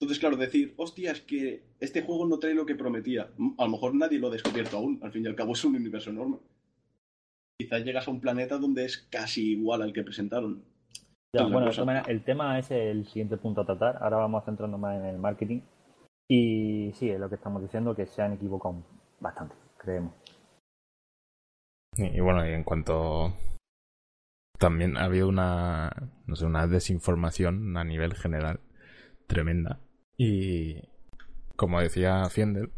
Entonces, 0.00 0.20
claro, 0.20 0.36
decir, 0.36 0.74
hostia, 0.76 1.10
es 1.10 1.20
que 1.22 1.64
este 1.80 2.02
juego 2.02 2.26
no 2.26 2.38
trae 2.38 2.54
lo 2.54 2.66
que 2.66 2.76
prometía. 2.76 3.30
A 3.58 3.64
lo 3.64 3.70
mejor 3.70 3.94
nadie 3.94 4.18
lo 4.18 4.28
ha 4.28 4.30
descubierto 4.30 4.76
aún, 4.76 5.00
al 5.02 5.10
fin 5.10 5.24
y 5.24 5.28
al 5.28 5.34
cabo 5.34 5.54
es 5.54 5.64
un 5.64 5.74
universo 5.74 6.10
enorme. 6.10 6.38
Quizás 7.60 7.84
llegas 7.84 8.06
a 8.06 8.12
un 8.12 8.20
planeta 8.20 8.58
donde 8.58 8.84
es 8.84 8.98
casi 8.98 9.52
igual 9.52 9.82
al 9.82 9.92
que 9.92 10.04
presentaron. 10.04 10.62
Ya, 11.34 11.42
bueno, 11.42 11.60
de 11.60 11.66
cosa. 11.66 11.76
todas 11.78 11.86
maneras, 11.86 12.08
el 12.08 12.22
tema 12.22 12.58
es 12.58 12.70
el 12.70 13.06
siguiente 13.06 13.36
punto 13.36 13.62
a 13.62 13.66
tratar. 13.66 13.96
Ahora 14.00 14.18
vamos 14.18 14.44
centrando 14.44 14.78
más 14.78 14.96
en 14.96 15.06
el 15.06 15.18
marketing. 15.18 15.62
Y 16.30 16.92
sí, 16.94 17.10
es 17.10 17.18
lo 17.18 17.28
que 17.28 17.34
estamos 17.34 17.60
diciendo, 17.60 17.96
que 17.96 18.06
se 18.06 18.22
han 18.22 18.34
equivocado 18.34 18.84
bastante, 19.18 19.56
creemos. 19.78 20.14
Y, 21.96 22.04
y 22.04 22.20
bueno, 22.20 22.48
y 22.48 22.52
en 22.52 22.62
cuanto 22.62 23.32
también 24.58 24.96
ha 24.96 25.04
habido 25.04 25.28
una, 25.28 25.90
no 26.26 26.36
sé, 26.36 26.46
una 26.46 26.66
desinformación 26.66 27.76
a 27.76 27.84
nivel 27.84 28.14
general 28.14 28.60
tremenda. 29.26 29.80
Y 30.18 30.82
como 31.56 31.80
decía 31.80 32.28
Fiendel, 32.28 32.70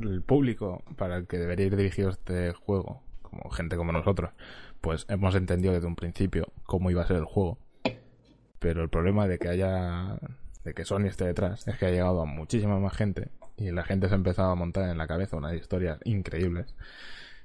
el 0.00 0.22
público 0.22 0.84
para 0.96 1.16
el 1.16 1.26
que 1.26 1.38
debería 1.38 1.66
ir 1.66 1.76
dirigido 1.76 2.10
este 2.10 2.52
juego, 2.52 3.02
como 3.22 3.48
gente 3.50 3.76
como 3.76 3.92
nosotros, 3.92 4.32
pues 4.80 5.06
hemos 5.08 5.34
entendido 5.36 5.72
desde 5.72 5.86
un 5.86 5.96
principio 5.96 6.52
cómo 6.64 6.90
iba 6.90 7.02
a 7.02 7.06
ser 7.06 7.16
el 7.16 7.24
juego. 7.24 7.58
Pero 8.58 8.82
el 8.82 8.90
problema 8.90 9.26
de 9.26 9.38
que 9.38 9.48
haya 9.48 10.18
de 10.64 10.74
que 10.74 10.84
Sony 10.84 11.06
esté 11.06 11.24
detrás 11.26 11.66
es 11.68 11.78
que 11.78 11.86
ha 11.86 11.90
llegado 11.90 12.20
a 12.20 12.26
muchísima 12.26 12.78
más 12.78 12.94
gente 12.94 13.28
y 13.56 13.70
la 13.70 13.84
gente 13.84 14.08
se 14.08 14.14
ha 14.14 14.16
empezado 14.16 14.50
a 14.50 14.56
montar 14.56 14.90
en 14.90 14.98
la 14.98 15.06
cabeza 15.06 15.36
unas 15.36 15.54
historias 15.54 15.98
increíbles 16.04 16.74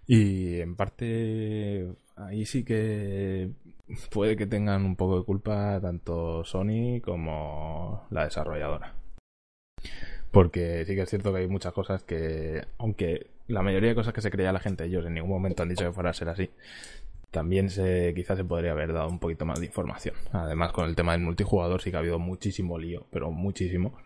y 0.07 0.59
en 0.59 0.75
parte 0.75 1.95
ahí 2.17 2.45
sí 2.45 2.63
que 2.63 3.51
puede 4.11 4.35
que 4.35 4.47
tengan 4.47 4.85
un 4.85 4.95
poco 4.95 5.19
de 5.19 5.25
culpa 5.25 5.79
tanto 5.81 6.43
Sony 6.43 7.01
como 7.03 8.05
la 8.09 8.25
desarrolladora. 8.25 9.04
Porque 10.31 10.83
sí 10.85 10.95
que 10.95 11.01
es 11.01 11.09
cierto 11.09 11.33
que 11.33 11.39
hay 11.39 11.47
muchas 11.47 11.73
cosas 11.73 12.03
que, 12.03 12.65
aunque 12.77 13.27
la 13.47 13.61
mayoría 13.61 13.89
de 13.89 13.95
cosas 13.95 14.13
que 14.13 14.21
se 14.21 14.31
creía 14.31 14.51
la 14.51 14.59
gente, 14.59 14.85
ellos 14.85 15.05
en 15.05 15.13
ningún 15.13 15.29
momento 15.29 15.63
han 15.63 15.69
dicho 15.69 15.85
que 15.85 15.93
fuera 15.93 16.09
a 16.09 16.13
ser 16.13 16.29
así, 16.29 16.49
también 17.31 17.69
se, 17.69 18.13
quizás 18.15 18.37
se 18.37 18.45
podría 18.45 18.71
haber 18.71 18.93
dado 18.93 19.09
un 19.09 19.19
poquito 19.19 19.45
más 19.45 19.59
de 19.59 19.65
información. 19.65 20.15
Además, 20.31 20.71
con 20.71 20.87
el 20.87 20.95
tema 20.95 21.11
del 21.11 21.21
multijugador 21.21 21.81
sí 21.81 21.91
que 21.91 21.97
ha 21.97 21.99
habido 21.99 22.19
muchísimo 22.19 22.77
lío, 22.77 23.07
pero 23.11 23.31
muchísimo. 23.31 23.97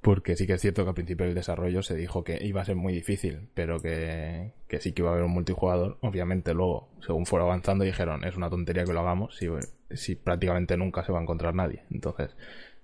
Porque 0.00 0.36
sí 0.36 0.46
que 0.46 0.54
es 0.54 0.60
cierto 0.60 0.82
que 0.84 0.88
al 0.90 0.94
principio 0.94 1.26
del 1.26 1.34
desarrollo 1.34 1.82
se 1.82 1.94
dijo 1.96 2.24
que 2.24 2.44
iba 2.44 2.60
a 2.60 2.64
ser 2.64 2.76
muy 2.76 2.92
difícil, 2.92 3.48
pero 3.54 3.80
que, 3.80 4.52
que 4.68 4.80
sí 4.80 4.92
que 4.92 5.02
iba 5.02 5.10
a 5.10 5.12
haber 5.12 5.24
un 5.24 5.32
multijugador. 5.32 5.98
Obviamente 6.02 6.54
luego, 6.54 6.88
según 7.06 7.26
fueron 7.26 7.48
avanzando, 7.48 7.84
dijeron, 7.84 8.24
es 8.24 8.36
una 8.36 8.50
tontería 8.50 8.84
que 8.84 8.92
lo 8.92 9.00
hagamos 9.00 9.36
si, 9.36 9.46
si 9.90 10.16
prácticamente 10.16 10.76
nunca 10.76 11.04
se 11.04 11.12
va 11.12 11.20
a 11.20 11.22
encontrar 11.22 11.54
nadie. 11.54 11.84
Entonces, 11.90 12.36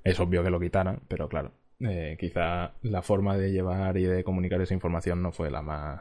es 0.04 0.20
obvio 0.20 0.44
que 0.44 0.50
lo 0.50 0.60
quitaran, 0.60 1.00
pero 1.08 1.28
claro, 1.28 1.52
eh, 1.80 2.16
quizá 2.18 2.72
la 2.82 3.02
forma 3.02 3.36
de 3.36 3.52
llevar 3.52 3.96
y 3.96 4.04
de 4.04 4.24
comunicar 4.24 4.60
esa 4.60 4.74
información 4.74 5.22
no 5.22 5.32
fue 5.32 5.50
la 5.50 5.62
más... 5.62 6.00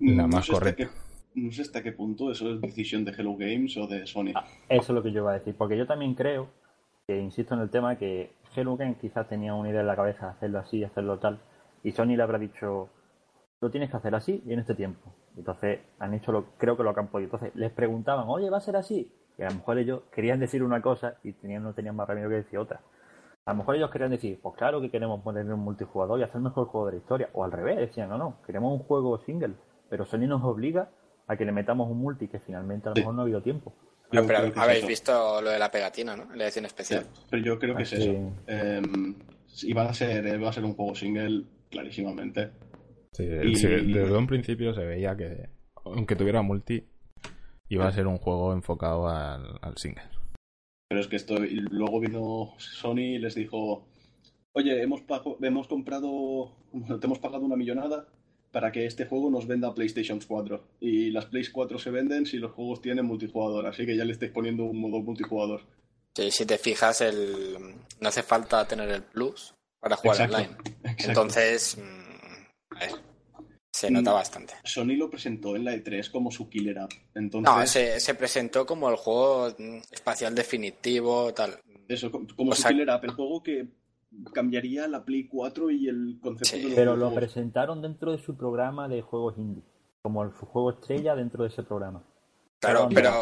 La 0.00 0.26
más 0.26 0.48
correcta. 0.48 0.84
qué- 0.84 0.90
no 1.34 1.50
sé 1.50 1.62
hasta 1.62 1.82
qué 1.82 1.92
punto 1.92 2.30
eso 2.30 2.52
es 2.54 2.60
decisión 2.60 3.04
de 3.04 3.12
Hello 3.12 3.36
Games 3.36 3.76
o 3.78 3.86
de 3.86 4.06
Sony. 4.06 4.32
Ah, 4.34 4.44
Eso 4.68 4.82
es 4.92 4.94
lo 4.96 5.02
que 5.02 5.12
yo 5.12 5.20
iba 5.22 5.30
a 5.30 5.38
decir, 5.38 5.54
porque 5.56 5.78
yo 5.78 5.86
también 5.86 6.14
creo, 6.14 6.48
que 7.06 7.18
insisto 7.18 7.54
en 7.54 7.60
el 7.60 7.70
tema, 7.70 7.96
que 7.96 8.32
Hello 8.54 8.76
Games 8.76 8.98
quizás 9.00 9.28
tenía 9.28 9.54
una 9.54 9.70
idea 9.70 9.80
en 9.80 9.86
la 9.86 9.96
cabeza, 9.96 10.30
hacerlo 10.30 10.58
así, 10.58 10.84
hacerlo 10.84 11.18
tal, 11.18 11.38
y 11.84 11.92
Sony 11.92 12.16
le 12.16 12.22
habrá 12.22 12.38
dicho, 12.38 12.90
lo 13.60 13.70
tienes 13.70 13.90
que 13.90 13.96
hacer 13.96 14.14
así 14.14 14.42
y 14.44 14.52
en 14.52 14.58
este 14.58 14.74
tiempo. 14.74 15.14
Entonces, 15.36 15.80
han 15.98 16.12
hecho 16.12 16.32
lo, 16.32 16.44
creo 16.58 16.76
que 16.76 16.82
lo 16.82 16.92
que 16.92 17.00
han 17.00 17.08
podido. 17.08 17.28
Entonces, 17.28 17.52
les 17.54 17.72
preguntaban, 17.72 18.26
oye, 18.28 18.50
¿va 18.50 18.58
a 18.58 18.60
ser 18.60 18.76
así? 18.76 19.10
Y 19.38 19.42
a 19.42 19.48
lo 19.48 19.54
mejor 19.54 19.78
ellos 19.78 20.02
querían 20.14 20.40
decir 20.40 20.62
una 20.62 20.82
cosa 20.82 21.14
y 21.24 21.32
tenían, 21.32 21.62
no 21.62 21.72
tenían 21.72 21.96
más 21.96 22.06
remedio 22.06 22.28
que 22.28 22.34
decir 22.34 22.58
otra. 22.58 22.80
A 23.44 23.52
lo 23.52 23.58
mejor 23.58 23.74
ellos 23.76 23.90
querían 23.90 24.10
decir, 24.12 24.38
pues 24.40 24.54
claro 24.56 24.80
que 24.80 24.90
queremos 24.90 25.20
poner 25.22 25.44
un 25.52 25.60
multijugador 25.60 26.20
y 26.20 26.22
hacer 26.22 26.36
el 26.36 26.42
mejor 26.42 26.66
juego 26.68 26.86
de 26.86 26.92
la 26.92 26.98
historia. 26.98 27.30
O 27.32 27.42
al 27.44 27.50
revés, 27.52 27.76
decían, 27.76 28.08
no, 28.08 28.16
no, 28.18 28.36
queremos 28.46 28.72
un 28.72 28.86
juego 28.86 29.18
single. 29.24 29.54
Pero 29.90 30.06
Sony 30.06 30.26
nos 30.28 30.42
obliga 30.44 30.90
a 31.26 31.36
que 31.36 31.44
le 31.44 31.52
metamos 31.52 31.90
un 31.90 31.98
multi 31.98 32.28
que 32.28 32.38
finalmente 32.38 32.88
a 32.88 32.90
lo 32.90 32.94
Sí. 32.94 33.00
mejor 33.00 33.14
no 33.14 33.20
ha 33.20 33.24
habido 33.24 33.42
tiempo. 33.42 33.72
Yo 34.12 34.26
pero 34.26 34.44
es 34.44 34.56
habéis 34.56 34.78
eso. 34.80 34.86
visto 34.86 35.42
lo 35.42 35.50
de 35.50 35.58
la 35.58 35.70
pegatina, 35.70 36.14
¿no? 36.16 36.34
La 36.34 36.44
edición 36.44 36.64
Sí, 36.64 36.66
especial. 36.66 37.06
pero 37.30 37.42
yo 37.42 37.58
creo 37.58 37.74
que 37.74 37.82
es 37.82 37.92
Así- 37.94 38.10
eso. 38.10 38.32
Eh, 38.46 38.82
iba, 39.64 39.82
a 39.84 39.94
ser, 39.94 40.26
iba 40.26 40.48
a 40.48 40.52
ser 40.52 40.64
un 40.64 40.74
juego 40.74 40.94
single, 40.94 41.44
clarísimamente. 41.70 42.50
Sí, 43.12 43.24
Y- 43.24 43.56
sí, 43.56 43.66
desde 43.66 44.16
un 44.16 44.26
principio 44.26 44.72
se 44.74 44.84
veía 44.84 45.16
que, 45.16 45.48
aunque 45.84 46.14
tuviera 46.14 46.42
multi, 46.42 46.86
iba 47.68 47.86
a 47.88 47.92
ser 47.92 48.06
un 48.06 48.18
juego 48.18 48.52
enfocado 48.52 49.08
al, 49.08 49.58
al 49.62 49.76
single. 49.78 50.04
Pero 50.92 51.00
es 51.00 51.06
que 51.08 51.16
esto. 51.16 51.42
Y 51.42 51.60
luego 51.70 52.00
vino 52.00 52.52
Sony 52.58 53.14
y 53.14 53.18
les 53.18 53.34
dijo: 53.34 53.86
Oye, 54.52 54.82
hemos, 54.82 55.00
pago- 55.00 55.38
hemos 55.40 55.66
comprado. 55.66 56.52
Te 57.00 57.06
hemos 57.06 57.18
pagado 57.18 57.46
una 57.46 57.56
millonada 57.56 58.06
para 58.50 58.70
que 58.70 58.84
este 58.84 59.06
juego 59.06 59.30
nos 59.30 59.46
venda 59.46 59.72
PlayStation 59.72 60.20
4. 60.20 60.62
Y 60.80 61.10
las 61.10 61.24
Play 61.24 61.46
4 61.50 61.78
se 61.78 61.90
venden 61.90 62.26
si 62.26 62.36
los 62.36 62.52
juegos 62.52 62.82
tienen 62.82 63.06
multijugador. 63.06 63.66
Así 63.66 63.86
que 63.86 63.96
ya 63.96 64.04
le 64.04 64.12
estáis 64.12 64.32
poniendo 64.32 64.64
un 64.64 64.78
modo 64.82 65.00
multijugador. 65.00 65.62
Sí, 66.14 66.30
si 66.30 66.44
te 66.44 66.58
fijas, 66.58 67.00
el... 67.00 67.56
no 68.00 68.08
hace 68.10 68.22
falta 68.22 68.68
tener 68.68 68.90
el 68.90 69.02
plus 69.02 69.54
para 69.80 69.96
jugar 69.96 70.16
Exacto, 70.20 70.36
online. 70.36 70.56
exacto. 70.84 71.08
Entonces, 71.08 71.78
mm, 71.78 72.74
a 72.76 72.80
ver, 72.80 72.90
se 73.86 73.90
nota 73.90 74.10
Mm. 74.12 74.14
bastante. 74.14 74.54
Sony 74.64 74.94
lo 74.96 75.10
presentó 75.10 75.56
en 75.56 75.64
la 75.64 75.74
E3 75.74 76.10
como 76.10 76.30
su 76.30 76.48
killer 76.48 76.78
app. 76.78 76.92
Entonces, 77.14 77.52
No, 77.54 77.66
se, 77.66 77.98
se 78.00 78.14
presentó 78.14 78.64
como 78.64 78.88
el 78.90 78.96
juego 78.96 79.48
mm, 79.58 79.78
espacial 79.90 80.34
definitivo, 80.34 81.32
tal. 81.34 81.58
eso, 81.88 82.10
como 82.36 82.52
o 82.52 82.54
su 82.54 82.68
killer 82.68 82.90
app, 82.90 83.04
el 83.04 83.10
juego 83.12 83.42
que 83.42 83.66
cambiaría 84.32 84.86
la 84.88 85.04
Play 85.04 85.26
4 85.26 85.70
y 85.70 85.88
el 85.88 86.18
concepto 86.20 86.56
Sí. 86.56 86.58
de 86.62 86.64
los 86.68 86.74
Pero 86.74 86.96
lo 86.96 87.14
presentaron 87.14 87.80
dentro 87.82 88.12
de 88.12 88.18
su 88.18 88.36
programa 88.36 88.88
de 88.88 89.02
juegos 89.02 89.36
indie, 89.38 89.62
como 90.02 90.22
el- 90.22 90.32
su 90.38 90.46
juego 90.46 90.70
estrella 90.70 91.14
dentro 91.14 91.42
de 91.44 91.48
ese 91.50 91.62
programa. 91.62 92.02
Claro, 92.60 92.86
Pero- 92.88 92.94
pero, 92.94 93.12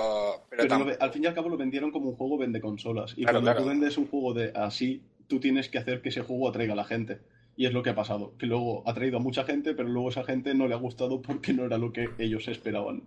pero, 0.51 0.63
Pero 0.63 0.65
tam- 0.75 0.79
lo 0.81 0.85
ve- 0.87 0.97
al 1.01 1.11
fin 1.13 1.25
y 1.25 1.27
al 1.27 1.35
cabo 1.35 1.49
lo 1.49 1.57
vendieron 1.57 1.91
como 1.91 2.11
un 2.11 2.17
juego 2.17 2.37
vende 2.37 2.61
consolas. 2.61 3.13
Y 3.13 3.23
Claro, 3.23 3.37
cuando 3.39 3.51
claro. 3.53 3.63
tú 3.63 3.69
vendes 3.71 3.97
un 3.97 4.07
juego 4.09 4.35
de 4.35 4.53
así, 4.55 5.03
tú 5.29 5.41
tienes 5.41 5.69
que 5.71 5.79
hacer 5.79 6.03
que 6.03 6.11
ese 6.11 6.21
juego 6.23 6.49
atraiga 6.49 6.75
a 6.75 6.77
la 6.77 6.85
gente. 6.85 7.21
Y 7.61 7.67
es 7.67 7.75
lo 7.75 7.83
que 7.83 7.91
ha 7.91 7.95
pasado. 7.95 8.39
Que 8.39 8.47
luego 8.47 8.83
ha 8.89 8.95
traído 8.95 9.19
a 9.19 9.21
mucha 9.21 9.45
gente, 9.45 9.75
pero 9.75 9.87
luego 9.87 10.09
esa 10.09 10.25
gente 10.25 10.55
no 10.55 10.67
le 10.67 10.73
ha 10.75 10.79
gustado 10.79 11.21
porque 11.21 11.53
no 11.53 11.67
era 11.67 11.77
lo 11.77 11.93
que 11.93 12.09
ellos 12.17 12.49
esperaban. 12.49 13.03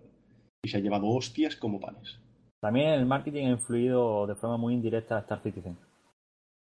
Y 0.63 0.69
se 0.69 0.77
ha 0.77 0.79
llevado 0.79 1.07
hostias 1.07 1.55
como 1.55 1.79
panes. 1.79 2.19
También 2.61 2.89
el 2.89 3.07
marketing 3.07 3.47
ha 3.47 3.49
influido 3.49 4.27
de 4.27 4.35
forma 4.35 4.57
muy 4.57 4.75
indirecta 4.75 5.17
a 5.17 5.21
Star 5.21 5.41
Citizen. 5.41 5.75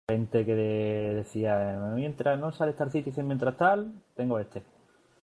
Gente 0.08 0.46
que 0.46 0.54
de- 0.54 1.14
decía, 1.16 1.78
mientras 1.94 2.40
no 2.40 2.50
sale 2.52 2.70
Star 2.70 2.90
Citizen 2.90 3.26
mientras 3.26 3.58
tal, 3.58 3.92
tengo 4.16 4.38
este. 4.38 4.62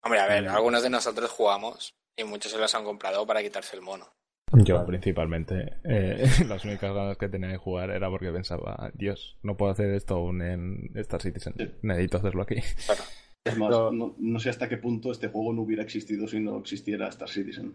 hombre, 0.02 0.22
a 0.22 0.28
ver, 0.28 0.48
algunos 0.48 0.82
de 0.82 0.90
nosotros 0.90 1.30
jugamos 1.32 1.90
Y 2.18 2.24
muchos 2.24 2.54
se 2.54 2.58
los 2.58 2.74
han 2.74 2.86
comprado 2.86 3.28
para 3.28 3.44
quitarse 3.44 3.76
el 3.76 3.82
mono. 3.82 4.06
Yo 4.54 4.86
principalmente, 4.86 5.74
eh, 5.84 6.24
las 6.48 6.64
únicas 6.66 6.94
ganas 6.94 7.18
que 7.18 7.28
tenía 7.30 7.50
de 7.50 7.58
jugar 7.58 7.90
era 7.90 8.10
porque 8.10 8.32
pensaba, 8.32 8.92
Dios, 8.94 9.38
no 9.44 9.58
puedo 9.58 9.72
hacer 9.72 9.90
esto 9.92 10.16
aún 10.16 10.42
en 10.42 10.92
Star 10.96 11.22
Citizen, 11.22 11.54
necesito 11.82 12.18
hacerlo 12.18 12.44
aquí. 12.44 12.56
Claro. 12.86 13.02
Es 13.48 13.56
más, 13.60 13.70
Pero- 13.70 13.92
no, 13.92 14.16
no 14.18 14.40
sé 14.40 14.50
hasta 14.50 14.68
qué 14.68 14.78
punto 14.78 15.12
este 15.12 15.28
juego 15.28 15.54
no 15.54 15.62
hubiera 15.62 15.84
existido 15.84 16.28
si 16.28 16.40
no 16.40 16.58
existiera 16.58 17.08
Star 17.10 17.30
Citizen. 17.30 17.74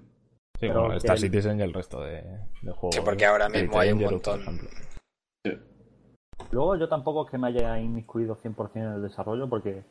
Sí, 0.58 0.66
Pero 0.66 0.80
bueno, 0.80 0.96
Star 0.96 1.16
Citizen 1.16 1.60
y 1.60 1.62
el 1.62 1.72
resto 1.72 2.02
de, 2.02 2.22
de 2.62 2.72
juegos. 2.72 2.96
Sí, 2.96 3.00
porque 3.04 3.24
ahora 3.24 3.48
mismo 3.48 3.78
hay 3.78 3.92
un 3.92 4.00
montón. 4.02 4.40
ejemplo. 4.40 4.68
Luego 6.50 6.76
yo 6.76 6.88
tampoco 6.88 7.24
es 7.24 7.30
que 7.30 7.38
me 7.38 7.46
haya 7.46 7.78
inmiscuido 7.78 8.36
100% 8.36 8.70
en 8.74 8.82
el 8.94 9.02
desarrollo 9.02 9.48
porque 9.48 9.84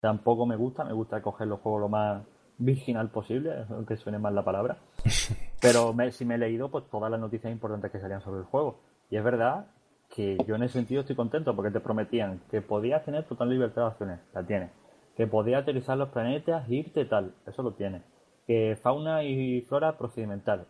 tampoco 0.00 0.46
me 0.46 0.56
gusta, 0.56 0.82
me 0.84 0.92
gusta 0.94 1.22
coger 1.22 1.46
los 1.46 1.60
juegos 1.60 1.82
lo 1.82 1.88
más 1.88 2.24
virginal 2.60 3.10
posible, 3.10 3.66
aunque 3.70 3.96
suene 3.96 4.18
mal 4.18 4.34
la 4.34 4.44
palabra. 4.44 4.78
Pero 5.60 5.92
me, 5.92 6.12
si 6.12 6.24
me 6.24 6.36
he 6.36 6.38
leído 6.38 6.70
pues 6.70 6.84
todas 6.90 7.10
las 7.10 7.18
noticias 7.18 7.52
importantes 7.52 7.90
que 7.90 8.00
salían 8.00 8.22
sobre 8.22 8.40
el 8.40 8.46
juego. 8.46 8.80
Y 9.10 9.16
es 9.16 9.24
verdad 9.24 9.66
que 10.08 10.38
yo 10.46 10.54
en 10.54 10.62
ese 10.62 10.74
sentido 10.74 11.00
estoy 11.00 11.16
contento 11.16 11.54
porque 11.56 11.70
te 11.70 11.80
prometían 11.80 12.40
que 12.50 12.62
podías 12.62 13.04
tener 13.04 13.24
total 13.24 13.50
libertad 13.50 13.82
de 13.82 13.88
acciones, 13.88 14.20
la 14.32 14.46
tienes. 14.46 14.70
Que 15.16 15.26
podías 15.26 15.62
aterrizar 15.62 15.98
los 15.98 16.10
planetas, 16.10 16.68
irte 16.70 17.04
tal, 17.04 17.34
eso 17.46 17.62
lo 17.62 17.72
tienes. 17.72 18.02
Que 18.46 18.78
fauna 18.80 19.24
y 19.24 19.60
flora 19.62 19.98
procedimental. 19.98 20.66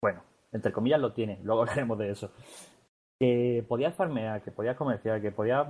Bueno, 0.00 0.22
entre 0.52 0.72
comillas 0.72 1.00
lo 1.00 1.12
tiene, 1.12 1.38
luego 1.42 1.62
hablaremos 1.68 1.98
de 1.98 2.10
eso 2.10 2.30
que 3.18 3.64
podías 3.66 3.94
farmear, 3.94 4.42
que 4.42 4.50
podías 4.50 4.76
comerciar, 4.76 5.20
que 5.20 5.32
podías 5.32 5.66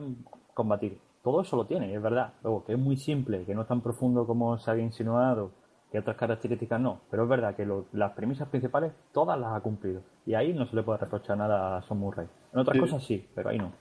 combatir. 0.55 0.99
Todo 1.27 1.41
eso 1.43 1.57
lo 1.57 1.67
tiene, 1.67 1.93
es 1.93 2.01
verdad. 2.01 2.35
Luego, 2.45 2.65
que 2.65 2.75
es 2.75 2.79
muy 2.79 2.97
simple, 2.97 3.45
que 3.45 3.53
no 3.53 3.63
es 3.63 3.67
tan 3.67 3.81
profundo 3.81 4.29
como 4.29 4.57
se 4.59 4.71
había 4.71 4.85
insinuado, 4.85 5.51
que 5.91 5.99
otras 5.99 6.17
características 6.17 6.81
no. 6.81 7.01
Pero 7.11 7.25
es 7.25 7.29
verdad 7.29 7.57
que 7.57 7.67
lo- 7.67 7.87
las 7.93 8.13
premisas 8.13 8.47
principales 8.49 8.93
todas 9.13 9.37
las 9.37 9.53
ha 9.57 9.61
cumplido. 9.61 10.03
Y 10.25 10.35
ahí 10.35 10.53
no 10.53 10.67
se 10.67 10.77
le 10.77 10.85
puede 10.85 11.01
reprochar 11.01 11.37
nada 11.37 11.79
a 11.79 11.83
Son 11.83 11.99
Murray. 11.99 12.29
En 12.53 12.61
otras 12.61 12.77
Sí. 12.77 12.81
cosas 12.81 13.05
sí, 13.05 13.27
pero 13.35 13.49
ahí 13.49 13.59
no. 13.59 13.73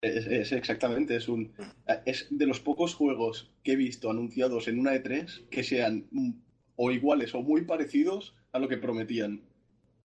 Es, 0.00 0.28
es 0.28 0.52
exactamente, 0.52 1.16
es 1.16 1.28
un 1.28 1.52
es 2.06 2.28
de 2.30 2.46
los 2.46 2.60
pocos 2.60 2.94
juegos 2.94 3.52
que 3.64 3.72
he 3.72 3.76
visto 3.76 4.08
anunciados 4.08 4.68
en 4.68 4.78
una 4.78 4.92
E3 4.94 5.48
que 5.50 5.64
sean 5.64 6.04
o 6.76 6.92
iguales 6.92 7.34
o 7.34 7.42
muy 7.42 7.62
parecidos 7.64 8.36
a 8.52 8.60
lo 8.60 8.68
que 8.68 8.76
prometían. 8.76 9.40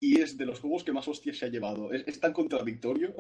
Y 0.01 0.21
es 0.23 0.39
de 0.39 0.47
los 0.47 0.61
juegos 0.61 0.83
que 0.83 0.93
más 0.95 1.07
hostias 1.09 1.37
se 1.37 1.45
ha 1.45 1.51
llevado. 1.51 1.93
Es, 1.93 2.09
es 2.09 2.19
tan 2.21 2.33
contradictorio. 2.33 3.13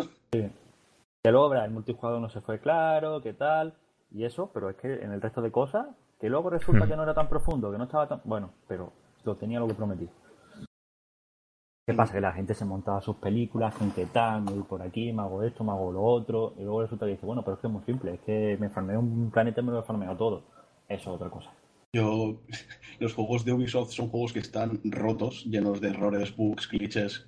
Que 1.26 1.30
el 1.30 1.70
multijugador 1.72 2.20
no 2.20 2.28
se 2.28 2.40
fue 2.40 2.60
claro, 2.60 3.20
qué 3.20 3.32
tal, 3.32 3.74
y 4.12 4.22
eso, 4.22 4.48
pero 4.54 4.70
es 4.70 4.76
que 4.76 5.02
en 5.02 5.10
el 5.10 5.20
resto 5.20 5.42
de 5.42 5.50
cosas, 5.50 5.88
que 6.20 6.28
luego 6.28 6.50
resulta 6.50 6.86
que 6.86 6.94
no 6.94 7.02
era 7.02 7.14
tan 7.14 7.28
profundo, 7.28 7.72
que 7.72 7.78
no 7.78 7.82
estaba 7.82 8.06
tan. 8.06 8.20
Bueno, 8.22 8.50
pero 8.68 8.92
lo 9.24 9.34
tenía 9.34 9.58
lo 9.58 9.66
que 9.66 9.74
prometí. 9.74 10.08
¿Qué 11.84 11.94
pasa? 11.94 12.12
Que 12.12 12.20
la 12.20 12.32
gente 12.32 12.54
se 12.54 12.64
montaba 12.64 13.00
sus 13.00 13.16
películas, 13.16 13.76
gente 13.76 14.06
tal, 14.06 14.42
me 14.42 14.52
voy 14.52 14.62
por 14.62 14.82
aquí, 14.82 15.12
me 15.12 15.22
hago 15.22 15.42
esto, 15.42 15.64
me 15.64 15.72
hago 15.72 15.90
lo 15.90 16.04
otro, 16.04 16.54
y 16.58 16.62
luego 16.62 16.82
resulta 16.82 17.06
que 17.06 17.12
dice, 17.12 17.26
bueno, 17.26 17.42
pero 17.42 17.56
es 17.56 17.60
que 17.60 17.66
es 17.66 17.72
muy 17.72 17.82
simple, 17.82 18.14
es 18.14 18.20
que 18.20 18.56
me 18.60 18.70
farmeo 18.70 19.00
un 19.00 19.32
planeta 19.32 19.60
y 19.60 19.64
me 19.64 19.72
lo 19.72 19.80
he 19.80 19.82
farmeado 19.82 20.16
todo. 20.16 20.44
Eso 20.88 21.10
es 21.10 21.16
otra 21.16 21.28
cosa. 21.28 21.50
Yo, 21.92 22.36
los 23.00 23.14
juegos 23.14 23.44
de 23.44 23.52
Ubisoft 23.52 23.90
son 23.90 24.10
juegos 24.10 24.32
que 24.32 24.38
están 24.38 24.80
rotos, 24.84 25.44
llenos 25.44 25.80
de 25.80 25.88
errores, 25.88 26.36
bugs, 26.36 26.68
glitches. 26.68 27.26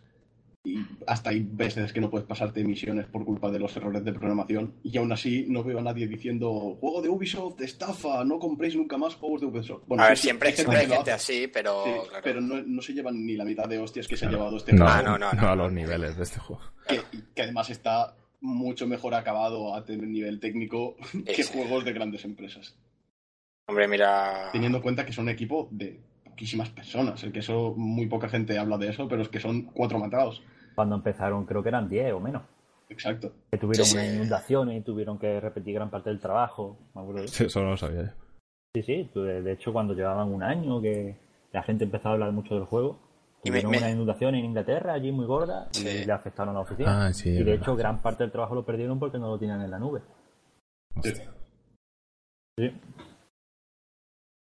Y 0.64 0.84
hasta 1.06 1.30
hay 1.30 1.40
veces 1.48 1.92
que 1.92 2.00
no 2.00 2.10
puedes 2.10 2.26
pasarte 2.26 2.64
misiones 2.64 3.06
por 3.06 3.24
culpa 3.24 3.50
de 3.50 3.60
los 3.60 3.74
errores 3.76 4.04
de 4.04 4.12
programación. 4.12 4.74
Y 4.82 4.98
aún 4.98 5.10
así 5.12 5.46
no 5.48 5.62
veo 5.62 5.78
a 5.78 5.82
nadie 5.82 6.06
diciendo, 6.08 6.76
juego 6.80 7.00
de 7.00 7.08
Ubisoft, 7.08 7.60
estafa, 7.60 8.24
no 8.24 8.38
compréis 8.38 8.74
nunca 8.76 8.98
más 8.98 9.14
juegos 9.14 9.40
de 9.40 9.46
Ubisoft. 9.46 9.84
Bueno, 9.86 10.02
a 10.02 10.08
ver, 10.08 10.16
sí, 10.16 10.22
sí, 10.22 10.26
siempre, 10.28 10.48
hay 10.48 10.54
gente 10.56 10.70
siempre 10.72 10.90
hay 10.90 10.96
gente 10.96 11.12
así, 11.12 11.46
pero. 11.46 11.84
Sí, 11.84 11.90
claro. 12.08 12.24
pero 12.24 12.40
no, 12.40 12.60
no 12.62 12.82
se 12.82 12.92
llevan 12.92 13.24
ni 13.24 13.36
la 13.36 13.44
mitad 13.44 13.68
de 13.68 13.78
hostias 13.78 14.08
que 14.08 14.16
se 14.16 14.26
ha 14.26 14.28
Claro. 14.28 14.38
llevado 14.44 14.56
este 14.58 14.72
No, 14.72 14.84
juego. 14.86 15.02
No, 15.02 15.18
no, 15.18 15.32
no 15.32 15.40
no, 15.40 15.48
a 15.48 15.56
los 15.56 15.72
niveles 15.72 16.16
de 16.16 16.22
este 16.24 16.40
juego. 16.40 16.62
Que, 16.88 17.00
que 17.34 17.42
además 17.42 17.70
está 17.70 18.16
mucho 18.40 18.86
mejor 18.86 19.14
acabado 19.14 19.74
a 19.74 19.84
tener 19.84 20.06
nivel 20.08 20.38
técnico 20.40 20.96
que 21.24 21.42
Sí. 21.42 21.52
juegos 21.52 21.84
de 21.84 21.92
grandes 21.92 22.24
empresas. 22.24 22.74
Hombre, 23.68 23.86
mira. 23.86 24.48
Teniendo 24.52 24.78
en 24.78 24.82
cuenta 24.82 25.06
que 25.06 25.12
son 25.12 25.24
un 25.26 25.30
equipo 25.30 25.68
de 25.70 26.00
poquísimas 26.38 26.70
personas. 26.70 27.22
El 27.24 27.32
que 27.32 27.40
eso, 27.40 27.74
muy 27.76 28.06
poca 28.06 28.28
gente 28.28 28.56
habla 28.58 28.78
de 28.78 28.88
eso, 28.90 29.08
pero 29.08 29.22
es 29.22 29.28
que 29.28 29.40
son 29.40 29.62
cuatro 29.64 29.98
matados. 29.98 30.40
Cuando 30.76 30.94
empezaron, 30.94 31.44
creo 31.46 31.64
que 31.64 31.68
eran 31.70 31.88
10 31.88 32.12
o 32.12 32.20
menos. 32.20 32.42
Exacto. 32.88 33.32
Que 33.50 33.58
tuvieron 33.58 33.84
Sí, 33.84 33.90
sí. 33.92 33.98
unas 33.98 34.14
inundaciones 34.14 34.78
y 34.78 34.84
tuvieron 34.84 35.18
que 35.18 35.40
repetir 35.40 35.74
gran 35.74 35.90
parte 35.90 36.10
del 36.10 36.20
trabajo. 36.20 36.78
Me 36.94 37.00
acuerdo 37.00 37.20
de 37.22 37.26
eso. 37.26 37.34
Sí, 37.34 37.44
eso 37.46 37.60
no 37.62 37.70
lo 37.70 37.76
sabía 37.76 38.02
yo. 38.04 38.10
Sí, 38.76 38.82
sí, 38.84 39.10
de 39.14 39.52
hecho 39.52 39.72
cuando 39.72 39.94
llevaban 39.94 40.32
un 40.32 40.42
año 40.44 40.80
que 40.80 41.16
la 41.52 41.64
gente 41.64 41.84
empezaba 41.84 42.10
a 42.10 42.14
hablar 42.14 42.32
mucho 42.32 42.54
del 42.54 42.64
juego, 42.64 43.00
Y 43.42 43.50
me- 43.50 43.58
tuvieron 43.60 43.70
me- 43.72 43.78
una 43.78 43.90
inundación 43.90 44.34
en 44.36 44.44
Inglaterra 44.44 44.92
allí 44.92 45.10
muy 45.10 45.26
gorda 45.26 45.68
y 45.74 46.04
le 46.04 46.12
afectaron 46.12 46.50
a 46.50 46.58
la 46.58 46.60
oficina. 46.60 47.06
Ah, 47.06 47.12
sí, 47.12 47.30
y 47.30 47.32
de 47.32 47.44
verdad, 47.44 47.62
hecho 47.62 47.74
gran 47.76 48.00
parte 48.00 48.22
del 48.22 48.30
trabajo 48.30 48.54
lo 48.54 48.64
perdieron 48.64 49.00
porque 49.00 49.18
no 49.18 49.26
lo 49.28 49.38
tenían 49.38 49.60
en 49.62 49.70
la 49.72 49.78
nube. 49.80 50.02
Hostia. 50.94 51.32
Sí. 52.56 52.70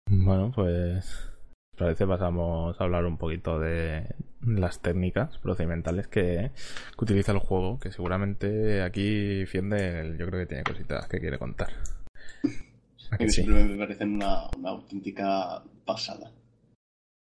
Bueno, 0.09 0.53
pues 0.55 1.30
parece 1.81 2.07
pasamos 2.07 2.78
a 2.78 2.85
hablar 2.85 3.07
un 3.07 3.16
poquito 3.16 3.59
de 3.59 4.07
las 4.47 4.83
técnicas 4.83 5.39
procedimentales 5.39 6.09
que, 6.09 6.51
que 6.97 7.05
utiliza 7.05 7.33
el 7.33 7.39
juego, 7.39 7.81
que 7.81 7.91
seguramente 7.91 8.83
aquí 8.83 9.47
Fiende 9.47 10.14
yo 10.18 10.26
creo 10.26 10.41
que 10.41 10.47
tiene 10.47 10.62
cositas 10.62 11.09
que 11.09 11.20
quiere 11.20 11.39
contar. 11.39 11.72
¿A 13.11 13.16
que 13.16 13.24
mí 13.24 13.31
sí? 13.31 13.43
siempre 13.43 13.64
me 13.64 13.78
parecen 13.78 14.14
una, 14.16 14.51
una 14.59 14.70
auténtica 14.70 15.62
pasada. 15.87 16.31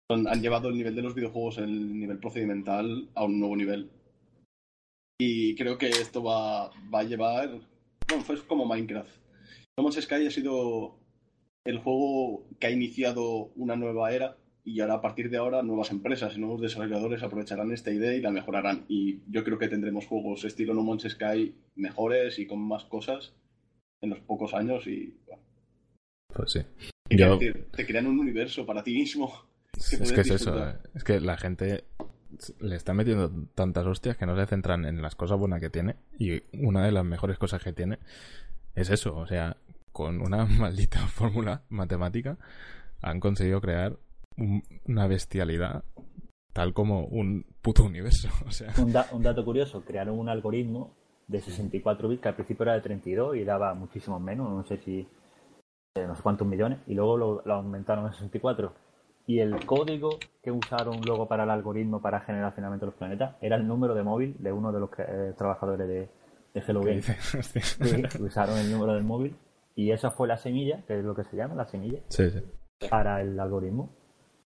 Han 0.09 0.41
llevado 0.41 0.67
el 0.67 0.75
nivel 0.75 0.95
de 0.95 1.01
los 1.03 1.15
videojuegos, 1.15 1.59
el 1.59 1.97
nivel 1.97 2.19
procedimental, 2.19 3.09
a 3.15 3.23
un 3.23 3.39
nuevo 3.39 3.55
nivel. 3.55 3.89
Y 5.17 5.55
creo 5.55 5.77
que 5.77 5.87
esto 5.87 6.21
va, 6.21 6.69
va 6.93 6.99
a 6.99 7.03
llevar. 7.03 7.61
Bueno, 8.09 8.23
fue 8.25 8.45
como 8.45 8.65
Minecraft. 8.65 9.09
No 9.77 9.83
Man's 9.85 10.01
Sky 10.01 10.27
ha 10.27 10.31
sido 10.31 10.99
el 11.65 11.77
juego 11.79 12.45
que 12.59 12.67
ha 12.67 12.71
iniciado 12.71 13.51
una 13.55 13.75
nueva 13.75 14.11
era 14.11 14.37
y 14.65 14.79
ahora 14.79 14.95
a 14.95 15.01
partir 15.01 15.29
de 15.29 15.37
ahora 15.37 15.61
nuevas 15.61 15.91
empresas 15.91 16.35
y 16.35 16.39
nuevos 16.39 16.61
desarrolladores 16.61 17.21
aprovecharán 17.23 17.71
esta 17.73 17.91
idea 17.91 18.13
y 18.13 18.21
la 18.21 18.31
mejorarán. 18.31 18.85
Y 18.87 19.19
yo 19.29 19.43
creo 19.43 19.57
que 19.59 19.67
tendremos 19.67 20.05
juegos 20.07 20.43
estilo 20.45 20.73
No 20.73 20.83
Man's 20.83 21.03
Sky 21.09 21.53
mejores 21.75 22.39
y 22.39 22.47
con 22.47 22.59
más 22.59 22.85
cosas 22.85 23.33
en 24.01 24.09
los 24.11 24.19
pocos 24.21 24.53
años 24.53 24.87
y 24.87 25.17
bueno, 25.27 25.41
Pues 26.33 26.51
sí. 26.51 26.61
¿Qué 27.09 27.17
Yo- 27.17 27.37
decir? 27.37 27.67
te 27.75 27.85
crean 27.85 28.07
un 28.07 28.19
universo 28.19 28.65
para 28.65 28.83
ti 28.83 28.93
mismo. 28.93 29.31
que 29.73 29.79
Es 29.97 30.11
que 30.13 30.21
es 30.21 30.27
eso, 30.31 30.33
disfrutar. 30.51 30.81
eh. 30.85 30.89
es 30.95 31.03
que 31.03 31.19
la 31.19 31.37
gente 31.37 31.83
le 32.59 32.75
está 32.75 32.93
metiendo 32.93 33.31
tantas 33.53 33.85
hostias 33.85 34.17
que 34.17 34.25
no 34.25 34.35
se 34.35 34.45
centran 34.47 34.85
en 34.85 35.01
las 35.01 35.15
cosas 35.15 35.37
buenas 35.37 35.59
que 35.61 35.69
tiene 35.69 35.95
y 36.17 36.41
una 36.53 36.83
de 36.85 36.91
las 36.91 37.05
mejores 37.05 37.37
cosas 37.37 37.63
que 37.63 37.73
tiene 37.73 37.99
es 38.75 38.89
eso, 38.89 39.15
o 39.15 39.27
sea, 39.27 39.57
con 39.93 40.19
una 40.21 40.45
maldita 40.59 40.99
fórmula 41.07 41.61
matemática 41.69 42.37
han 43.01 43.19
conseguido 43.19 43.61
crear 43.61 43.97
un- 44.37 44.63
una 44.87 45.07
bestialidad 45.07 45.83
tal 46.51 46.73
como 46.73 47.05
un 47.05 47.45
puto 47.61 47.83
universo, 47.83 48.27
o 48.47 48.51
sea, 48.51 48.73
Un, 48.77 48.91
da- 48.91 49.07
un 49.11 49.23
dato 49.23 49.43
curioso, 49.45 49.83
crearon 49.85 50.19
un 50.19 50.29
algoritmo 50.29 50.93
de 51.27 51.39
64 51.39 52.09
bits 52.09 52.21
que 52.21 52.27
al 52.29 52.35
principio 52.35 52.63
era 52.63 52.73
de 52.73 52.81
32 52.81 53.37
y 53.37 53.43
daba 53.43 53.73
muchísimos 53.73 54.21
menos, 54.21 54.49
no 54.51 54.63
sé 54.65 54.77
si 54.79 55.07
eh, 55.95 56.05
no 56.07 56.15
sé 56.15 56.21
cuántos 56.21 56.47
millones, 56.47 56.79
y 56.87 56.93
luego 56.95 57.17
lo, 57.17 57.41
lo 57.45 57.53
aumentaron 57.53 58.05
a 58.07 58.11
64. 58.13 58.73
Y 59.27 59.39
el 59.39 59.65
código 59.65 60.17
que 60.43 60.51
usaron 60.51 60.99
luego 61.05 61.27
para 61.27 61.43
el 61.43 61.49
algoritmo 61.51 62.01
para 62.01 62.19
generar 62.21 62.53
finalmente 62.55 62.85
los 62.85 62.95
planetas 62.95 63.35
era 63.41 63.55
el 63.55 63.65
número 63.67 63.93
de 63.95 64.03
móvil 64.03 64.35
de 64.39 64.51
uno 64.51 64.71
de 64.71 64.79
los 64.79 64.89
que- 64.89 65.03
eh, 65.07 65.33
trabajadores 65.37 65.87
de, 65.87 66.09
de 66.53 66.61
Hello 66.67 66.81
que 66.81 66.87
Game. 66.87 66.97
dice, 66.97 67.17
hostia. 67.39 67.61
Sí, 67.63 68.03
usaron 68.21 68.57
el 68.57 68.71
número 68.71 68.93
del 68.95 69.03
móvil 69.03 69.35
y 69.75 69.91
esa 69.91 70.11
fue 70.11 70.27
la 70.27 70.37
semilla, 70.37 70.83
que 70.85 70.99
es 70.99 71.05
lo 71.05 71.15
que 71.15 71.23
se 71.23 71.35
llama, 71.35 71.55
la 71.55 71.65
semilla, 71.65 71.99
Sí, 72.09 72.29
sí. 72.29 72.41
para 72.89 73.21
el 73.21 73.39
algoritmo. 73.39 73.89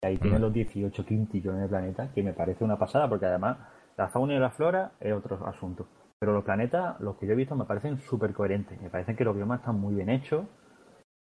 Y 0.02 0.06
ahí 0.08 0.18
tienen 0.18 0.40
Mm. 0.40 0.44
los 0.44 0.54
18 0.54 1.06
quintillones 1.06 1.62
de 1.62 1.68
planetas, 1.68 2.12
que 2.14 2.22
me 2.24 2.34
parece 2.34 2.64
una 2.64 2.78
pasada, 2.78 3.10
porque 3.10 3.26
además 3.26 3.58
la 3.98 4.10
fauna 4.10 4.36
y 4.36 4.40
la 4.40 4.52
flora 4.52 4.92
es 5.00 5.14
otro 5.14 5.46
asunto. 5.48 5.88
Pero 6.20 6.34
los 6.34 6.44
planetas, 6.44 7.00
los 7.00 7.18
que 7.18 7.26
yo 7.28 7.34
he 7.34 7.36
visto, 7.36 7.56
me 7.56 7.66
parecen 7.66 8.00
súper 8.00 8.34
coherentes. 8.34 8.80
Me 8.82 8.90
parecen 8.90 9.16
que 9.16 9.24
los 9.24 9.36
biomas 9.36 9.60
están 9.60 9.80
muy 9.80 9.96
bien 9.96 10.10
hechos, 10.10 10.46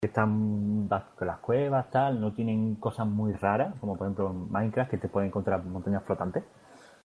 que 0.00 0.08
están 0.08 0.88
las, 0.90 1.38
cuevas, 1.40 1.90
tal, 1.90 2.20
no 2.20 2.32
tienen 2.34 2.74
cosas 2.76 3.06
muy 3.06 3.32
raras, 3.32 3.78
como 3.80 3.96
por 3.96 4.06
ejemplo 4.06 4.30
en 4.30 4.50
Minecraft, 4.52 4.90
que 4.90 4.98
te 4.98 5.08
pueden 5.08 5.28
encontrar 5.28 5.64
montañas 5.64 6.02
flotantes. 6.04 6.44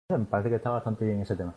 Me 0.09 0.19
parece 0.25 0.49
que 0.49 0.55
está 0.55 0.69
bastante 0.71 1.05
bien 1.05 1.21
ese 1.21 1.36
tema. 1.36 1.53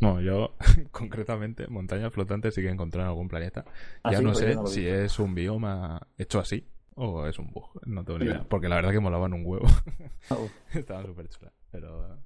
No, 0.00 0.20
yo 0.20 0.56
concretamente 0.90 1.66
montañas 1.68 2.12
flotantes 2.12 2.54
sí 2.54 2.62
que 2.62 2.68
encontré 2.68 3.00
en 3.00 3.06
algún 3.06 3.28
planeta. 3.28 3.64
Ah, 4.02 4.12
ya 4.12 4.20
no 4.20 4.30
pues 4.32 4.38
sé 4.38 4.54
no 4.54 4.66
si 4.66 4.86
es 4.86 5.18
un 5.18 5.34
bioma 5.34 6.06
hecho 6.18 6.40
así 6.40 6.66
o 6.94 7.26
es 7.26 7.38
un 7.38 7.50
bug, 7.52 7.80
no 7.86 8.04
tengo 8.04 8.18
ni 8.18 8.26
idea, 8.26 8.44
porque 8.48 8.68
la 8.68 8.76
verdad 8.76 8.90
que 8.90 9.00
molaban 9.00 9.32
un 9.32 9.46
huevo. 9.46 9.66
Oh, 10.30 10.48
Estaba 10.74 11.04
súper 11.04 11.28
chula. 11.28 11.52
Pero, 11.70 12.18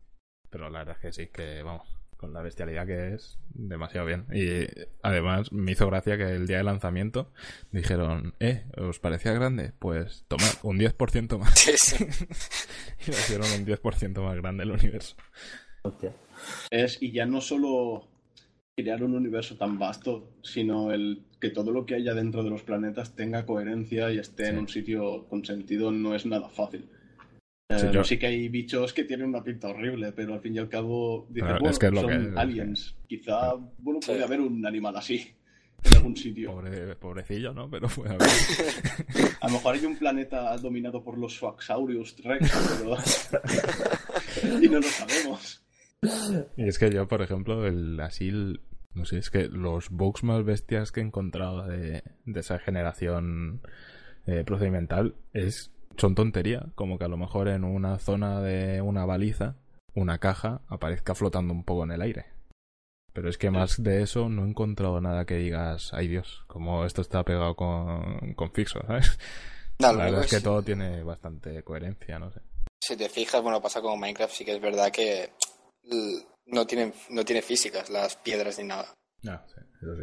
pero 0.51 0.71
la 0.71 0.81
verdad 0.81 0.97
es 0.97 1.03
que 1.03 1.13
sí, 1.13 1.29
que 1.29 1.63
vamos. 1.63 1.87
con 2.17 2.33
la 2.33 2.43
bestialidad 2.43 2.87
que 2.87 3.15
es, 3.15 3.39
demasiado 3.51 4.07
bien. 4.07 4.27
Y 4.33 4.67
además 5.03 5.53
me 5.53 5.73
hizo 5.73 5.87
gracia 5.87 6.17
que 6.17 6.25
el 6.31 6.47
día 6.47 6.59
de 6.59 6.65
lanzamiento 6.65 7.33
dijeron, 7.71 8.35
eh, 8.41 8.65
¿os 8.77 8.99
parecía 8.99 9.33
grande? 9.35 9.73
Pues 9.79 10.25
tomad 10.29 10.51
un 10.63 10.79
10% 10.79 11.39
más. 11.39 11.67
Y 13.07 13.11
lo 13.11 13.17
hicieron 13.19 13.47
un 13.53 13.67
10% 13.67 14.23
más 14.23 14.37
grande 14.37 14.65
el 14.65 14.73
universo. 14.73 15.15
Hostia. 15.89 16.13
Es, 16.71 17.03
y 17.03 17.13
ya 17.13 17.27
no 17.27 17.41
solo 17.41 18.07
crear 18.79 19.03
un 19.03 19.15
universo 19.15 19.57
tan 19.57 19.79
vasto, 19.79 20.29
sino 20.43 20.93
el 20.93 21.23
que 21.41 21.49
todo 21.51 21.71
lo 21.71 21.87
que 21.87 21.95
haya 21.95 22.13
dentro 22.15 22.43
de 22.45 22.51
los 22.51 22.63
planetas 22.63 23.15
tenga 23.17 23.47
coherencia 23.47 24.11
y 24.13 24.19
esté 24.19 24.49
en 24.49 24.55
Sí. 24.55 24.59
un 24.61 24.69
sitio 24.69 25.27
con 25.29 25.45
sentido 25.45 25.91
no 25.91 26.15
es 26.15 26.27
nada 26.27 26.49
fácil. 26.51 26.85
Sí, 27.71 27.87
Eh, 27.87 27.91
yo- 27.93 28.05
sí 28.05 28.19
que 28.19 28.27
hay 28.27 28.49
bichos 28.49 28.93
que 28.93 29.05
tienen 29.05 29.29
una 29.29 29.43
pinta 29.43 29.69
horrible, 29.69 30.13
pero 30.13 30.35
al 30.35 30.41
fin 30.41 30.55
y 30.55 30.59
al 30.59 30.69
cabo 30.69 31.27
dices, 31.31 31.51
bueno, 31.53 31.71
es 31.71 31.79
que 31.79 31.87
es 31.87 31.93
lo 31.93 32.01
son 32.03 32.11
que 32.11 32.17
es, 32.29 32.37
aliens. 32.37 32.95
Quizá, 33.09 33.55
bueno, 33.79 34.01
puede 34.05 34.23
haber 34.23 34.41
un 34.41 34.65
animal 34.67 34.97
así 34.97 35.27
en 35.83 35.97
algún 35.97 36.17
sitio. 36.17 36.53
Pobre, 36.53 36.95
pobrecillo, 36.97 37.53
¿no? 37.55 37.69
Pero 37.71 37.89
fue 37.89 38.09
a 38.09 38.13
ver. 38.19 38.29
A 39.41 39.47
lo 39.49 39.55
mejor 39.55 39.75
hay 39.75 39.85
un 39.87 39.97
planeta 39.97 40.57
dominado 40.59 41.03
por 41.03 41.17
los 41.19 41.35
Swaxaurius 41.35 42.15
Rex, 42.23 42.53
pero... 42.81 42.97
y 44.63 44.69
no 44.69 44.77
lo 44.79 44.83
sabemos. 44.89 45.63
Y 46.57 46.63
es 46.69 46.79
que 46.79 46.91
yo, 46.91 47.09
por 47.09 47.23
ejemplo, 47.23 47.67
el 47.67 47.99
así, 48.01 48.31
no 48.95 49.05
sé, 49.05 49.19
es 49.19 49.31
que 49.31 49.49
los 49.49 49.91
bugs 49.91 50.25
más 50.25 50.45
bestias 50.45 50.93
que 50.93 51.01
he 51.01 51.05
encontrado 51.05 51.67
de, 51.67 52.03
de 52.25 52.41
esa 52.41 52.59
generación 52.59 53.61
eh, 54.27 54.45
procedimental 54.45 55.15
es 55.33 55.73
son 55.97 56.15
tontería, 56.15 56.67
como 56.75 56.99
que 56.99 57.05
a 57.05 57.09
lo 57.09 57.17
mejor 57.17 57.49
en 57.49 57.65
una 57.65 57.99
zona 57.99 58.41
de 58.41 58.81
una 58.83 59.05
baliza, 59.05 59.57
una 59.95 60.19
caja 60.19 60.61
aparezca 60.69 61.15
flotando 61.15 61.55
un 61.55 61.65
poco 61.65 61.85
en 61.85 61.93
el 61.93 62.03
aire. 62.03 62.27
Pero 63.13 63.31
es 63.31 63.39
que 63.39 63.51
más 63.51 63.83
de 63.83 64.03
eso 64.03 64.29
no 64.29 64.45
he 64.45 64.49
encontrado 64.49 65.01
nada 65.01 65.25
que 65.25 65.37
digas, 65.37 65.91
ay 65.95 66.09
Dios, 66.09 66.45
como 66.49 66.85
esto 66.85 67.01
está 67.01 67.23
pegado 67.25 67.57
con, 67.57 68.35
con 68.35 68.53
fixo, 68.53 68.81
¿sabes? 68.87 69.19
No, 69.79 69.89
La 69.89 70.05
verdad 70.05 70.21
único 70.21 70.25
es 70.25 70.31
que 70.31 70.41
todo 70.41 70.63
tiene 70.63 71.03
bastante 71.03 71.63
coherencia, 71.63 72.19
no 72.19 72.31
sé. 72.31 72.41
Si 72.83 72.97
te 72.97 73.11
fijas, 73.11 73.43
bueno, 73.43 73.61
pasa 73.61 73.83
como 73.83 73.99
Minecraft, 73.99 74.33
sí 74.33 74.43
que 74.43 74.55
es 74.55 74.61
verdad 74.61 74.91
que 74.91 75.33
no 76.47 76.67
tienen, 76.67 76.93
no 77.11 77.25
tiene 77.25 77.43
físicas 77.43 77.91
las 77.91 78.17
piedras 78.17 78.59
ni 78.59 78.65
nada. 78.65 78.95
No, 79.23 79.41
sí, 79.47 79.61
eso 79.83 79.97
sí. 79.97 80.03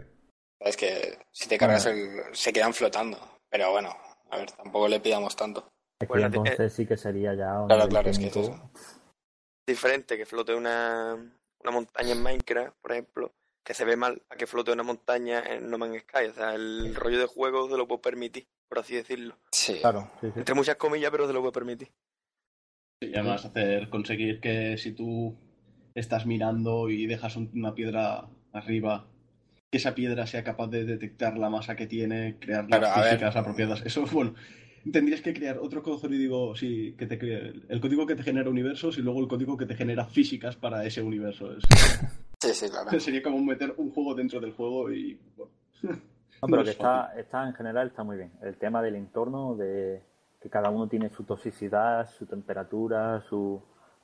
Es 0.59 0.77
que 0.77 1.17
si 1.31 1.47
te 1.49 1.57
cargas 1.57 1.86
el, 1.86 2.21
se 2.34 2.53
quedan 2.53 2.73
flotando. 2.73 3.19
Pero 3.49 3.71
bueno, 3.71 3.95
a 4.29 4.38
ver, 4.38 4.51
tampoco 4.51 4.88
le 4.88 4.99
pidamos 4.99 5.36
tanto. 5.36 5.67
Es 5.99 6.07
que 6.07 6.13
Bueno, 6.13 6.27
entonces 6.27 6.73
sí 6.73 6.86
que 6.86 6.97
sería 6.97 7.34
ya 7.36 7.61
un 7.61 7.67
Claro, 7.67 7.88
claro, 7.88 8.09
es 8.09 8.17
que 8.17 8.27
es 8.27 8.36
eso. 8.36 8.71
diferente 9.67 10.17
que 10.17 10.25
flote 10.25 10.55
una, 10.55 11.13
una 11.59 11.71
montaña 11.71 12.13
en 12.13 12.23
Minecraft, 12.23 12.75
por 12.81 12.91
ejemplo, 12.93 13.31
que 13.63 13.73
se 13.73 13.86
ve 13.86 13.95
mal 13.95 14.21
a 14.29 14.36
que 14.36 14.47
flote 14.47 14.71
una 14.71 14.84
montaña 14.84 15.43
en 15.45 15.69
No 15.69 15.77
Man's 15.77 16.01
Sky. 16.03 16.25
O 16.29 16.34
sea, 16.34 16.55
el 16.55 16.95
rollo 16.95 17.19
de 17.19 17.27
juego 17.27 17.69
se 17.69 17.77
lo 17.77 17.88
puedo 17.88 18.01
permitir, 18.01 18.47
por 18.67 18.79
así 18.79 18.95
decirlo. 18.95 19.38
Sí. 19.51 19.79
Claro, 19.79 20.11
sí, 20.19 20.27
sí. 20.34 20.39
Entre 20.39 20.55
muchas 20.55 20.75
comillas, 20.77 21.11
pero 21.11 21.27
se 21.27 21.34
lo 21.34 21.39
puedo 21.41 21.51
permitir. 21.53 21.89
Y 23.01 23.13
además 23.15 23.45
hacer, 23.45 23.89
conseguir 23.89 24.39
que 24.39 24.77
si 24.77 24.93
tú 24.93 25.38
estás 25.95 26.25
mirando 26.25 26.89
y 26.89 27.05
dejas 27.07 27.35
un- 27.35 27.49
una 27.53 27.73
piedra 27.75 28.25
arriba, 28.51 29.05
que 29.69 29.77
esa 29.77 29.95
piedra 29.95 30.27
sea 30.27 30.43
capaz 30.43 30.67
de 30.67 30.85
detectar 30.85 31.37
la 31.37 31.49
masa 31.49 31.75
que 31.75 31.87
tiene, 31.87 32.37
crear 32.39 32.69
las 32.69 32.93
físicas 33.03 33.35
apropiadas. 33.35 33.81
Eso, 33.85 34.03
bueno, 34.11 34.33
tendrías 34.91 35.21
que 35.21 35.33
crear 35.33 35.57
otro 35.59 35.81
código, 35.83 36.55
sí, 36.55 36.93
que 36.97 37.05
te 37.07 37.17
crea- 37.17 37.51
el 37.69 37.81
código 37.81 38.05
que 38.05 38.15
te 38.15 38.23
genera 38.23 38.49
universos 38.49 38.97
y 38.97 39.01
luego 39.01 39.19
el 39.21 39.27
código 39.27 39.57
que 39.57 39.65
te 39.65 39.75
genera 39.75 40.05
físicas 40.05 40.55
para 40.55 40.85
ese 40.85 41.01
universo. 41.01 41.51
Es- 41.55 41.63
Sí, 42.41 42.53
sí, 42.53 42.65
claro. 42.69 42.99
sería 42.99 43.23
como 43.23 43.39
meter 43.41 43.73
un 43.77 43.91
juego 43.91 44.13
dentro 44.15 44.39
del 44.41 44.51
juego 44.51 44.91
y 44.91 45.17
bueno. 45.37 45.51
No, 46.41 46.47
pero 46.47 46.57
No 46.57 46.63
que 46.65 46.71
es 46.71 46.75
está, 46.75 47.13
está 47.17 47.47
en 47.47 47.53
general 47.53 47.87
está 47.87 48.03
muy 48.03 48.17
bien. 48.17 48.29
El 48.41 48.57
tema 48.57 48.81
del 48.81 48.95
entorno, 48.95 49.55
de 49.55 50.01
que 50.41 50.49
cada 50.49 50.69
uno 50.71 50.89
tiene 50.89 51.09
su 51.09 51.23
toxicidad, 51.23 52.09
su 52.17 52.25
temperatura, 52.25 53.23
su 53.29 53.61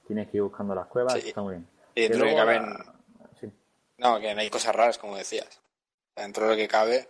tienes 0.07 0.29
que 0.29 0.37
ir 0.37 0.43
buscando 0.43 0.73
las 0.73 0.87
cuevas, 0.87 1.15
Sí. 1.15 1.27
está 1.27 1.41
muy 1.41 1.55
bien. 1.55 1.67
Y 1.95 2.01
dentro 2.01 2.25
de 2.25 2.31
Que 2.31 2.37
lo 2.37 2.45
que 2.45 2.45
luego 2.45 2.65
caben. 2.67 2.69
la- 2.73 3.29
sí. 3.39 3.51
No, 3.97 4.19
que 4.19 4.33
no 4.33 4.41
hay 4.41 4.49
cosas 4.49 4.75
raras, 4.75 4.97
como 4.97 5.17
decías. 5.17 5.61
Dentro 6.15 6.45
de 6.45 6.51
lo 6.51 6.55
que 6.57 6.67
cabe, 6.67 7.07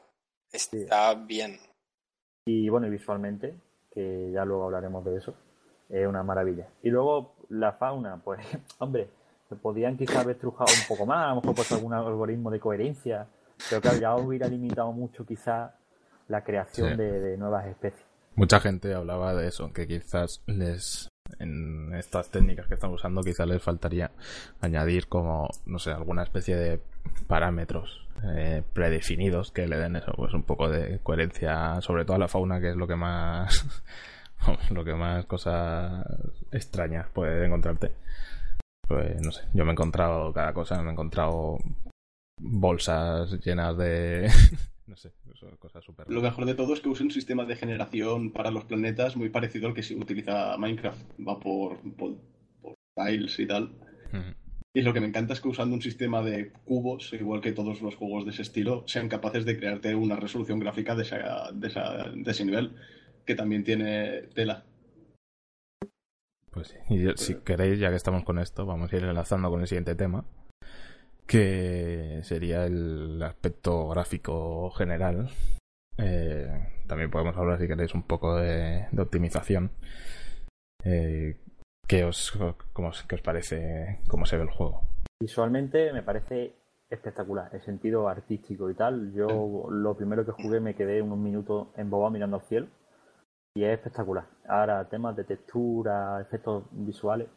está 0.52 1.14
bien. 1.16 1.60
Y 2.46 2.70
bueno, 2.70 2.88
y 2.88 2.90
visualmente, 2.92 3.56
que 3.92 4.32
ya 4.34 4.46
luego 4.46 4.66
hablaremos 4.66 5.04
de 5.06 5.18
eso, 5.18 5.36
es 5.90 6.08
una 6.08 6.24
maravilla. 6.24 6.68
Y 6.84 6.90
luego 6.90 7.36
la 7.50 7.74
fauna, 7.74 8.22
pues, 8.24 8.40
hombre, 8.80 9.10
se 9.50 9.56
podían 9.56 9.98
quizás 9.98 10.18
haber 10.18 10.38
trujado 10.38 10.72
un 10.72 10.88
poco 10.88 11.06
más, 11.06 11.26
a 11.26 11.30
lo 11.30 11.36
mejor 11.42 11.56
puesto 11.56 11.76
algún 11.76 11.94
algoritmo 11.94 12.52
de 12.52 12.60
coherencia, 12.60 13.28
pero 13.70 13.82
claro, 13.82 13.98
ya 13.98 14.16
hubiera 14.16 14.48
limitado 14.48 14.92
mucho 14.92 15.26
quizás 15.26 15.72
la 16.28 16.44
creación 16.44 16.92
Sí. 16.92 16.96
de, 16.98 17.20
de 17.20 17.38
nuevas 17.38 17.66
especies. 17.66 18.06
Mucha 18.36 18.60
gente 18.60 18.94
hablaba 18.94 19.34
de 19.34 19.48
eso, 19.48 19.74
que 19.74 19.88
quizás 19.88 20.44
les 20.46 21.09
en 21.40 21.94
estas 21.94 22.30
técnicas 22.30 22.68
que 22.68 22.74
están 22.74 22.92
usando 22.92 23.22
quizás 23.22 23.48
les 23.48 23.62
faltaría 23.62 24.12
añadir 24.62 25.08
como, 25.08 25.50
no 25.66 25.80
sé, 25.80 25.92
alguna 25.92 26.24
especie 26.24 26.56
de 26.56 26.82
parámetros 27.28 28.08
eh, 28.24 28.64
predefinidos 28.74 29.52
que 29.52 29.68
le 29.68 29.78
den 29.78 29.96
eso, 29.96 30.12
pues 30.16 30.34
un 30.34 30.44
poco 30.44 30.70
de 30.70 31.00
coherencia, 31.00 31.80
sobre 31.82 32.06
todo 32.06 32.16
a 32.16 32.20
la 32.20 32.28
fauna, 32.28 32.60
que 32.60 32.72
es 32.72 32.76
lo 32.76 32.88
que 32.88 32.96
más 32.96 33.86
lo 34.72 34.84
que 34.84 34.94
más 34.94 35.26
cosas 35.26 36.06
extrañas 36.52 37.08
puede 37.14 37.46
encontrarte. 37.46 37.92
Pues 38.88 39.22
no 39.22 39.32
sé, 39.32 39.44
yo 39.54 39.66
me 39.66 39.72
he 39.72 39.74
encontrado 39.74 40.34
cada 40.34 40.54
cosa, 40.54 40.82
me 40.82 40.90
he 40.90 40.94
encontrado 40.94 41.60
bolsas 42.42 43.32
llenas 43.46 43.78
de 43.78 44.32
no 44.88 44.96
sé, 44.96 45.12
Lo 46.14 46.22
mejor 46.22 46.46
de 46.46 46.56
todo 46.56 46.74
es 46.74 46.80
que 46.82 46.90
usa 46.90 47.06
un 47.06 47.12
sistema 47.12 47.46
de 47.46 47.56
generación 47.56 48.32
para 48.32 48.52
los 48.52 48.66
planetas 48.66 49.16
muy 49.16 49.30
parecido 49.30 49.68
al 49.68 49.74
que 49.74 49.84
se 49.84 49.96
utiliza 49.96 50.58
Minecraft. 50.58 51.02
Va 51.28 51.40
por, 51.40 51.80
por, 51.96 52.16
por 52.62 52.76
tiles 52.96 53.38
y 53.40 53.46
tal. 53.48 53.72
Y 54.74 54.82
lo 54.84 54.94
que 54.94 55.02
me 55.02 55.08
encanta 55.08 55.34
es 55.34 55.42
que 55.42 55.48
usando 55.48 55.76
un 55.76 55.82
sistema 55.82 56.22
de 56.22 56.52
cubos, 56.66 57.12
igual 57.14 57.42
que 57.42 57.52
todos 57.52 57.82
los 57.82 57.96
juegos 57.96 58.26
de 58.26 58.32
ese 58.32 58.44
estilo, 58.44 58.84
sean 58.88 59.10
capaces 59.10 59.44
de 59.46 59.58
crearte 59.58 59.96
una 59.96 60.16
resolución 60.16 60.60
gráfica 60.60 60.96
de, 60.96 61.04
esa- 61.04 61.52
de, 61.54 61.68
esa- 61.68 62.10
de 62.14 62.32
ese 62.32 62.46
nivel, 62.46 62.76
que 63.26 63.36
también 63.36 63.64
tiene 63.64 64.24
tela. 64.36 64.66
Pues 66.52 66.68
sí. 66.70 66.78
Y 66.90 67.02
yo- 67.04 67.18
si 67.18 67.36
queréis, 67.36 67.80
ya 67.80 67.90
que 67.90 67.96
estamos 67.96 68.24
con 68.24 68.40
esto, 68.40 68.66
vamos 68.66 68.92
a 68.92 68.98
ir 68.98 69.04
enlazando 69.04 69.50
con 69.50 69.62
el 69.62 69.68
siguiente 69.68 69.96
tema, 69.96 70.26
que 71.30 72.22
sería 72.24 72.66
el 72.66 73.22
aspecto 73.22 73.88
gráfico 73.90 74.72
general. 74.72 75.30
Eh, 76.00 76.48
también 76.88 77.12
podemos 77.12 77.38
hablar, 77.38 77.60
si 77.60 77.68
queréis, 77.68 77.94
un 77.94 78.02
poco 78.02 78.36
de, 78.36 78.88
optimización. 78.98 79.70
Eh, 80.84 81.38
¿qué, 81.88 82.04
os- 82.04 82.34
qué 83.08 83.16
os 83.16 83.22
parece 83.22 84.00
cómo 84.08 84.26
se 84.26 84.38
ve 84.38 84.44
el 84.44 84.50
juego? 84.50 84.82
Visualmente 85.22 85.94
me 85.94 86.02
parece 86.02 86.56
espectacular, 86.90 87.52
el 87.54 87.62
sentido 87.62 88.10
artístico 88.10 88.72
y 88.72 88.74
tal. 88.74 89.14
Yo 89.14 89.68
lo 89.70 89.96
primero 89.96 90.26
que 90.26 90.32
jugué 90.32 90.60
me 90.60 90.74
quedé 90.74 91.00
unos 91.04 91.20
minutos 91.20 91.68
embobado 91.78 92.10
mirando 92.10 92.38
al 92.38 92.44
cielo 92.44 92.68
y 93.56 93.66
es 93.66 93.74
espectacular. 93.78 94.26
Ahora, 94.48 94.84
temas 94.90 95.16
de 95.16 95.26
textura, 95.26 96.20
efectos 96.22 96.64
visuales, 96.72 97.28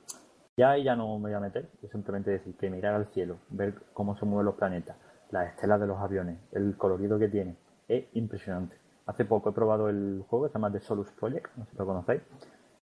ya 0.56 0.70
ahí 0.70 0.84
ya 0.84 0.96
no 0.96 1.18
me 1.18 1.28
voy 1.28 1.34
a 1.34 1.40
meter. 1.40 1.68
Yo 1.82 1.88
simplemente 1.88 2.30
decir 2.30 2.54
que 2.56 2.70
mirar 2.70 2.94
al 2.94 3.06
cielo, 3.06 3.38
ver 3.50 3.74
cómo 3.92 4.16
se 4.16 4.24
mueven 4.24 4.46
los 4.46 4.54
planetas, 4.54 4.96
las 5.30 5.48
estelas 5.50 5.80
de 5.80 5.86
los 5.86 5.98
aviones, 5.98 6.38
el 6.52 6.76
colorido 6.76 7.18
que 7.18 7.28
tiene, 7.28 7.56
es 7.88 8.04
impresionante. 8.14 8.76
Hace 9.06 9.24
poco 9.24 9.50
he 9.50 9.52
probado 9.52 9.88
el 9.88 10.24
juego 10.28 10.48
se 10.48 10.54
llama 10.54 10.70
The 10.70 10.80
Solus 10.80 11.10
Project, 11.12 11.48
no 11.56 11.64
sé 11.64 11.72
si 11.72 11.76
lo 11.78 11.86
conocéis. 11.86 12.22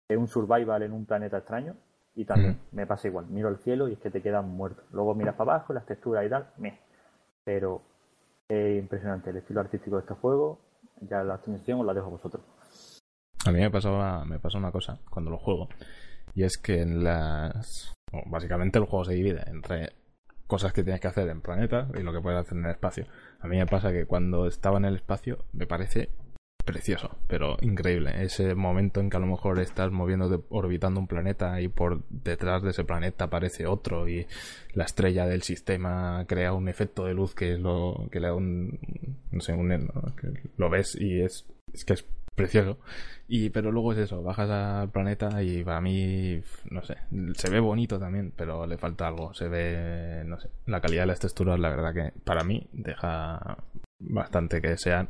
Es 0.07 0.17
un 0.17 0.27
survival 0.27 0.81
en 0.83 0.93
un 0.93 1.05
planeta 1.05 1.37
extraño 1.37 1.75
y 2.15 2.25
también 2.25 2.53
Ujú. 2.53 2.59
me 2.71 2.87
pasa 2.87 3.07
igual. 3.07 3.27
Miro 3.27 3.47
al 3.47 3.59
cielo 3.59 3.87
y 3.87 3.93
es 3.93 3.99
que 3.99 4.09
te 4.09 4.21
quedas 4.21 4.43
muerto. 4.43 4.81
Luego 4.91 5.13
miras 5.13 5.35
para 5.35 5.53
abajo, 5.53 5.73
las 5.73 5.85
texturas 5.85 6.25
y 6.25 6.29
tal, 6.29 6.47
meh. 6.57 6.79
Pero 7.43 7.81
es 8.47 8.79
impresionante 8.79 9.29
el 9.29 9.37
estilo 9.37 9.59
artístico 9.59 9.97
de 9.97 10.01
este 10.01 10.15
juego. 10.15 10.59
Ya 11.01 11.23
la 11.23 11.35
optimización 11.35 11.79
os 11.81 11.85
la 11.85 11.93
dejo 11.93 12.07
a 12.07 12.11
vosotros. 12.11 12.41
A 13.45 13.51
mí 13.51 13.59
me 13.59 13.69
pasaba, 13.69 14.25
me 14.25 14.39
pasa 14.39 14.57
una 14.57 14.71
cosa 14.71 14.99
cuando 15.09 15.31
lo 15.31 15.37
juego, 15.37 15.69
y 16.35 16.43
es 16.43 16.57
que 16.57 16.81
en 16.81 17.03
las... 17.03 17.93
básicamente 18.25 18.79
el 18.79 18.85
juego 18.85 19.05
se 19.05 19.13
divide 19.13 19.43
entre 19.47 19.93
cosas 20.47 20.73
que 20.73 20.83
tienes 20.83 20.99
que 20.99 21.07
hacer 21.07 21.29
en 21.29 21.41
planetas 21.41 21.89
y 21.97 22.01
lo 22.01 22.11
que 22.11 22.21
puedes 22.21 22.39
hacer 22.39 22.57
en 22.57 22.65
el 22.65 22.71
espacio. 22.71 23.05
A 23.39 23.47
mí 23.47 23.57
me 23.57 23.67
pasa 23.67 23.91
que 23.91 24.05
cuando 24.05 24.47
estaba 24.47 24.77
en 24.77 24.85
el 24.85 24.95
espacio 24.95 25.45
me 25.53 25.67
parece 25.67 26.09
precioso, 26.65 27.17
pero 27.27 27.57
increíble. 27.61 28.23
Ese 28.23 28.53
momento 28.55 28.99
en 28.99 29.09
que 29.09 29.17
a 29.17 29.19
lo 29.19 29.25
mejor 29.25 29.59
estás 29.59 29.91
moviéndote, 29.91 30.43
orbitando 30.49 30.99
un 30.99 31.07
planeta 31.07 31.61
y 31.61 31.67
por 31.67 32.03
detrás 32.09 32.61
de 32.63 32.71
ese 32.71 32.83
planeta 32.83 33.25
aparece 33.25 33.65
otro 33.65 34.07
y 34.07 34.27
la 34.73 34.85
estrella 34.85 35.25
del 35.25 35.41
sistema 35.41 36.25
crea 36.27 36.53
un 36.53 36.67
efecto 36.67 37.05
de 37.05 37.13
luz 37.13 37.33
que 37.33 37.53
es 37.53 37.59
lo 37.59 38.07
que 38.11 38.19
le 38.19 38.27
da 38.27 38.35
un 38.35 38.79
no 39.31 39.41
sé, 39.41 39.53
un, 39.53 39.69
que 40.19 40.49
lo 40.57 40.69
ves 40.69 40.95
y 40.99 41.21
es, 41.21 41.45
es 41.73 41.85
que 41.85 41.93
es 41.93 42.05
precioso. 42.39 42.79
Y, 43.27 43.49
pero 43.51 43.71
luego 43.71 43.93
es 43.93 43.99
eso, 43.99 44.23
bajas 44.23 44.49
al 44.49 44.89
planeta 44.89 45.43
y 45.43 45.63
para 45.63 45.81
mí, 45.81 46.41
no 46.71 46.81
sé, 46.83 46.97
se 47.35 47.49
ve 47.51 47.59
bonito 47.59 47.99
también, 47.99 48.33
pero 48.35 48.65
le 48.65 48.77
falta 48.77 49.07
algo. 49.07 49.33
Se 49.35 49.47
ve, 49.47 50.23
no 50.25 50.39
sé, 50.39 50.49
la 50.65 50.81
calidad 50.81 51.03
de 51.03 51.07
las 51.07 51.19
texturas, 51.19 51.59
la 51.59 51.69
verdad 51.69 51.93
que 51.93 52.19
para 52.23 52.43
mí 52.43 52.67
deja 52.73 53.57
bastante 53.99 54.61
que 54.61 54.77
sean 54.77 55.09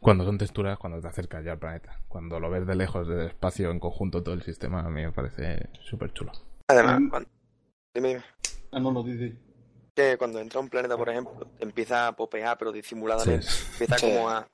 cuando 0.00 0.24
son 0.24 0.38
texturas 0.38 0.78
cuando 0.78 1.00
te 1.00 1.08
acercas 1.08 1.44
ya 1.44 1.52
al 1.52 1.58
planeta. 1.58 2.00
Cuando 2.06 2.38
lo 2.38 2.48
ves 2.50 2.66
de 2.66 2.76
lejos, 2.76 3.08
de 3.08 3.26
espacio, 3.26 3.70
en 3.72 3.80
conjunto, 3.80 4.22
todo 4.22 4.34
el 4.34 4.42
sistema, 4.42 4.80
a 4.80 4.90
mí 4.90 5.02
me 5.02 5.10
parece 5.12 5.70
súper 5.80 6.12
chulo. 6.12 6.30
Además, 6.68 7.00
cuando- 7.10 7.28
dime, 7.94 8.08
dime. 8.08 8.22
Ah, 8.70 8.78
no, 8.78 8.92
no, 8.92 9.02
dice. 9.02 9.36
Que 9.98 10.16
cuando 10.16 10.38
entra 10.38 10.60
a 10.60 10.62
un 10.62 10.68
planeta, 10.68 10.96
por 10.96 11.08
ejemplo, 11.10 11.48
empieza 11.58 12.06
a 12.06 12.12
popear, 12.14 12.56
pero 12.56 12.70
disimuladamente. 12.70 13.42
Sí. 13.44 13.64
Empieza 13.72 13.98
Sí. 13.98 14.06
como 14.06 14.30
a, 14.30 14.46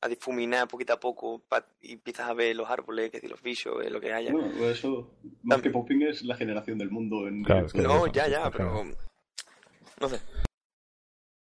a 0.00 0.08
difuminar 0.08 0.68
poquito 0.68 0.92
a 0.92 1.00
poco 1.00 1.40
pa- 1.40 1.66
y 1.80 1.94
empiezas 1.94 2.28
a 2.30 2.34
ver 2.34 2.54
los 2.54 2.70
árboles, 2.70 3.10
que 3.10 3.18
si 3.18 3.26
los 3.26 3.42
bichos, 3.42 3.84
eh, 3.84 3.90
lo 3.90 4.00
que 4.00 4.12
haya. 4.12 4.30
Bueno, 4.30 4.52
pues 4.56 4.78
eso, 4.78 5.10
más 5.42 5.60
que 5.60 5.70
popping 5.70 6.02
es 6.02 6.22
la 6.22 6.36
generación 6.36 6.78
del 6.78 6.92
mundo. 6.92 7.26
En 7.26 7.42
Claro, 7.42 7.66
es 7.66 7.72
que- 7.72 7.80
no, 7.82 8.06
ya, 8.06 8.28
ya, 8.28 8.48
pero. 8.48 8.84
No 10.00 10.08
sé. 10.08 10.20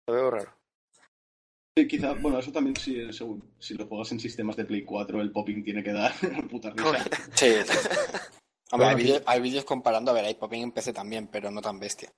Lo 0.10 0.14
veo 0.16 0.32
raro. 0.32 0.52
Sí, 1.78 1.88
quizá, 1.88 2.12
bueno, 2.12 2.40
eso 2.40 2.52
también 2.52 2.76
si, 2.76 3.14
según- 3.14 3.42
si 3.58 3.76
lo 3.76 3.86
juegas 3.88 4.12
en 4.12 4.20
sistemas 4.20 4.58
de 4.58 4.66
Play 4.66 4.84
4, 4.84 5.22
el 5.22 5.32
popping 5.32 5.64
tiene 5.64 5.82
que 5.82 5.94
dar 5.94 6.12
puta 6.52 6.72
risa. 6.72 7.06
Sí. 7.36 7.56
Hombre, 8.72 8.88
hay 8.88 8.96
Bueno, 8.96 8.98
vídeos, 8.98 9.24
hay 9.26 9.40
vídeos 9.40 9.64
comparando, 9.64 10.12
a 10.12 10.14
ver, 10.14 10.26
hay 10.26 10.34
popping 10.36 10.62
en 10.64 10.72
PC 10.74 10.92
también, 10.92 11.28
pero 11.32 11.50
no 11.52 11.62
tan 11.62 11.80
bestia. 11.80 12.12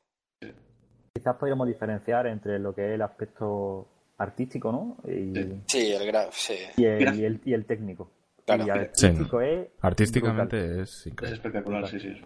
Quizás 1.17 1.35
podríamos 1.37 1.67
diferenciar 1.67 2.27
entre 2.27 2.59
lo 2.59 2.73
que 2.75 2.85
es 2.89 2.91
el 2.95 3.01
aspecto 3.01 3.87
artístico, 4.17 4.71
¿no? 4.71 4.97
Y, 5.11 5.33
Sí. 5.67 5.91
El 5.93 6.05
graf, 6.07 6.33
sí. 6.33 6.55
y, 6.77 6.85
el, 6.85 7.15
y, 7.19 7.25
el, 7.25 7.41
y 7.45 7.53
el 7.53 7.65
técnico. 7.65 8.11
Claro. 8.45 8.65
y 8.65 8.69
el 8.69 8.89
Sí. 8.93 9.07
artístico 9.07 9.41
es 9.41 9.67
Artísticamente 9.81 10.81
es 10.81 10.89
Es 11.01 11.07
increíble. 11.07 11.35
espectacular, 11.35 11.87
sí, 11.87 11.99
sí. 11.99 12.07
es. 12.09 12.21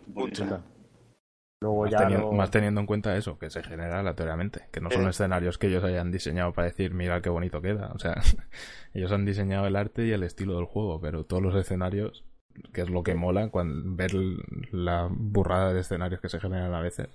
Luego 1.62 1.84
Más, 1.84 1.92
ya 1.92 1.98
teniendo, 2.00 2.26
lo- 2.28 2.32
más 2.34 2.52
teniendo 2.52 2.82
en 2.82 2.88
cuenta 2.88 3.16
eso, 3.16 3.38
que 3.38 3.50
se 3.52 3.62
genera 3.64 4.00
aleatoriamente, 4.00 4.68
que 4.72 4.82
no 4.82 4.90
son 4.90 5.06
Eh. 5.06 5.10
escenarios 5.12 5.58
que 5.60 5.68
ellos 5.68 5.84
hayan 5.84 6.12
diseñado 6.12 6.54
para 6.54 6.68
decir, 6.68 6.92
mira 6.94 7.22
qué 7.22 7.30
bonito 7.30 7.62
queda. 7.62 7.92
O 7.94 8.00
sea, 8.00 8.16
ellos 8.94 9.12
han 9.12 9.26
diseñado 9.26 9.68
el 9.68 9.76
arte 9.76 10.06
y 10.06 10.12
el 10.12 10.24
estilo 10.24 10.56
del 10.56 10.66
juego, 10.66 11.00
pero 11.00 11.24
todos 11.24 11.42
los 11.44 11.56
escenarios, 11.56 12.24
que 12.74 12.82
es 12.82 12.90
lo 12.90 13.04
que 13.04 13.14
mola, 13.16 13.50
cuando 13.50 13.96
ver 13.96 14.12
la 14.72 15.08
burrada 15.12 15.72
de 15.74 15.82
escenarios 15.82 16.20
que 16.20 16.30
se 16.30 16.40
generan 16.40 16.74
a 16.74 16.82
veces, 16.82 17.08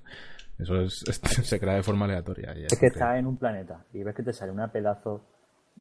eso 0.58 0.80
es, 0.80 1.02
es- 1.08 1.20
se 1.48 1.60
crea 1.60 1.74
de 1.74 1.82
forma 1.82 2.04
aleatoria. 2.06 2.56
y 2.56 2.64
es 2.64 2.78
que 2.78 2.86
estás 2.86 3.16
en 3.18 3.26
un 3.26 3.36
planeta 3.36 3.84
y 3.92 4.02
ves 4.02 4.14
que 4.14 4.22
te 4.22 4.32
sale 4.32 4.52
una 4.52 4.70
pedazo 4.72 5.24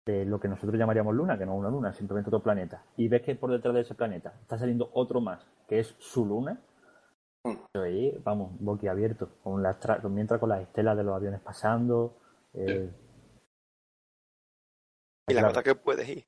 de 0.05 0.23
lo 0.25 0.39
que 0.39 0.47
nosotros 0.47 0.77
llamaríamos 0.77 1.15
luna, 1.15 1.37
que 1.37 1.45
no 1.45 1.53
es 1.53 1.59
una 1.59 1.69
luna, 1.69 1.93
simplemente 1.93 2.29
otro 2.29 2.43
planeta. 2.43 2.83
Y 2.97 3.07
ves 3.07 3.23
que 3.23 3.35
por 3.35 3.51
detrás 3.51 3.73
de 3.73 3.81
ese 3.81 3.95
planeta 3.95 4.33
está 4.41 4.57
saliendo 4.57 4.89
otro 4.93 5.19
más, 5.21 5.43
que 5.67 5.79
es 5.79 5.95
su 5.99 6.25
luna. 6.25 6.61
Pero 7.71 7.85
ahí, 7.85 8.15
vamos, 8.23 8.51
boquiabierto, 8.59 9.29
con 9.43 9.61
las 9.63 9.79
tra- 9.79 10.01
con- 10.01 10.13
mientras 10.13 10.39
con 10.39 10.49
las 10.49 10.61
estelas 10.61 10.95
de 10.97 11.03
los 11.03 11.15
aviones 11.15 11.41
pasando. 11.41 12.17
eh, 12.53 12.91
Y 15.27 15.33
la 15.33 15.39
claro. 15.41 15.47
cosa 15.49 15.63
que 15.63 15.75
puedes 15.75 16.07
ir. 16.09 16.25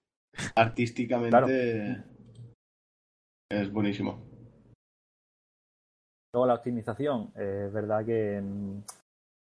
Artísticamente 0.55 2.03
es 3.49 3.71
buenísimo. 3.71 4.25
Luego 6.37 6.49
la 6.49 6.53
optimización, 6.53 7.31
eh, 7.35 7.63
es 7.65 7.73
verdad 7.73 8.05
que 8.05 8.39
mm, 8.39 8.83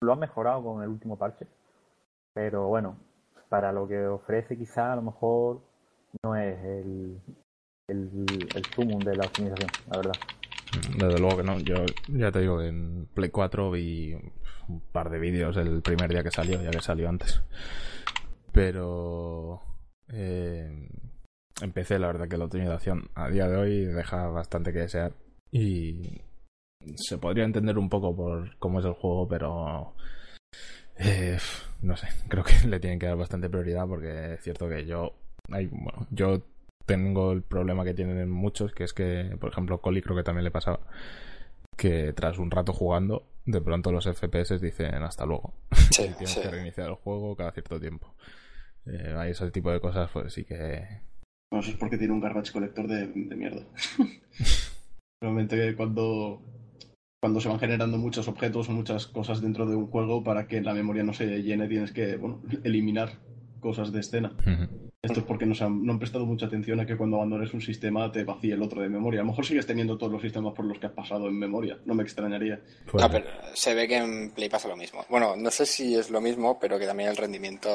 lo 0.05 0.13
han 0.13 0.21
mejorado 0.21 0.63
con 0.63 0.81
el 0.81 0.89
último 0.89 1.19
parche, 1.19 1.45
pero 2.33 2.69
bueno, 2.69 2.97
para 3.49 3.73
lo 3.73 3.89
que 3.89 4.07
ofrece 4.07 4.57
quizá 4.57 4.93
a 4.93 4.97
lo 4.97 5.03
mejor 5.03 5.61
no 6.23 6.37
es 6.37 6.57
el, 6.65 7.21
el, 7.89 8.27
el 8.55 8.65
sumum 8.67 9.01
de 9.01 9.17
la 9.17 9.27
optimización, 9.27 9.71
la 9.91 9.97
verdad. 9.97 10.13
Desde 10.97 11.19
luego 11.19 11.39
que 11.39 11.43
no. 11.43 11.59
Yo 11.59 11.85
ya 12.07 12.31
te 12.31 12.43
digo, 12.43 12.63
en 12.63 13.09
Play 13.13 13.31
4 13.31 13.73
vi 13.73 14.15
un 14.69 14.81
par 14.93 15.11
de 15.11 15.19
vídeos 15.19 15.57
el 15.57 15.83
primer 15.83 16.11
día 16.11 16.23
que 16.23 16.31
salió, 16.31 16.63
ya 16.63 16.71
que 16.71 16.81
salió 16.81 17.09
antes. 17.09 17.43
Pero 18.53 19.63
eh, 20.13 20.89
empecé, 21.61 21.99
la 21.99 22.07
verdad 22.07 22.29
que 22.29 22.39
la 22.39 22.45
optimización 22.45 23.11
a 23.17 23.31
día 23.31 23.49
de 23.49 23.57
hoy 23.57 23.85
deja 23.85 24.29
bastante 24.29 24.73
que 24.73 24.79
desear. 24.79 25.11
Y 25.51 26.23
se 26.97 27.19
podría 27.19 27.45
entender 27.45 27.79
un 27.79 27.89
poco 27.89 28.15
por 28.15 28.57
cómo 28.59 28.81
es 28.81 28.85
el 28.85 28.93
juego, 28.93 29.29
pero 29.29 29.95
eh, 30.97 31.39
no 31.83 31.97
sé, 31.97 32.09
creo 32.29 32.45
que 32.45 32.67
le 32.67 32.81
tienen 32.81 32.99
que 32.99 33.07
dar 33.07 33.17
bastante 33.17 33.49
prioridad 33.49 33.87
porque 33.87 34.35
es 34.35 34.43
cierto 34.43 34.69
que 34.69 34.85
yo, 34.87 35.15
hay, 35.51 35.67
bueno, 35.67 36.07
yo 36.11 36.43
tengo 36.87 37.33
el 37.33 37.43
problema 37.43 37.85
que 37.85 37.95
tienen 37.95 38.29
muchos, 38.31 38.73
que 38.73 38.85
es 38.85 38.93
que, 38.93 39.37
por 39.41 39.51
ejemplo, 39.51 39.81
Coli 39.81 40.03
creo 40.03 40.17
que 40.17 40.23
también 40.23 40.45
le 40.45 40.51
pasaba, 40.51 40.81
que 41.77 42.13
tras 42.13 42.39
un 42.39 42.51
rato 42.51 42.73
jugando, 42.73 43.27
de 43.47 43.61
pronto 43.61 43.93
los 43.93 44.07
FPS 44.07 44.61
dicen 44.61 45.03
hasta 45.03 45.27
luego. 45.27 45.55
Sí, 45.91 46.03
y 46.03 46.09
tienes 46.09 46.31
sí. 46.31 46.41
que 46.41 46.51
reiniciar 46.51 46.89
el 46.89 46.95
juego 46.97 47.37
cada 47.37 47.53
cierto 47.53 47.79
tiempo. 47.79 48.15
Eh, 48.87 49.15
hay 49.17 49.31
ese 49.31 49.51
tipo 49.53 49.71
de 49.71 49.81
cosas, 49.81 50.11
pues 50.13 50.33
sí 50.33 50.45
que... 50.45 50.87
Bueno, 51.51 51.63
eso 51.63 51.71
es 51.71 51.77
porque 51.77 51.99
tiene 51.99 52.13
un 52.13 52.21
garbage 52.21 52.53
collector 52.53 52.89
de, 52.89 53.07
de 53.07 53.37
mierda. 53.37 53.65
Normalmente 55.23 55.77
cuando, 55.77 56.43
cuando 57.25 57.41
se 57.41 57.49
van 57.49 57.59
generando 57.59 57.97
muchos 57.97 58.29
objetos 58.29 58.69
o 58.69 58.73
muchas 58.73 59.07
cosas 59.07 59.41
dentro 59.41 59.65
de 59.65 59.75
un 59.75 59.87
juego, 59.87 60.23
para 60.23 60.47
que 60.47 60.61
la 60.61 60.75
memoria 60.75 61.03
no 61.05 61.15
se 61.15 61.43
llene 61.43 61.67
tienes 61.69 61.91
que 61.91 62.19
bueno, 62.19 62.43
eliminar 62.65 63.13
cosas 63.61 63.93
de 63.93 64.01
escena. 64.01 64.37
Esto 65.01 65.21
es 65.21 65.25
porque 65.25 65.47
no, 65.47 65.55
se 65.55 65.65
han, 65.65 65.87
no 65.87 65.95
han 65.95 65.99
prestado 65.99 66.27
mucha 66.27 66.45
atención 66.45 66.81
a 66.81 66.85
que 66.85 66.99
cuando 66.99 67.17
abandones 67.17 67.55
un 67.55 67.63
sistema 67.63 68.13
te 68.13 68.25
vacíe 68.25 68.53
el 68.53 68.61
otro 68.61 68.83
de 68.83 68.91
memoria. 68.91 69.21
A 69.21 69.23
lo 69.23 69.31
mejor 69.31 69.47
sigues 69.47 69.65
teniendo 69.65 69.97
todos 69.97 70.13
los 70.13 70.21
sistemas 70.21 70.53
por 70.53 70.67
los 70.67 70.79
que 70.79 70.85
has 70.85 70.93
pasado 70.93 71.27
en 71.27 71.39
memoria. 71.39 71.79
No 71.87 71.95
me 71.95 72.03
extrañaría. 72.03 72.61
Pues, 72.93 73.03
Ah, 73.03 73.09
pero 73.11 73.25
se 73.55 73.75
ve 73.75 73.89
que 73.89 73.97
en 73.97 74.33
Play 74.33 74.51
pasa 74.51 74.69
lo 74.69 74.77
mismo. 74.77 75.07
Bueno, 75.09 75.35
no 75.35 75.51
sé 75.51 75.65
si 75.65 75.95
es 75.95 76.11
lo 76.11 76.21
mismo, 76.21 76.59
pero 76.61 76.79
que 76.79 76.85
también 76.85 77.09
el 77.09 77.17
rendimiento... 77.17 77.71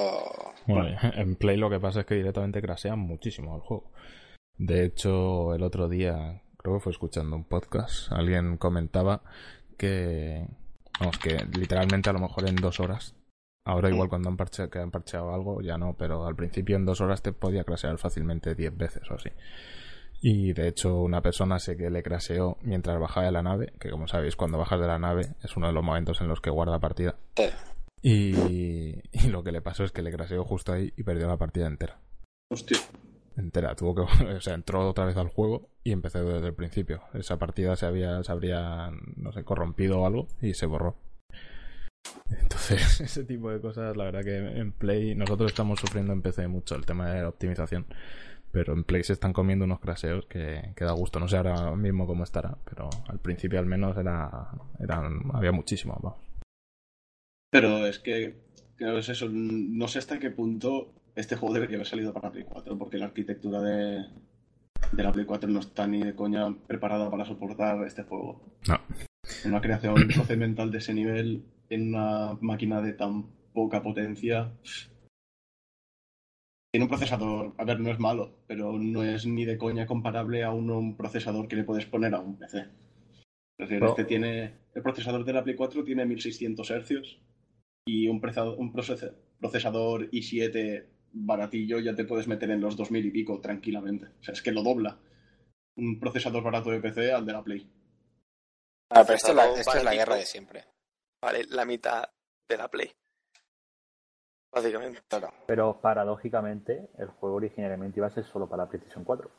Bueno, 0.68 0.96
en 1.16 1.36
Play 1.38 1.58
lo 1.58 1.72
que 1.72 1.80
pasa 1.80 2.02
es 2.02 2.06
que 2.06 2.14
directamente 2.14 2.62
crasean 2.62 3.00
muchísimo 3.00 3.56
el 3.56 3.62
juego. 3.62 3.94
De 4.58 4.86
hecho, 4.86 5.56
el 5.56 5.64
otro 5.64 5.90
día, 5.90 6.44
creo 6.62 6.76
que 6.76 6.82
fue 6.82 6.92
escuchando 6.92 7.36
un 7.36 7.46
podcast, 7.46 8.12
alguien 8.12 8.58
comentaba 8.58 9.22
que, 9.78 10.46
vamos, 11.00 11.18
que 11.18 11.46
literalmente 11.58 12.10
a 12.10 12.14
lo 12.14 12.20
mejor 12.20 12.48
en 12.48 12.56
dos 12.58 12.80
horas, 12.80 13.16
ahora 13.66 13.90
igual 13.90 14.10
cuando 14.10 14.30
han 14.30 14.38
parcheado, 14.38 14.70
que 14.70 14.80
han 14.80 14.92
parcheado 14.92 15.34
algo, 15.34 15.62
ya 15.62 15.78
no, 15.78 15.96
pero 15.98 16.28
al 16.28 16.36
principio 16.36 16.76
en 16.76 16.86
dos 16.86 17.00
horas 17.02 17.22
te 17.22 17.32
podía 17.32 17.64
crasear 17.64 17.98
fácilmente 17.98 18.56
10 18.56 18.78
veces 18.78 19.10
o 19.10 19.16
así. 19.16 19.30
Y 20.22 20.52
de 20.52 20.68
hecho, 20.68 21.00
una 21.00 21.22
persona 21.22 21.60
sé 21.60 21.78
que 21.78 21.90
le 21.90 22.04
craseó 22.04 22.58
mientras 22.62 23.00
bajaba 23.00 23.28
de 23.28 23.32
la 23.32 23.42
nave, 23.42 23.72
que 23.80 23.90
como 23.90 24.10
sabéis, 24.10 24.36
cuando 24.36 24.58
bajas 24.58 24.82
de 24.82 24.88
la 24.88 25.00
nave 25.00 25.36
es 25.42 25.56
uno 25.56 25.68
de 25.68 25.74
los 25.74 25.84
momentos 25.84 26.20
en 26.20 26.28
los 26.28 26.42
que 26.42 26.50
guarda 26.50 26.78
partida. 26.80 27.16
Y, 28.02 28.36
y 29.14 29.28
lo 29.30 29.44
que 29.44 29.54
le 29.54 29.62
pasó 29.62 29.86
es 29.86 29.94
que 29.94 30.02
le 30.02 30.12
craseó 30.12 30.44
justo 30.44 30.74
ahí 30.74 30.94
y 30.98 31.04
perdió 31.04 31.28
la 31.28 31.38
partida 31.38 31.68
entera. 31.68 32.02
Hostia. 32.52 32.80
Entera. 33.40 33.76
Tuvo 33.76 33.96
que, 33.96 34.02
o 34.24 34.42
sea, 34.42 34.54
entró 34.54 34.88
otra 34.88 35.06
vez 35.06 35.18
al 35.18 35.30
juego 35.30 35.70
y 35.84 35.92
empezó 35.92 36.24
desde 36.24 36.48
el 36.48 36.54
principio. 36.54 37.02
Esa 37.14 37.40
partida 37.40 37.76
se 37.76 37.86
había, 37.86 38.24
se 38.24 38.32
habría, 38.32 38.92
no 39.16 39.32
sé, 39.32 39.44
corrompido 39.44 40.02
o 40.02 40.06
algo 40.06 40.28
y 40.42 40.54
se 40.54 40.66
borró. 40.66 40.96
Entonces, 42.30 43.02
ese 43.02 43.24
tipo 43.24 43.50
de 43.50 43.62
cosas, 43.62 43.96
la 43.96 44.06
verdad 44.06 44.24
que 44.24 44.38
en 44.38 44.72
Play, 44.72 45.16
nosotros 45.16 45.52
estamos 45.52 45.80
sufriendo 45.80 46.14
en 46.14 46.22
PC 46.22 46.48
mucho 46.48 46.76
el 46.76 46.86
tema 46.86 47.10
de 47.12 47.22
la 47.22 47.30
optimización. 47.30 47.86
Pero 48.52 48.74
en 48.74 48.84
Play 48.84 49.04
se 49.04 49.14
están 49.14 49.32
comiendo 49.32 49.66
unos 49.66 49.80
craseos 49.80 50.26
que, 50.26 50.74
que 50.76 50.84
da 50.84 50.92
gusto. 50.94 51.20
No 51.20 51.28
sé 51.28 51.38
ahora 51.38 51.76
mismo 51.76 52.08
cómo 52.08 52.24
estará, 52.24 52.58
pero 52.66 52.90
al 53.08 53.20
principio 53.20 53.60
al 53.60 53.68
menos 53.68 53.96
era, 53.96 54.50
eran, 54.80 55.22
había 55.34 55.52
muchísimo. 55.52 55.98
Vamos. 56.02 56.20
Pero 57.52 57.86
es 57.86 58.00
que, 58.00 58.36
eso. 58.80 59.28
No 59.30 59.88
sé 59.88 60.00
hasta 60.00 60.20
qué 60.20 60.32
punto 60.32 60.94
este 61.20 61.36
juego 61.36 61.54
debería 61.54 61.78
haber 61.78 61.88
salido 61.88 62.14
para 62.14 62.32
Play 62.32 62.46
4, 62.46 62.78
porque 62.78 62.98
la 62.98 63.06
arquitectura 63.06 63.62
de, 63.62 64.06
de 64.92 65.04
la 65.04 65.12
Play 65.12 65.26
4 65.26 65.50
no 65.50 65.60
está 65.60 65.86
ni 65.88 66.02
de 66.02 66.16
coña 66.16 66.56
preparada 66.68 67.10
para 67.12 67.26
soportar 67.26 67.86
este 67.86 68.04
juego. 68.04 68.42
No. 68.68 68.80
Una 69.46 69.62
creación 69.62 69.96
procedimental 70.16 70.72
de 70.72 70.78
ese 70.78 70.94
nivel 70.94 71.44
en 71.70 71.90
una 71.90 72.38
máquina 72.42 72.82
de 72.82 72.94
tan 72.94 73.30
poca 73.54 73.82
potencia. 73.84 74.52
Tiene 76.72 76.84
un 76.86 76.90
procesador, 76.90 77.56
a 77.58 77.64
ver, 77.66 77.80
no 77.80 77.90
es 77.90 78.00
malo, 78.00 78.44
pero 78.48 78.78
no 78.78 79.04
es 79.04 79.26
ni 79.26 79.44
de 79.44 79.58
coña 79.58 79.88
comparable 79.88 80.44
a 80.44 80.52
un, 80.52 80.70
un 80.70 80.96
procesador 80.96 81.48
que 81.48 81.56
le 81.56 81.64
puedes 81.64 81.86
poner 81.88 82.14
a 82.14 82.20
un 82.20 82.38
PC. 82.38 82.60
Es 82.60 83.68
decir, 83.70 83.80
No. 83.82 83.88
este 83.90 84.06
tiene, 84.06 84.54
el 84.76 84.82
procesador 84.84 85.26
de 85.26 85.34
la 85.34 85.44
Play 85.44 85.56
4 85.56 85.84
tiene 85.84 86.06
1600 86.06 86.70
hercios 86.72 87.20
y 87.88 88.08
un, 88.08 88.22
preza- 88.22 88.56
un 88.56 88.72
procesador 88.72 90.10
i7 90.12 90.86
baratillo 91.12 91.80
ya 91.80 91.96
te 91.96 92.06
puedes 92.06 92.28
meter 92.28 92.50
en 92.52 92.62
los 92.62 92.76
2000 92.76 93.06
y 93.06 93.12
pico 93.12 93.40
tranquilamente. 93.40 94.08
O 94.20 94.24
sea, 94.24 94.34
es 94.34 94.42
que 94.42 94.52
lo 94.52 94.64
dobla 94.64 94.98
un 95.78 96.00
procesador 96.00 96.44
barato 96.44 96.70
de 96.72 96.82
PC 96.82 97.14
al 97.14 97.26
de 97.26 97.34
la 97.34 97.44
Play. 97.44 97.70
Ah, 98.92 99.04
pero 99.04 99.16
esto 99.16 99.30
es 99.30 99.36
la, 99.36 99.44
Procesador 99.44 99.60
esto 99.60 99.78
es 99.78 99.84
la 99.84 99.90
básico. 99.92 100.00
guerra 100.00 100.16
de 100.16 100.26
siempre. 100.26 100.66
Vale, 101.22 101.46
la 101.50 101.66
mitad 101.66 102.10
de 102.50 102.58
la 102.58 102.68
Play. 102.68 102.92
Básicamente. 104.52 105.02
Claro. 105.08 105.32
Pero 105.46 105.80
paradójicamente, 105.80 106.90
el 106.98 107.08
juego 107.08 107.36
originalmente 107.36 108.00
iba 108.00 108.08
a 108.08 108.12
ser 108.12 108.26
solo 108.26 108.50
para 108.50 108.68
PlayStation 108.68 109.04
4. 109.04 109.30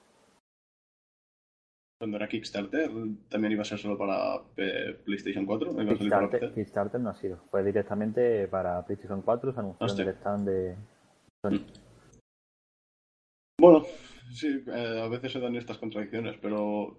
Cuando 1.99 2.16
era 2.16 2.29
Kickstarter, 2.29 2.91
también 3.29 3.53
iba 3.53 3.62
a 3.62 3.66
ser 3.66 3.79
solo 3.79 3.99
para 3.99 4.37
eh, 4.57 4.99
PlayStation 5.05 5.45
4. 5.45 5.73
iba 5.73 5.83
a 5.83 5.97
salir 5.97 6.11
para 6.11 6.21
Kickstarter, 6.23 6.41
PC. 6.41 6.55
Kickstarter 6.55 7.01
no 7.01 7.11
ha 7.11 7.14
sido. 7.14 7.39
Fue 7.51 7.62
directamente 7.62 8.49
para 8.49 8.87
PlayStation 8.87 9.21
4, 9.21 9.53
se 9.53 9.61
anunció 9.61 9.87
en 9.87 10.01
el 10.01 10.14
stand 10.14 10.49
de. 10.49 10.77
Bueno, 13.61 13.84
sí, 14.32 14.62
eh, 14.66 15.01
a 15.03 15.09
veces 15.09 15.32
se 15.32 15.41
dan 15.41 15.57
estas 15.57 15.78
contradicciones, 15.78 16.36
pero 16.41 16.99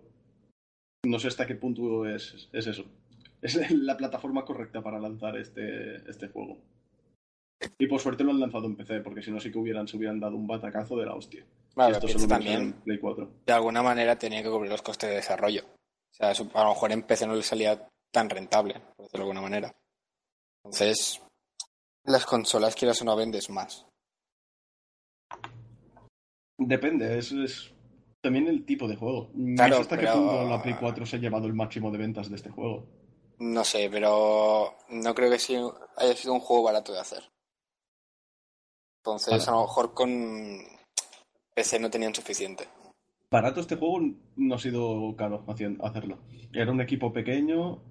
no 1.06 1.20
sé 1.20 1.28
hasta 1.28 1.48
qué 1.48 1.56
punto 1.56 2.06
es, 2.06 2.50
es 2.52 2.68
eso. 2.68 2.86
Es 3.42 3.72
la 3.72 3.98
plataforma 3.98 4.46
correcta 4.46 4.84
para 4.84 5.00
lanzar 5.00 5.36
este, 5.38 5.96
este 6.10 6.28
juego. 6.28 6.60
Y 7.78 7.88
por 7.88 8.00
suerte 8.00 8.24
lo 8.24 8.32
han 8.32 8.40
lanzado 8.40 8.66
en 8.66 8.76
PC, 8.76 9.02
porque 9.02 9.22
si 9.22 9.32
no 9.32 9.40
sí 9.40 9.52
que 9.52 9.58
hubieran, 9.58 9.88
se 9.88 9.98
hubieran 9.98 10.20
dado 10.20 10.36
un 10.36 10.48
batacazo 10.48 10.96
de 10.98 11.06
la 11.06 11.16
hostia. 11.16 11.46
Vale, 11.76 11.94
Esto 11.94 12.06
hubiera 12.06 12.20
salido 12.20 12.36
también, 12.36 12.74
Play 12.84 13.00
4. 13.00 13.32
de 13.46 13.54
alguna 13.54 13.82
manera 13.82 14.18
tenía 14.18 14.44
que 14.44 14.50
cubrir 14.50 14.72
los 14.72 14.82
costes 14.82 15.10
de 15.10 15.16
desarrollo. 15.16 15.64
O 15.66 16.14
sea, 16.14 16.30
a 16.32 16.64
lo 16.64 16.70
mejor 16.70 16.92
en 16.92 17.04
PC 17.04 17.28
no 17.28 17.36
le 17.36 17.44
salía 17.44 17.88
tan 18.12 18.30
rentable, 18.30 18.74
por 18.74 19.06
decirlo 19.06 19.26
de 19.26 19.32
alguna 19.32 19.42
manera. 19.42 19.76
Entonces, 20.64 21.22
las 22.04 22.26
consolas 22.26 22.76
quieras 22.76 23.02
o 23.02 23.06
no 23.06 23.16
vendes 23.16 23.50
más. 23.50 23.88
Depende, 26.68 27.18
es, 27.18 27.32
es 27.32 27.74
también 28.22 28.48
el 28.48 28.66
tipo 28.66 28.88
de 28.88 28.96
juego. 28.96 29.32
No 29.34 29.68
sé 29.68 29.74
hasta 29.74 29.98
qué 29.98 30.06
pero- 30.06 30.16
punto 30.18 30.44
la 30.50 30.62
Play 30.62 30.76
4 30.80 31.06
se 31.06 31.16
ha 31.16 31.20
llevado 31.20 31.48
el 31.48 31.54
máximo 31.54 31.92
de 31.92 31.98
ventas 31.98 32.30
de 32.30 32.36
este 32.36 32.50
juego. 32.52 32.88
No 33.40 33.64
sé, 33.64 33.90
pero 33.92 34.76
no 34.90 35.16
creo 35.16 35.30
que 35.30 35.36
haya 35.98 36.16
sido 36.16 36.34
un 36.34 36.40
juego 36.40 36.64
barato 36.64 36.94
de 36.94 37.00
hacer. 37.00 37.24
Entonces, 39.04 39.48
a 39.48 39.52
lo 39.52 39.62
mejor 39.62 39.96
con 39.96 40.60
PC 41.56 41.80
no 41.80 41.90
tenían 41.90 42.14
suficiente. 42.14 42.68
Barato 43.32 43.62
este 43.62 43.78
juego 43.78 44.00
no 44.36 44.56
ha 44.56 44.60
sido 44.60 45.16
caro 45.16 45.44
hacerlo. 45.82 46.20
Era 46.54 46.72
un 46.72 46.82
equipo 46.82 47.12
pequeño 47.12 47.82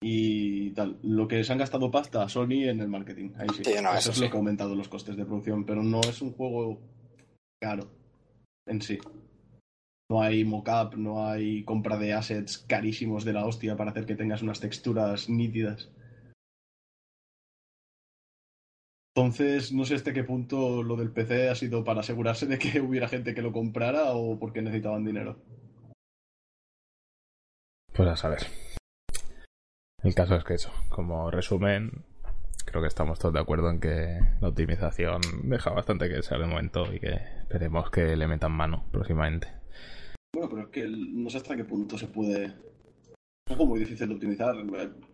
y 0.00 0.70
tal. 0.70 0.98
Lo 1.02 1.28
que 1.28 1.44
se 1.44 1.52
han 1.52 1.58
gastado 1.58 1.90
pasta 1.90 2.26
Sony 2.30 2.64
en 2.70 2.80
el 2.80 2.88
marketing. 2.88 3.32
Ahí 3.36 3.48
sí. 3.54 3.62
Sí, 3.64 3.74
no, 3.82 3.90
eso, 3.90 3.98
eso 3.98 4.10
es 4.12 4.20
lo 4.20 4.30
que 4.30 4.36
ha 4.36 4.40
aumentado 4.40 4.74
los 4.74 4.88
costes 4.88 5.16
de 5.16 5.26
producción, 5.26 5.66
pero 5.66 5.82
no 5.82 6.00
es 6.00 6.22
un 6.22 6.32
juego 6.32 6.78
caro 7.60 7.90
en 8.66 8.82
sí. 8.82 8.98
No 10.10 10.22
hay 10.22 10.44
mockup, 10.44 10.96
no 10.96 11.26
hay 11.26 11.64
compra 11.64 11.96
de 11.96 12.14
assets 12.14 12.58
carísimos 12.58 13.24
de 13.24 13.32
la 13.32 13.46
hostia 13.46 13.76
para 13.76 13.90
hacer 13.90 14.06
que 14.06 14.16
tengas 14.16 14.42
unas 14.42 14.60
texturas 14.60 15.28
nítidas. 15.28 15.90
Entonces, 19.14 19.72
no 19.72 19.84
sé 19.84 19.96
hasta 19.96 20.12
qué 20.12 20.24
punto 20.24 20.82
lo 20.82 20.96
del 20.96 21.12
PC 21.12 21.50
ha 21.50 21.54
sido 21.54 21.84
para 21.84 22.00
asegurarse 22.00 22.46
de 22.46 22.58
que 22.58 22.80
hubiera 22.80 23.08
gente 23.08 23.34
que 23.34 23.42
lo 23.42 23.52
comprara 23.52 24.12
o 24.12 24.38
porque 24.38 24.62
necesitaban 24.62 25.04
dinero. 25.04 25.38
Pues 27.92 28.08
a 28.08 28.16
saber. 28.16 28.46
El 30.02 30.14
caso 30.14 30.34
es 30.36 30.44
que 30.44 30.54
eso, 30.54 30.72
como 30.88 31.30
resumen, 31.30 32.04
creo 32.70 32.82
que 32.82 32.88
estamos 32.88 33.18
todos 33.18 33.34
de 33.34 33.40
acuerdo 33.40 33.68
en 33.70 33.80
que 33.80 34.18
la 34.40 34.48
optimización 34.48 35.20
deja 35.44 35.70
bastante 35.70 36.08
que 36.08 36.14
desear 36.16 36.40
de 36.40 36.46
momento 36.46 36.92
y 36.92 37.00
que 37.00 37.14
esperemos 37.42 37.90
que 37.90 38.16
le 38.16 38.26
metan 38.26 38.52
mano 38.52 38.84
próximamente. 38.92 39.48
Bueno, 40.32 40.48
pero 40.48 40.62
es 40.62 40.68
que 40.68 40.80
el- 40.82 41.22
no 41.22 41.28
sé 41.28 41.38
hasta 41.38 41.56
qué 41.56 41.64
punto 41.64 41.98
se 41.98 42.06
puede. 42.06 42.44
Es 42.44 42.52
un 43.50 43.56
juego 43.56 43.66
muy 43.66 43.80
difícil 43.80 44.08
de 44.08 44.14
optimizar. 44.14 44.54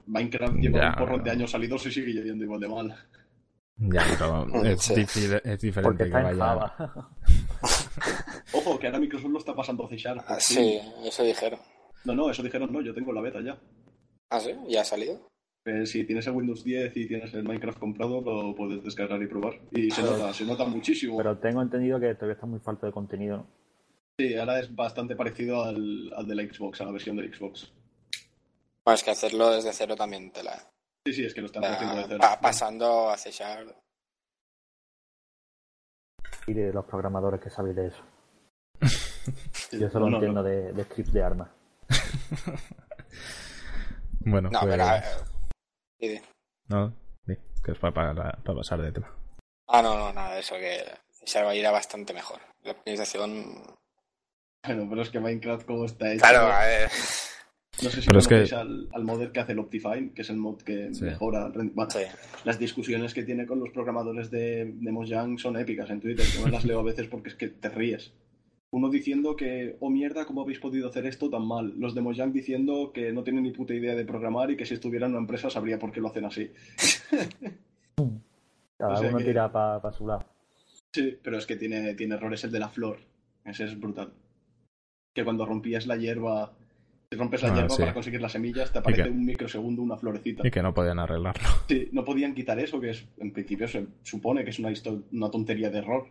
Minecraft 0.07 0.55
lleva 0.57 0.79
Ya, 0.81 0.89
un 0.91 0.95
porrón 0.97 1.25
de 1.25 1.31
años 1.31 1.51
salidos 1.51 1.87
y 1.87 1.93
sigue 1.93 2.13
yendo 2.13 2.45
igual 2.45 2.61
de 2.61 2.69
mal. 2.69 2.95
Ya, 3.79 4.03
pero 4.19 4.47
es, 4.65 4.83
Sí. 4.83 4.95
difícil- 4.95 5.41
es 5.43 5.61
diferente 5.61 5.83
Porque 5.83 6.05
que 6.05 6.11
vaya. 6.11 6.37
Java. 6.37 7.11
Ojo, 8.53 8.79
que 8.79 8.87
ahora 8.87 8.99
Microsoft 9.01 9.31
lo 9.31 9.39
está 9.39 9.55
pasando 9.55 9.85
a. 9.85 10.25
Ah, 10.29 10.37
sí, 10.39 10.79
eso 11.05 11.23
dijeron. 11.25 11.59
No, 12.05 12.15
no, 12.15 12.31
eso 12.31 12.43
dijeron, 12.43 12.73
no, 12.73 12.81
yo 12.83 12.95
tengo 12.95 13.13
la 13.13 13.21
beta 13.21 13.41
ya. 13.41 13.59
Ah, 14.31 14.41
sí, 14.41 14.51
ya 14.69 14.83
ha 14.83 14.85
salido. 14.85 15.27
Eh, 15.67 15.85
si 15.85 16.05
tienes 16.05 16.25
el 16.29 16.33
Windows 16.35 16.63
10 16.63 16.97
y 16.97 17.07
tienes 17.09 17.35
el 17.35 17.43
Minecraft 17.43 17.79
comprado, 17.81 18.21
lo 18.21 18.55
puedes 18.55 18.85
descargar 18.85 19.21
y 19.21 19.27
probar. 19.27 19.59
Y 19.73 19.91
se 19.91 20.01
nota, 20.03 20.33
se 20.33 20.45
nota 20.45 20.65
muchísimo. 20.65 21.17
Pero 21.17 21.37
tengo 21.39 21.61
entendido 21.61 21.99
que 21.99 22.15
todavía 22.15 22.35
está 22.35 22.47
muy 22.47 22.61
falta 22.61 22.87
de 22.87 22.93
contenido. 22.93 23.39
¿no? 23.39 23.47
Sí, 24.19 24.37
ahora 24.37 24.61
es 24.61 24.73
bastante 24.75 25.17
parecido 25.17 25.65
al, 25.65 26.13
al 26.17 26.27
de 26.27 26.35
la 26.37 26.43
Xbox, 26.45 26.81
a 26.81 26.85
la 26.85 26.93
versión 26.93 27.17
de 27.17 27.35
Xbox. 27.35 27.73
Bueno, 28.85 28.95
es 28.95 29.03
que 29.03 29.11
hacerlo 29.11 29.51
desde 29.51 29.73
cero 29.73 29.97
también 29.97 30.31
te 30.31 30.45
la... 30.45 30.57
Sí, 31.05 31.13
sí, 31.13 31.25
es 31.25 31.35
que 31.35 31.41
lo 31.41 31.47
están 31.47 31.65
haciendo 31.65 31.97
de 31.97 32.05
cero. 32.07 32.19
pa- 32.21 32.41
pasando 32.41 33.11
a 33.11 33.17
C 33.19 33.33
Sharp. 33.33 33.71
Y 36.47 36.53
de 36.53 36.73
los 36.73 36.85
programadores 36.85 37.41
que 37.41 37.51
sabéis 37.51 37.75
de 37.77 37.87
eso. 37.89 38.03
Sí, 39.53 39.79
Yo 39.81 39.91
solo 39.91 40.05
no, 40.07 40.11
no, 40.13 40.17
entiendo 40.19 40.43
de, 40.45 40.73
de 40.73 40.85
script 40.85 41.11
de 41.11 41.23
armas. 41.25 41.49
Bueno, 44.29 44.51
No, 44.51 44.59
pues. 44.61 44.77
pero... 44.77 45.36
a. 45.99 46.23
No, 46.69 46.93
sí, 47.27 47.35
que 47.65 47.73
es 47.73 47.79
para, 47.79 47.93
para- 47.95 48.15
para 48.43 48.57
pasar 48.59 48.81
de 48.83 48.93
tema. 48.93 49.13
Ah, 49.69 49.83
no, 49.83 49.97
no, 49.97 50.13
nada, 50.13 50.39
eso 50.39 50.55
que 50.57 50.85
C 51.11 51.27
Sharp 51.27 51.55
irá 51.55 51.71
bastante 51.71 52.13
mejor. 52.13 52.41
La 52.63 52.73
optimización... 52.73 53.63
Bueno, 54.65 54.87
pero 54.89 55.03
es 55.03 55.11
que 55.11 55.21
Minecraft 55.21 55.67
como 55.67 55.85
está 55.85 56.13
hecho... 56.13 56.21
Claro, 56.21 56.47
a 56.53 56.65
ver... 56.65 56.91
No 57.83 57.91
sé 57.91 58.01
si 58.01 58.07
Pero 58.09 58.19
es 58.21 58.27
conocéis 58.27 58.51
que- 58.51 58.57
al, 58.57 58.89
al 58.93 59.05
modder 59.05 59.33
que 59.33 59.41
hace 59.41 59.53
el 59.53 59.59
Optifine, 59.59 60.13
que 60.15 60.23
es 60.23 60.31
el 60.31 60.37
mod 60.37 60.63
que 60.63 60.93
Sí. 60.95 61.05
mejora... 61.05 61.49
bueno, 61.55 61.91
Sí. 61.91 62.01
Las 62.45 62.59
discusiones 62.59 63.13
que 63.15 63.23
tiene 63.25 63.47
con 63.47 63.61
los 63.61 63.71
programadores 63.71 64.31
de, 64.31 64.65
de 64.75 64.93
Mojang 64.93 65.39
son 65.39 65.57
épicas 65.59 65.91
en 65.91 66.01
Twitter. 66.01 66.25
Yo 66.27 66.43
me 66.45 66.51
las 66.51 66.65
leo 66.65 66.81
a 66.81 66.85
veces 66.85 67.07
porque 67.09 67.29
es 67.29 67.35
que 67.35 67.49
te 67.49 67.69
ríes. 67.69 68.13
Uno 68.77 68.91
diciendo 68.91 69.37
que, 69.37 69.75
oh 69.81 69.89
mierda, 69.89 70.27
¿cómo 70.27 70.43
habéis 70.43 70.59
podido 70.59 70.87
hacer 70.91 71.07
esto 71.07 71.31
tan 71.31 71.47
mal? 71.49 71.73
Los 71.79 71.95
de 71.95 72.03
Mojang 72.03 72.31
diciendo 72.31 72.91
que 72.93 73.11
no 73.11 73.23
tienen 73.25 73.45
ni 73.45 73.51
puta 73.51 73.73
idea 73.73 73.95
de 73.95 74.05
programar 74.05 74.51
y 74.51 74.57
que 74.59 74.67
si 74.67 74.75
estuviera 74.75 75.07
en 75.07 75.13
una 75.13 75.21
empresa 75.23 75.49
sabría 75.49 75.79
por 75.79 75.93
qué 75.93 76.03
lo 76.03 76.09
hacen 76.09 76.27
así. 76.27 76.51
Cada 78.77 78.93
O 78.93 78.97
sea 78.99 79.09
uno 79.09 79.17
que- 79.17 79.25
tira 79.25 79.51
para 79.51 79.93
su 79.95 80.07
lado. 80.07 80.27
Sí, 80.93 81.17
pero 81.23 81.39
es 81.39 81.47
que 81.47 81.57
tiene, 81.57 81.95
tiene 81.95 82.17
errores 82.17 82.45
el 82.45 82.53
de 82.53 82.59
la 82.59 82.69
flor. 82.69 82.99
Ese 83.47 83.65
es 83.65 83.81
brutal. 83.81 84.13
Que 85.15 85.25
cuando 85.25 85.47
rompías 85.47 85.87
la 85.87 85.97
hierba, 85.97 86.53
si 87.11 87.17
rompes 87.17 87.43
la 87.45 87.53
Ah, 87.53 87.55
hierba 87.55 87.71
sí. 87.71 87.81
para 87.81 87.95
conseguir 87.95 88.21
las 88.21 88.33
semillas, 88.33 88.71
te 88.75 88.79
aparece 88.81 89.05
que- 89.05 89.09
un 89.11 89.25
microsegundo 89.25 89.81
una 89.81 89.97
florecita. 89.97 90.47
Y 90.47 90.51
que 90.51 90.61
no 90.63 90.75
podían 90.75 90.99
arreglarlo. 90.99 91.49
Sí, 91.67 91.89
no 91.93 92.05
podían 92.05 92.35
quitar 92.35 92.59
eso, 92.59 92.79
que 92.79 92.91
es, 92.91 93.07
en 93.17 93.33
principio 93.33 93.69
se 93.69 93.87
supone 94.03 94.45
que 94.45 94.51
es 94.51 94.59
una, 94.59 94.71
una 95.13 95.31
tontería 95.31 95.71
de 95.71 95.79
error. 95.79 96.09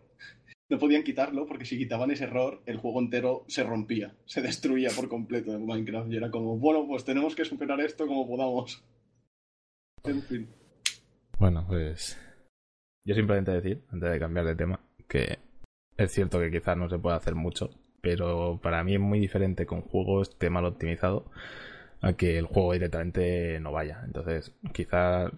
No 0.70 0.80
podían 0.80 1.04
quitarlo 1.04 1.46
porque 1.46 1.66
si 1.66 1.78
quitaban 1.78 2.12
ese 2.12 2.24
error, 2.24 2.62
el 2.66 2.78
juego 2.78 3.00
entero 3.00 3.46
se 3.48 3.64
rompía, 3.64 4.16
se 4.26 4.42
destruía 4.42 4.90
por 4.96 5.08
completo 5.08 5.52
de 5.52 5.60
Minecraft. 5.60 6.12
Y 6.12 6.18
era 6.18 6.32
como, 6.32 6.58
bueno, 6.58 6.88
pues 6.88 7.06
tenemos 7.06 7.36
que 7.36 7.46
superar 7.46 7.80
esto 7.82 8.08
como 8.08 8.28
podamos. 8.28 8.84
En 10.04 10.22
fin. 10.24 10.48
Bueno, 11.38 11.66
pues. 11.68 12.20
Yo 13.08 13.14
simplemente 13.14 13.52
decir, 13.52 13.84
antes 13.92 14.12
de 14.12 14.20
cambiar 14.20 14.46
de 14.46 14.56
tema, 14.56 14.80
que 15.08 15.38
es 15.98 16.12
cierto 16.12 16.40
que 16.40 16.50
quizás 16.50 16.76
no 16.76 16.90
se 16.90 16.98
puede 16.98 17.16
hacer 17.16 17.36
mucho, 17.36 17.70
pero 18.02 18.60
para 18.62 18.84
mí 18.84 18.96
es 18.96 19.00
muy 19.00 19.20
diferente 19.20 19.66
que 19.66 19.76
un 19.76 19.82
juego 19.82 20.22
esté 20.22 20.50
mal 20.50 20.66
optimizado 20.66 21.30
a 22.02 22.14
que 22.14 22.38
el 22.38 22.46
juego 22.46 22.74
directamente 22.74 23.60
no 23.60 23.72
vaya. 23.72 24.02
Entonces, 24.06 24.56
quizás. 24.74 25.32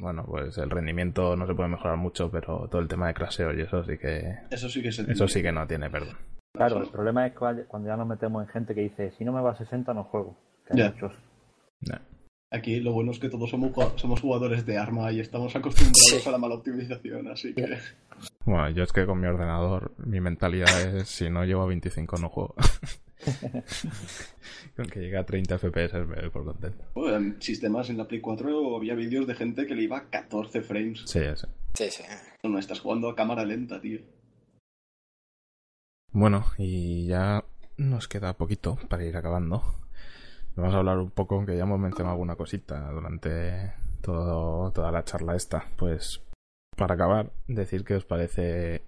Bueno, 0.00 0.24
pues 0.26 0.56
el 0.58 0.70
rendimiento 0.70 1.36
no 1.36 1.46
se 1.46 1.54
puede 1.54 1.68
mejorar 1.68 1.96
mucho, 1.96 2.30
pero 2.30 2.68
todo 2.70 2.80
el 2.80 2.88
tema 2.88 3.08
de 3.08 3.14
craseo 3.14 3.52
y 3.52 3.60
eso 3.60 3.84
sí 3.84 3.98
que. 3.98 4.34
Eso 4.50 4.68
sí 4.68 4.80
que 4.82 4.88
es 4.88 4.98
Eso 4.98 5.28
sí 5.28 5.42
que 5.42 5.52
no 5.52 5.66
tiene 5.66 5.90
perdón. 5.90 6.16
Claro, 6.54 6.82
el 6.82 6.88
problema 6.88 7.26
es 7.26 7.34
cua- 7.34 7.66
cuando 7.66 7.88
ya 7.88 7.96
nos 7.96 8.06
metemos 8.06 8.42
en 8.44 8.48
gente 8.48 8.74
que 8.74 8.82
dice, 8.82 9.10
si 9.18 9.24
no 9.24 9.32
me 9.32 9.40
va 9.42 9.50
a 9.52 9.56
60 9.56 9.92
no 9.92 10.04
juego. 10.04 10.36
Que 10.66 10.72
hay 10.74 10.78
Ya. 10.78 10.90
muchos. 10.92 11.12
Aquí 12.50 12.78
lo 12.78 12.92
bueno 12.92 13.10
es 13.10 13.18
que 13.18 13.28
todos 13.28 13.50
somos, 13.50 13.72
somos 13.96 14.20
jugadores 14.20 14.64
de 14.64 14.78
arma 14.78 15.10
y 15.10 15.18
estamos 15.18 15.54
acostumbrados 15.56 16.22
Sí. 16.22 16.28
a 16.28 16.32
la 16.32 16.38
mala 16.38 16.54
optimización, 16.54 17.26
así 17.28 17.52
que... 17.52 17.78
Bueno, 18.44 18.70
yo 18.70 18.84
es 18.84 18.92
que 18.92 19.04
con 19.06 19.20
mi 19.20 19.26
ordenador, 19.26 19.92
mi 19.98 20.20
mentalidad 20.20 20.80
es 20.96 21.08
si 21.08 21.28
no 21.28 21.44
llego 21.44 21.62
a 21.62 21.66
25 21.66 22.16
no 22.18 22.28
juego. 22.28 22.54
con 24.76 24.86
que 24.86 25.00
llegue 25.00 25.16
a 25.16 25.24
30 25.24 25.58
FPS 25.58 26.06
me 26.06 26.16
doy 26.16 26.30
por 26.30 26.44
contento. 26.44 26.84
Bueno, 26.94 27.16
en 27.16 27.42
sistemas 27.42 27.90
en 27.90 27.98
la 27.98 28.06
Play 28.08 28.20
4 28.20 28.76
había 28.76 28.94
vídeos 28.94 29.26
de 29.26 29.34
gente 29.34 29.66
que 29.66 29.74
le 29.74 29.82
iba 29.82 29.98
a 29.98 30.10
14 30.10 30.62
frames. 30.62 31.02
Sí, 31.06 31.20
sí. 31.34 31.46
Sí, 31.74 31.90
sí. 31.90 32.02
No, 32.42 32.50
no, 32.50 32.58
estás 32.58 32.80
jugando 32.80 33.08
a 33.08 33.16
cámara 33.16 33.44
lenta, 33.44 33.80
tío. 33.80 34.00
Bueno, 36.12 36.44
y 36.58 37.06
ya 37.06 37.44
nos 37.76 38.06
queda 38.06 38.36
poquito 38.36 38.78
para 38.88 39.04
ir 39.04 39.16
acabando. 39.16 39.62
Vamos 40.54 40.74
a 40.74 40.78
hablar 40.78 40.98
un 40.98 41.10
poco, 41.10 41.34
aunque 41.34 41.56
ya 41.56 41.64
hemos 41.64 41.80
mencionado 41.80 42.12
alguna 42.12 42.36
cosita 42.36 42.90
durante 42.92 43.72
todo, 44.00 44.70
toda 44.70 44.92
la 44.92 45.04
charla 45.04 45.34
esta. 45.34 45.66
Pues 45.76 46.22
para 46.76 46.94
acabar, 46.94 47.32
decir 47.48 47.84
qué 47.84 47.96
os 47.96 48.04
parece 48.04 48.82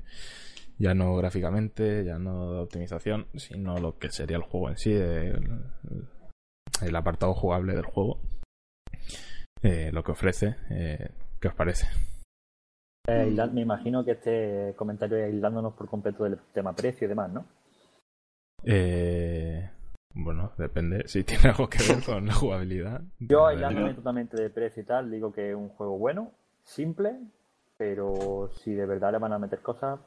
ya 0.78 0.94
no 0.94 1.16
gráficamente, 1.16 2.04
ya 2.04 2.18
no 2.18 2.52
de 2.52 2.60
optimización, 2.60 3.26
sino 3.34 3.78
lo 3.78 3.98
que 3.98 4.10
sería 4.10 4.36
el 4.36 4.42
juego 4.42 4.68
en 4.70 4.76
sí, 4.76 4.92
el, 4.92 5.62
el 6.82 6.96
apartado 6.96 7.34
jugable 7.34 7.74
del 7.74 7.86
juego, 7.86 8.20
eh, 9.62 9.90
lo 9.92 10.02
que 10.02 10.12
ofrece, 10.12 10.56
eh, 10.70 11.10
¿qué 11.40 11.48
os 11.48 11.54
parece? 11.54 11.86
Eh, 13.08 13.34
me 13.52 13.60
imagino 13.60 14.04
que 14.04 14.12
este 14.12 14.74
comentario 14.76 15.16
es 15.18 15.32
aislándonos 15.32 15.74
por 15.74 15.88
completo 15.88 16.24
del 16.24 16.38
tema 16.52 16.74
precio 16.74 17.06
y 17.06 17.08
demás, 17.08 17.32
¿no? 17.32 17.46
Eh, 18.64 19.70
bueno, 20.12 20.52
depende 20.58 21.06
si 21.06 21.22
tiene 21.22 21.50
algo 21.50 21.68
que 21.68 21.78
ver 21.78 22.02
con 22.04 22.26
la 22.26 22.34
jugabilidad. 22.34 23.02
Yo 23.20 23.46
aislándome 23.46 23.94
totalmente 23.94 24.40
de 24.40 24.50
precio 24.50 24.82
y 24.82 24.86
tal, 24.86 25.10
digo 25.10 25.32
que 25.32 25.50
es 25.50 25.56
un 25.56 25.68
juego 25.68 25.98
bueno, 25.98 26.32
simple, 26.64 27.16
pero 27.76 28.50
si 28.56 28.72
de 28.74 28.86
verdad 28.86 29.12
le 29.12 29.18
van 29.18 29.32
a 29.32 29.38
meter 29.38 29.60
cosas, 29.60 30.00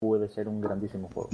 puede 0.00 0.30
ser 0.30 0.48
un 0.48 0.60
grandísimo 0.60 1.08
juego. 1.12 1.30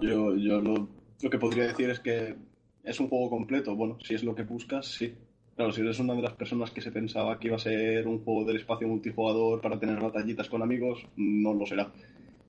Yo, 0.00 0.36
yo 0.36 0.60
lo, 0.60 0.88
lo 1.20 1.30
que 1.30 1.38
podría 1.38 1.66
decir 1.66 1.90
es 1.90 2.00
que 2.00 2.36
es 2.84 3.00
un 3.00 3.08
juego 3.08 3.28
completo. 3.28 3.76
Bueno, 3.76 3.98
si 4.00 4.14
es 4.14 4.24
lo 4.24 4.34
que 4.34 4.44
buscas, 4.44 4.86
sí. 4.86 5.14
Claro, 5.56 5.72
si 5.72 5.82
eres 5.82 5.98
una 5.98 6.14
de 6.14 6.22
las 6.22 6.32
personas 6.32 6.70
que 6.70 6.80
se 6.80 6.92
pensaba 6.92 7.38
que 7.38 7.48
iba 7.48 7.56
a 7.56 7.60
ser 7.60 8.06
un 8.06 8.24
juego 8.24 8.44
del 8.44 8.56
espacio 8.56 8.88
multijugador 8.88 9.60
para 9.60 9.78
tener 9.78 10.00
batallitas 10.00 10.48
con 10.48 10.62
amigos, 10.62 11.06
no 11.16 11.52
lo 11.52 11.66
será. 11.66 11.92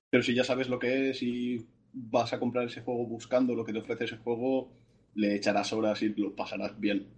Pero 0.08 0.22
si 0.22 0.34
ya 0.34 0.44
sabes 0.44 0.68
lo 0.68 0.78
que 0.78 1.10
es 1.10 1.22
y 1.22 1.66
vas 1.92 2.32
a 2.32 2.38
comprar 2.38 2.64
ese 2.64 2.80
juego 2.80 3.06
buscando 3.06 3.54
lo 3.54 3.64
que 3.64 3.72
te 3.72 3.80
ofrece 3.80 4.04
ese 4.04 4.16
juego, 4.16 4.70
le 5.14 5.34
echarás 5.34 5.72
horas 5.72 6.00
y 6.02 6.08
lo 6.10 6.34
pasarás 6.34 6.78
bien, 6.80 7.08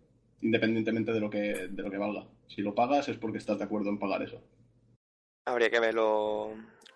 independientemente 0.41 1.13
de 1.13 1.21
lo 1.21 1.31
que, 1.31 1.69
de 1.69 1.83
lo 1.83 1.91
que 1.91 1.99
valga. 1.99 2.27
Si 2.49 2.63
lo 2.63 2.75
pagas 2.75 3.09
es 3.09 3.19
porque 3.19 3.39
estás 3.39 3.59
de 3.59 3.65
acuerdo 3.65 3.91
en 3.91 3.99
pagar 3.99 4.23
eso. 4.23 4.43
Habría 5.47 5.71
que 5.71 5.81
ver 5.81 5.97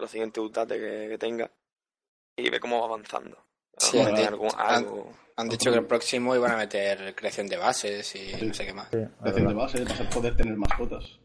los 0.00 0.02
los 0.02 0.10
siguientes 0.10 0.42
updates 0.42 0.78
que, 0.78 1.08
que 1.10 1.18
tenga 1.18 1.50
y 2.36 2.50
ver 2.50 2.60
cómo 2.60 2.78
va 2.80 2.86
avanzando. 2.86 3.36
Sí, 3.76 3.96
mejor 3.98 4.14
han, 4.14 4.24
algún- 4.26 4.50
algo- 4.56 5.12
han 5.36 5.48
dicho 5.48 5.70
que 5.70 5.78
el 5.78 5.86
próximo 5.86 6.34
iban 6.34 6.52
a 6.52 6.56
meter 6.56 7.14
creación 7.14 7.46
de 7.46 7.56
bases 7.56 8.14
y 8.16 8.46
no 8.46 8.52
sé 8.54 8.66
qué 8.66 8.72
más. 8.74 8.88
Sí, 8.90 8.98
Creación 8.98 9.34
de 9.34 9.40
verdad. 9.42 9.54
base, 9.54 9.84
vas 9.84 10.00
a 10.00 10.10
poder 10.10 10.36
tener 10.36 10.56
mascotas. 10.56 11.18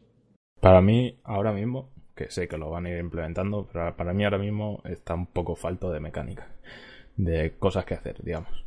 Para 0.60 0.80
mí, 0.80 1.18
ahora 1.24 1.52
mismo, 1.52 1.90
que 2.14 2.30
sé 2.30 2.48
que 2.48 2.56
lo 2.56 2.70
van 2.70 2.86
a 2.86 2.90
ir 2.90 2.98
implementando, 2.98 3.68
pero 3.72 3.94
para 3.96 4.12
mí 4.14 4.24
ahora 4.24 4.38
mismo 4.38 4.80
está 4.84 5.14
un 5.14 5.26
poco 5.26 5.54
falto 5.54 5.90
de 5.90 6.00
mecánica, 6.00 6.48
de 7.16 7.56
cosas 7.58 7.84
que 7.84 7.94
hacer, 7.94 8.22
digamos. 8.22 8.64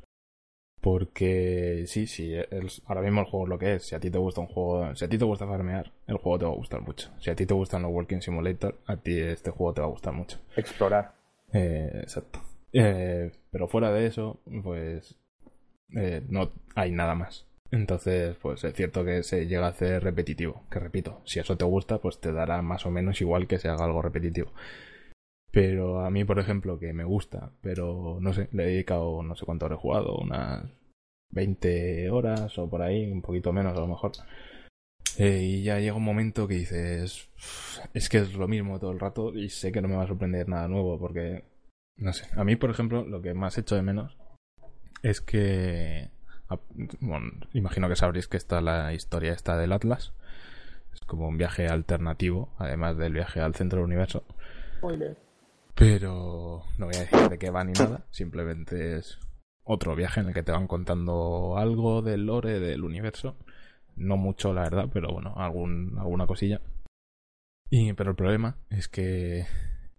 Porque 0.82 1.84
sí, 1.88 2.08
sí, 2.08 2.34
el- 2.34 2.72
ahora 2.86 3.02
mismo 3.02 3.22
el 3.22 3.28
juego 3.28 3.46
es 3.46 3.50
lo 3.50 3.60
que 3.60 3.74
es. 3.76 3.84
Si 3.88 3.96
a 3.96 4.00
ti 4.00 4.10
te 4.10 4.18
gusta 4.18 4.42
un 4.42 4.48
juego, 4.48 4.96
si 4.96 5.04
a 5.06 5.10
ti 5.10 5.18
te 5.18 5.26
gusta 5.26 5.46
farmear, 5.46 5.92
el 6.08 6.18
juego 6.18 6.40
te 6.40 6.46
va 6.46 6.52
a 6.52 6.56
gustar 6.56 6.82
mucho. 6.82 7.10
Si 7.20 7.30
a 7.30 7.36
ti 7.36 7.46
te 7.46 7.54
gustan 7.54 7.82
los 7.82 7.92
Walking 7.92 8.22
Simulator, 8.22 8.80
a 8.86 8.96
ti 8.98 9.20
este 9.20 9.52
juego 9.52 9.74
te 9.74 9.82
va 9.82 9.88
a 9.88 9.92
gustar 9.92 10.14
mucho. 10.14 10.40
Explorar. 10.56 11.14
Eh, 11.52 11.90
exacto. 12.02 12.40
Eh, 12.72 13.32
pero 13.52 13.68
fuera 13.68 13.92
de 13.92 14.06
eso, 14.06 14.40
pues 14.64 15.16
eh, 15.96 16.22
no 16.30 16.52
hay 16.76 16.92
nada 16.92 17.16
más. 17.16 17.46
Entonces, 17.72 18.36
pues 18.42 18.64
es 18.64 18.74
cierto 18.74 19.04
que 19.06 19.22
se 19.24 19.48
llega 19.48 19.66
a 19.66 19.70
hacer 19.70 20.04
repetitivo. 20.04 20.64
Que 20.72 20.80
repito, 20.80 21.22
si 21.26 21.40
eso 21.40 21.56
te 21.58 21.66
gusta, 21.66 21.98
pues 22.00 22.20
te 22.20 22.32
dará 22.32 22.62
más 22.62 22.86
o 22.86 22.90
menos 22.92 23.20
igual 23.22 23.48
que 23.48 23.60
se 23.60 23.68
haga 23.68 23.86
algo 23.86 24.02
repetitivo. 24.02 24.52
Pero 25.52 26.02
a 26.02 26.10
mí, 26.12 26.26
por 26.26 26.39
ejemplo, 26.39 26.80
que 26.80 26.93
me 26.93 27.04
gusta, 27.04 27.52
pero 27.62 28.18
no 28.22 28.34
sé, 28.34 28.50
le 28.52 28.64
he 28.64 28.68
dedicado 28.68 29.24
no 29.24 29.36
sé 29.36 29.45
cuánto 29.45 29.66
habré 29.66 29.78
jugado, 29.78 30.18
unas 30.18 30.66
20 31.32 32.10
horas 32.12 32.58
o 32.58 32.70
por 32.70 32.82
ahí, 32.82 33.12
un 33.12 33.22
poquito 33.22 33.52
menos 33.52 33.76
a 33.76 33.82
lo 33.82 33.88
mejor. 33.88 34.12
Eh, 35.18 35.41
y 35.41 35.64
ya 35.64 35.80
llega 35.80 35.95
un 35.95 36.04
momento 36.04 36.47
que 36.47 36.56
dices, 36.56 37.30
"Uf, 37.36 37.80
es 37.93 38.10
que 38.10 38.20
es 38.20 38.34
lo 38.36 38.47
mismo 38.47 38.80
todo 38.80 38.91
el 38.91 39.00
rato 39.00 39.34
y 39.34 39.50
sé 39.50 39.72
que 39.72 39.82
no 39.82 39.88
me 39.88 39.95
va 39.95 40.04
a 40.04 40.08
sorprender 40.08 40.47
nada 40.47 40.68
nuevo 40.68 41.00
porque, 41.00 41.43
no 41.97 42.14
sé, 42.14 42.28
a 42.39 42.43
mí 42.43 42.56
por 42.56 42.70
ejemplo 42.70 43.04
lo 43.06 43.22
que 43.22 43.34
más 43.34 43.58
echo 43.58 43.76
de 43.76 43.82
menos 43.82 44.18
es 45.04 45.22
que, 45.22 46.10
bueno, 47.00 47.32
imagino 47.54 47.89
que 47.89 47.95
sabréis 47.95 48.28
que 48.28 48.38
está 48.38 48.62
la 48.62 48.93
historia 48.93 49.34
esta 49.34 49.58
del 49.58 49.72
Atlas, 49.74 50.14
es 50.93 51.02
como 51.02 51.28
un 51.28 51.38
viaje 51.38 51.68
alternativo, 51.68 52.54
además 52.58 52.97
del 52.97 53.14
viaje 53.14 53.41
al 53.41 53.56
centro 53.56 53.80
del 53.80 53.88
universo. 53.88 54.24
Pero 55.80 56.66
no 56.78 56.88
voy 56.88 56.96
a 56.98 57.00
decir 57.00 57.30
de 57.30 57.38
qué 57.38 57.50
va 57.52 57.64
ni 57.64 57.72
nada, 57.72 58.06
simplemente 58.12 58.98
es 58.98 59.18
otro 59.64 59.96
viaje 59.96 60.20
en 60.20 60.28
el 60.28 60.34
que 60.34 60.44
te 60.44 60.52
van 60.52 60.68
contando 60.68 61.58
algo 61.58 62.02
del 62.02 62.26
lore 62.26 62.60
del 62.60 62.84
universo. 62.84 63.38
No 63.96 64.18
mucho, 64.18 64.54
la 64.54 64.64
verdad, 64.64 64.90
pero 64.92 65.14
bueno, 65.14 65.34
algún, 65.38 65.98
alguna 65.98 66.28
cosilla. 66.28 66.60
Y, 67.70 67.94
pero 67.94 68.10
el 68.10 68.16
problema 68.18 68.58
es 68.70 68.90
que 68.90 69.46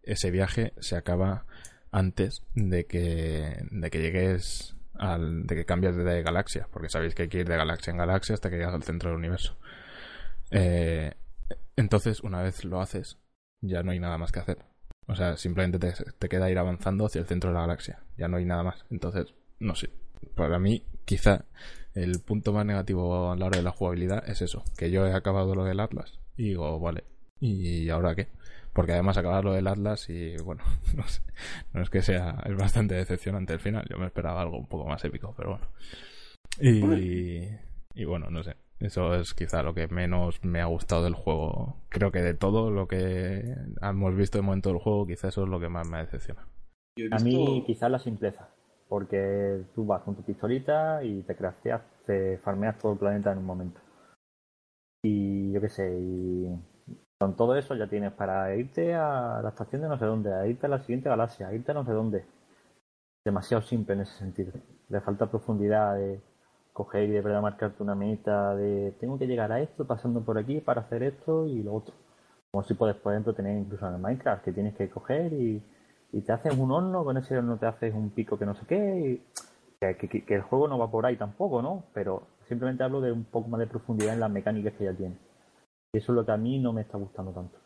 ese 0.02 0.30
viaje 0.30 0.74
se 0.80 0.96
acaba 0.96 1.46
antes 1.90 2.42
de 2.54 2.84
que, 2.84 3.66
de 3.70 3.90
que 3.90 4.02
llegues 4.02 4.76
al, 4.94 5.46
de 5.46 5.54
que 5.56 5.64
cambies 5.64 5.96
de 5.96 6.22
galaxia, 6.22 6.68
porque 6.70 6.90
sabéis 6.90 7.14
que 7.14 7.22
hay 7.22 7.28
que 7.28 7.38
ir 7.38 7.48
de 7.48 7.56
galaxia 7.56 7.90
en 7.90 7.96
galaxia 7.96 8.34
hasta 8.34 8.50
que 8.50 8.56
llegas 8.56 8.74
al 8.74 8.82
centro 8.82 9.08
del 9.08 9.18
universo. 9.18 9.56
Eh, 10.50 11.14
entonces, 11.76 12.20
una 12.20 12.42
vez 12.42 12.66
lo 12.66 12.82
haces, 12.82 13.18
ya 13.62 13.82
no 13.82 13.92
hay 13.92 13.98
nada 13.98 14.18
más 14.18 14.30
que 14.30 14.40
hacer. 14.40 14.69
O 15.10 15.16
sea, 15.16 15.36
simplemente 15.36 15.78
te, 15.78 15.92
te 16.18 16.28
queda 16.28 16.50
ir 16.50 16.58
avanzando 16.58 17.06
hacia 17.06 17.20
el 17.20 17.26
centro 17.26 17.50
de 17.50 17.54
la 17.54 17.62
galaxia. 17.62 17.98
Ya 18.16 18.28
no 18.28 18.36
hay 18.36 18.44
nada 18.44 18.62
más. 18.62 18.84
Entonces, 18.90 19.34
no 19.58 19.74
sé. 19.74 19.90
Para 20.36 20.58
mí, 20.60 20.84
quizá 21.04 21.44
el 21.94 22.20
punto 22.20 22.52
más 22.52 22.64
negativo 22.64 23.32
a 23.32 23.36
la 23.36 23.46
hora 23.46 23.58
de 23.58 23.64
la 23.64 23.72
jugabilidad 23.72 24.28
es 24.28 24.40
eso. 24.40 24.62
Que 24.78 24.90
yo 24.92 25.06
he 25.06 25.12
acabado 25.12 25.54
lo 25.56 25.64
del 25.64 25.80
Atlas 25.80 26.20
y 26.36 26.50
digo, 26.50 26.78
vale, 26.78 27.04
¿y 27.40 27.88
ahora 27.88 28.14
qué? 28.14 28.28
Porque 28.72 28.92
además 28.92 29.16
acabar 29.16 29.44
lo 29.44 29.52
del 29.52 29.66
Atlas 29.66 30.08
y 30.08 30.36
bueno, 30.36 30.62
no 30.96 31.06
sé. 31.08 31.22
No 31.72 31.82
es 31.82 31.90
que 31.90 32.02
sea, 32.02 32.40
es 32.46 32.56
bastante 32.56 32.94
decepcionante 32.94 33.52
el 33.52 33.60
final. 33.60 33.84
Yo 33.90 33.98
me 33.98 34.06
esperaba 34.06 34.40
algo 34.40 34.58
un 34.58 34.68
poco 34.68 34.88
más 34.88 35.04
épico, 35.04 35.34
pero 35.36 35.50
bueno. 35.50 35.66
Y, 36.60 37.48
y 37.94 38.04
bueno, 38.04 38.30
no 38.30 38.44
sé. 38.44 38.54
Eso 38.80 39.14
es 39.14 39.34
quizá 39.34 39.62
lo 39.62 39.74
que 39.74 39.88
menos 39.88 40.42
me 40.42 40.62
ha 40.62 40.64
gustado 40.64 41.04
del 41.04 41.14
juego. 41.14 41.76
Creo 41.90 42.10
que 42.10 42.22
de 42.22 42.34
todo 42.34 42.70
lo 42.70 42.88
que 42.88 43.54
hemos 43.82 44.16
visto 44.16 44.38
de 44.38 44.42
momento 44.42 44.70
del 44.70 44.78
juego, 44.78 45.06
quizá 45.06 45.28
eso 45.28 45.44
es 45.44 45.48
lo 45.50 45.60
que 45.60 45.68
más 45.68 45.86
me 45.86 45.98
decepciona. 45.98 46.48
A 47.12 47.18
mí 47.18 47.62
quizás 47.66 47.90
la 47.90 47.98
simpleza, 47.98 48.48
porque 48.88 49.64
tú 49.74 49.84
vas 49.84 50.02
con 50.02 50.16
tu 50.16 50.22
pistolita 50.22 51.04
y 51.04 51.22
te 51.22 51.36
crafteas, 51.36 51.82
te 52.06 52.38
farmeas 52.38 52.78
todo 52.78 52.92
el 52.92 52.98
planeta 52.98 53.30
en 53.32 53.38
un 53.38 53.44
momento. 53.44 53.80
Y 55.02 55.52
yo 55.52 55.60
qué 55.60 55.68
sé, 55.68 55.98
y 56.00 56.48
con 57.18 57.36
todo 57.36 57.56
eso 57.56 57.74
ya 57.74 57.86
tienes 57.86 58.12
para 58.12 58.54
irte 58.56 58.94
a 58.94 59.40
la 59.42 59.50
estación 59.50 59.82
de 59.82 59.88
no 59.88 59.98
sé 59.98 60.06
dónde, 60.06 60.32
a 60.32 60.46
irte 60.46 60.64
a 60.64 60.70
la 60.70 60.80
siguiente 60.80 61.10
galaxia, 61.10 61.48
a 61.48 61.54
irte 61.54 61.70
a 61.70 61.74
no 61.74 61.84
sé 61.84 61.92
dónde. 61.92 62.24
Demasiado 63.26 63.62
simple 63.62 63.94
en 63.94 64.00
ese 64.00 64.16
sentido. 64.16 64.52
Le 64.88 65.00
falta 65.02 65.30
profundidad 65.30 65.96
de 65.96 66.20
coger 66.72 67.04
y 67.08 67.12
de 67.12 67.20
verdad 67.20 67.42
marcarte 67.42 67.82
una 67.82 67.94
meta 67.94 68.54
de 68.56 68.92
tengo 69.00 69.18
que 69.18 69.26
llegar 69.26 69.52
a 69.52 69.60
esto 69.60 69.86
pasando 69.86 70.20
por 70.22 70.38
aquí 70.38 70.60
para 70.60 70.82
hacer 70.82 71.02
esto 71.02 71.46
y 71.46 71.62
lo 71.62 71.74
otro. 71.74 71.94
Como 72.52 72.64
si 72.64 72.74
puedes, 72.74 72.96
por 72.96 73.12
ejemplo, 73.12 73.34
tener 73.34 73.56
incluso 73.58 73.86
en 73.88 73.94
el 73.94 74.00
Minecraft, 74.00 74.44
que 74.44 74.52
tienes 74.52 74.74
que 74.76 74.88
coger 74.90 75.32
y, 75.32 75.62
y 76.12 76.20
te 76.22 76.32
haces 76.32 76.56
un 76.56 76.70
horno, 76.72 77.04
con 77.04 77.16
ese 77.16 77.36
horno 77.38 77.56
te 77.58 77.66
haces 77.66 77.94
un 77.94 78.10
pico 78.10 78.38
que 78.38 78.46
no 78.46 78.54
sé 78.54 78.62
qué. 78.66 79.00
y- 79.00 79.22
que, 79.80 79.96
que- 80.08 80.24
que 80.24 80.34
el 80.34 80.42
juego 80.42 80.68
no 80.68 80.78
va 80.78 80.90
por 80.90 81.06
ahí 81.06 81.16
tampoco, 81.16 81.62
¿no? 81.62 81.84
Pero 81.94 82.22
simplemente 82.48 82.84
hablo 82.84 83.00
de 83.00 83.12
un 83.12 83.24
poco 83.24 83.48
más 83.48 83.60
de 83.60 83.66
profundidad 83.66 84.12
en 84.14 84.20
las 84.20 84.30
mecánicas 84.30 84.74
que 84.74 84.84
ya 84.84 84.92
tiene. 84.94 85.16
Y 85.92 85.98
eso 85.98 86.12
es 86.12 86.16
lo 86.16 86.26
que 86.26 86.32
a 86.32 86.36
mí 86.36 86.58
no 86.60 86.72
me 86.72 86.82
está 86.82 86.98
gustando 86.98 87.32
tanto. 87.32 87.58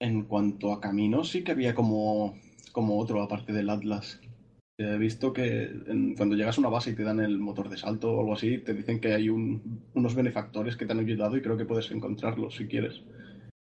En 0.00 0.22
cuanto 0.24 0.72
a 0.72 0.80
caminos, 0.80 1.28
sí 1.28 1.44
que 1.44 1.52
había 1.52 1.74
como, 1.74 2.34
como 2.72 2.98
otro, 2.98 3.20
aparte 3.22 3.52
del 3.52 3.68
Atlas. 3.68 4.20
He 4.78 4.98
visto 4.98 5.32
que 5.32 5.62
en- 5.86 6.14
cuando 6.16 6.34
llegas 6.36 6.58
a 6.58 6.60
una 6.60 6.68
base 6.68 6.90
y 6.90 6.94
te 6.94 7.02
dan 7.02 7.20
el 7.20 7.38
motor 7.38 7.70
de 7.70 7.78
salto 7.78 8.12
o 8.12 8.20
algo 8.20 8.34
así, 8.34 8.58
te 8.58 8.74
dicen 8.74 9.00
que 9.00 9.14
hay 9.14 9.30
un- 9.30 9.82
unos 9.94 10.14
benefactores 10.14 10.76
que 10.76 10.84
te 10.84 10.92
han 10.92 10.98
ayudado 10.98 11.36
y 11.36 11.40
creo 11.42 11.56
que 11.56 11.64
puedes 11.64 11.90
encontrarlos 11.90 12.56
si 12.56 12.66
quieres. 12.66 13.02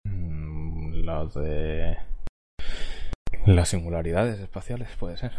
Mm, 0.04 1.02
Los 1.04 1.34
de 1.34 1.96
las 3.46 3.68
singularidades 3.68 4.38
espaciales, 4.38 4.88
puede 4.98 5.16
ser. 5.16 5.32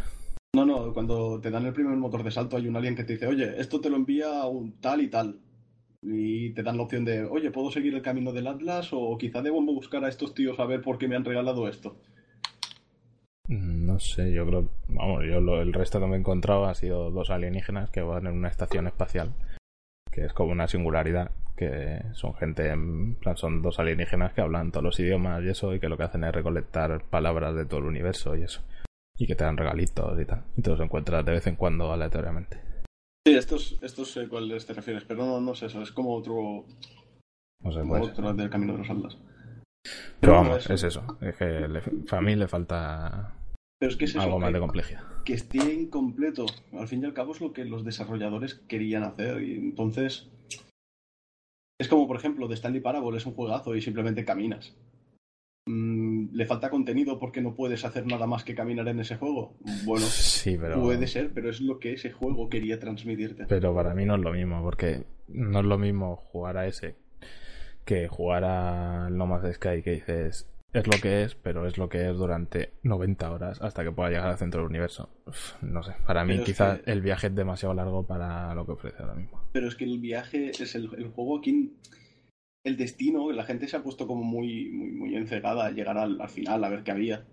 No, 0.54 0.66
no, 0.66 0.92
cuando 0.92 1.40
te 1.40 1.50
dan 1.50 1.64
el 1.64 1.72
primer 1.72 1.96
motor 1.96 2.22
de 2.22 2.30
salto 2.30 2.58
hay 2.58 2.68
un 2.68 2.76
alien 2.76 2.94
que 2.94 3.04
te 3.04 3.14
dice, 3.14 3.26
oye, 3.26 3.58
esto 3.58 3.80
te 3.80 3.88
lo 3.88 3.96
envía 3.96 4.44
un 4.44 4.72
tal 4.80 5.00
y 5.00 5.08
tal. 5.08 5.40
Y 6.02 6.50
te 6.50 6.62
dan 6.62 6.76
la 6.76 6.82
opción 6.82 7.06
de, 7.06 7.24
oye, 7.24 7.50
¿puedo 7.50 7.70
seguir 7.70 7.94
el 7.94 8.02
camino 8.02 8.32
del 8.32 8.46
Atlas? 8.46 8.90
O 8.92 9.16
quizá 9.16 9.40
debo 9.40 9.62
buscar 9.62 10.04
a 10.04 10.10
estos 10.10 10.34
tíos 10.34 10.60
a 10.60 10.66
ver 10.66 10.82
por 10.82 10.98
qué 10.98 11.08
me 11.08 11.16
han 11.16 11.24
regalado 11.24 11.66
esto. 11.66 11.96
Mm, 13.48 13.86
No 13.86 13.98
sé, 14.00 14.32
yo 14.32 14.46
creo, 14.46 14.68
vamos, 14.88 15.24
yo 15.24 15.40
lo- 15.40 15.60
el 15.60 15.72
resto 15.72 16.00
que 16.00 16.06
me 16.06 16.16
he 16.16 16.18
encontrado 16.18 16.64
ha 16.66 16.74
sido 16.74 17.10
dos 17.10 17.30
alienígenas 17.30 17.90
que 17.90 18.00
van 18.00 18.26
en 18.26 18.34
una 18.34 18.48
estación 18.48 18.86
espacial, 18.86 19.32
que 20.10 20.24
es 20.24 20.32
como 20.32 20.52
una 20.52 20.66
singularidad, 20.68 21.30
que 21.56 22.00
son 22.14 22.34
gente, 22.34 22.68
en 22.70 23.14
plan, 23.16 23.36
son 23.36 23.62
dos 23.62 23.78
alienígenas 23.78 24.32
que 24.32 24.40
hablan 24.40 24.70
todos 24.72 24.84
los 24.84 24.98
idiomas 25.00 25.42
y 25.44 25.48
eso, 25.50 25.74
y 25.74 25.80
que 25.80 25.88
lo 25.88 25.96
que 25.96 26.04
hacen 26.04 26.24
es 26.24 26.32
recolectar 26.34 27.04
palabras 27.04 27.54
de 27.54 27.66
todo 27.66 27.80
el 27.80 27.86
universo 27.86 28.34
y 28.34 28.42
eso, 28.42 28.62
y 29.18 29.26
que 29.26 29.36
te 29.36 29.44
dan 29.44 29.56
regalitos 29.56 30.18
y 30.20 30.24
tal, 30.24 30.44
y 30.56 30.62
te 30.62 30.70
los 30.70 30.80
encuentras 30.80 31.24
de 31.24 31.32
vez 31.32 31.46
en 31.46 31.56
cuando 31.56 31.92
aleatoriamente. 31.92 32.60
Sí, 33.26 33.34
estos, 33.34 33.78
estos 33.82 34.10
sé 34.10 34.28
cuáles 34.28 34.66
te 34.66 34.72
refieres, 34.74 35.04
pero 35.04 35.24
no, 35.24 35.40
no 35.40 35.52
es 35.52 35.62
eso, 35.62 35.80
es 35.82 35.92
como 35.92 36.14
otro, 36.14 36.64
No 37.62 37.72
sé, 37.72 37.80
como 37.80 37.98
pues. 37.98 38.10
otro 38.10 38.32
del 38.34 38.50
camino 38.50 38.72
de 38.72 38.78
los 38.78 38.90
Atlas. 38.90 39.16
Pero 40.20 40.32
vamos, 40.32 40.68
es 40.70 40.82
eso, 40.82 41.18
es 41.20 41.36
que 41.36 41.44
le- 41.44 41.80
para 42.08 42.22
mí 42.22 42.34
le 42.36 42.48
falta 42.48 43.34
Pero 43.78 43.90
es 43.92 43.96
que 43.98 44.04
es 44.06 44.10
eso, 44.12 44.20
algo 44.22 44.38
más 44.38 44.48
que- 44.48 44.54
de 44.54 44.60
complejidad. 44.60 45.02
que 45.24 45.34
esté 45.34 45.74
incompleto. 45.74 46.46
Al 46.72 46.88
fin 46.88 47.02
y 47.02 47.06
al 47.06 47.12
cabo 47.14 47.32
es 47.32 47.40
lo 47.40 47.52
que 47.52 47.64
los 47.64 47.84
desarrolladores 47.84 48.54
querían 48.68 49.02
hacer. 49.04 49.42
Y 49.42 49.54
entonces. 49.56 50.28
Es 51.80 51.88
como, 51.88 52.06
por 52.06 52.16
ejemplo, 52.16 52.46
de 52.46 52.54
Stanley 52.54 52.80
Parable 52.80 53.16
es 53.18 53.26
un 53.26 53.34
juegazo 53.34 53.74
y 53.74 53.82
simplemente 53.82 54.24
caminas. 54.24 54.76
le 55.66 56.44
falta 56.46 56.68
contenido 56.68 57.18
porque 57.18 57.40
no 57.40 57.54
puedes 57.54 57.84
hacer 57.86 58.06
nada 58.06 58.26
más 58.26 58.44
que 58.44 58.54
caminar 58.54 58.86
en 58.88 59.00
ese 59.00 59.16
juego. 59.16 59.56
Bueno, 59.86 60.04
Sí, 60.04 60.58
pero. 60.60 60.80
puede 60.82 61.06
ser, 61.06 61.32
pero 61.32 61.48
es 61.48 61.60
lo 61.62 61.78
que 61.78 61.94
ese 61.94 62.12
juego 62.12 62.50
quería 62.50 62.78
transmitirte. 62.78 63.46
Pero 63.46 63.74
para 63.74 63.94
mí 63.94 64.04
no 64.04 64.16
es 64.16 64.20
lo 64.20 64.32
mismo, 64.32 64.62
porque 64.62 65.04
no 65.28 65.60
es 65.60 65.64
lo 65.64 65.78
mismo 65.78 66.16
jugar 66.16 66.58
a 66.58 66.66
ese 66.66 66.96
que 67.84 68.08
jugar 68.08 68.44
al 68.44 69.16
No 69.16 69.26
Man's 69.26 69.54
Sky 69.56 69.82
que 69.82 69.92
dices 69.92 70.48
es 70.72 70.86
lo 70.88 71.00
que 71.00 71.22
es, 71.22 71.36
pero 71.36 71.66
es 71.68 71.78
lo 71.78 71.88
que 71.88 72.10
es 72.10 72.16
durante 72.16 72.72
90 72.82 73.30
horas 73.30 73.62
hasta 73.62 73.84
que 73.84 73.92
pueda 73.92 74.08
llegar 74.10 74.26
al 74.30 74.38
centro 74.38 74.60
del 74.62 74.70
universo. 74.70 75.08
Uf, 75.26 75.62
no 75.62 75.82
sé, 75.84 75.92
para 76.04 76.24
mí 76.24 76.32
Pero 76.32 76.42
es 76.42 76.46
quizá 76.46 76.80
que- 76.82 76.90
el 76.90 77.00
viaje 77.00 77.28
es 77.28 77.34
demasiado 77.34 77.74
largo 77.74 78.04
para 78.04 78.52
lo 78.54 78.66
que 78.66 78.72
ofrece 78.72 79.00
ahora 79.00 79.14
mismo. 79.14 79.40
Pero 79.52 79.68
es 79.68 79.76
que 79.76 79.84
el 79.84 80.00
viaje 80.00 80.50
es 80.50 80.74
el, 80.74 80.90
el 80.96 81.08
juego 81.10 81.38
aquí. 81.38 81.76
El 82.66 82.76
destino, 82.76 83.30
la 83.30 83.44
gente 83.44 83.68
se 83.68 83.76
ha 83.76 83.82
puesto 83.84 84.06
como 84.08 84.24
muy, 84.24 84.70
muy, 84.72 84.90
muy 84.90 85.14
encegada 85.16 85.66
a 85.66 85.70
llegar 85.70 85.96
al, 85.98 86.20
al 86.20 86.28
final 86.28 86.64
a 86.64 86.68
ver 86.70 86.82
qué 86.82 86.90
había. 86.90 87.24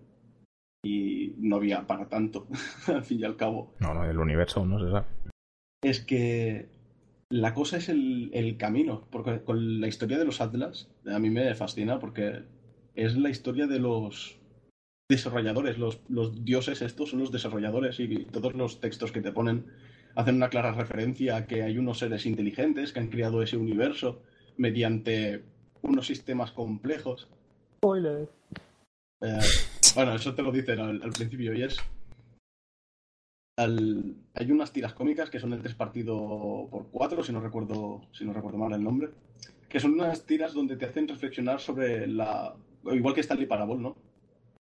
Y 0.84 1.34
no 1.38 1.56
había 1.56 1.88
para 1.88 2.10
tanto, 2.10 2.47
al 2.88 3.04
fin 3.04 3.20
y 3.22 3.24
al 3.24 3.38
cabo. 3.38 3.74
No, 3.80 3.93
no, 3.93 4.04
el 4.06 4.20
universo 4.20 4.66
no 4.66 4.80
se 4.80 4.91
sabe. 4.91 5.06
Es 5.84 6.02
que 6.02 6.70
la 7.32 7.53
cosa 7.53 7.77
es 7.77 7.89
el, 7.89 8.29
el 8.34 8.57
camino, 8.57 9.07
porque 9.09 9.41
con 9.41 9.82
la 9.82 9.88
historia 9.88 10.19
de 10.19 10.25
los 10.25 10.41
Atlas 10.41 10.89
a 11.05 11.17
mí 11.17 11.29
me 11.29 11.55
fascina 11.55 11.99
porque 11.99 12.43
es 12.95 13.15
la 13.17 13.29
historia 13.29 13.67
de 13.67 13.79
los 13.79 14.38
desarrolladores, 15.09 15.77
los, 15.77 16.01
los 16.09 16.45
dioses 16.45 16.82
estos 16.82 17.09
son 17.09 17.19
los 17.19 17.32
desarrolladores 17.32 17.99
y 17.99 18.25
todos 18.25 18.53
los 18.53 18.79
textos 18.79 19.11
que 19.11 19.21
te 19.21 19.32
ponen 19.32 19.65
hacen 20.15 20.36
una 20.36 20.49
clara 20.49 20.73
referencia 20.73 21.38
a 21.38 21.47
que 21.47 21.63
hay 21.63 21.77
unos 21.77 21.99
seres 21.99 22.25
inteligentes 22.25 22.93
que 22.93 22.99
han 22.99 23.07
creado 23.07 23.41
ese 23.41 23.57
universo 23.57 24.21
mediante 24.57 25.43
unos 25.82 26.07
sistemas 26.07 26.51
complejos. 26.51 27.27
Spoiler. 27.77 28.29
Eh, 29.21 29.39
bueno, 29.95 30.15
eso 30.15 30.36
te 30.36 30.43
lo 30.43 30.51
dicen 30.51 30.79
al, 30.79 31.01
al 31.01 31.11
principio 31.11 31.53
y 31.53 31.63
es. 31.63 31.77
Hay 33.58 34.52
unas 34.52 34.72
tiras 34.72 34.93
cómicas 34.93 35.30
que 35.30 35.39
son 35.39 35.54
el 35.54 35.62
3 35.62 35.76
partido 35.76 36.68
por 36.72 36.88
4, 36.91 37.24
si 37.24 37.32
no 37.32 37.41
recuerdo, 37.41 38.02
si 38.12 38.26
no 38.26 38.34
recuerdo 38.34 38.58
mal 38.58 38.74
el 38.74 38.84
nombre. 38.84 39.10
Que 39.70 39.80
son 39.80 39.93
unas 39.93 40.26
tiras 40.26 40.54
donde 40.54 40.78
te 40.78 40.86
hacen 40.86 41.08
reflexionar 41.08 41.60
sobre 41.60 42.08
la. 42.08 42.56
Igual 42.91 43.14
que 43.14 43.22
Stanley 43.22 43.45
Parable, 43.45 43.78
¿no? 43.78 43.95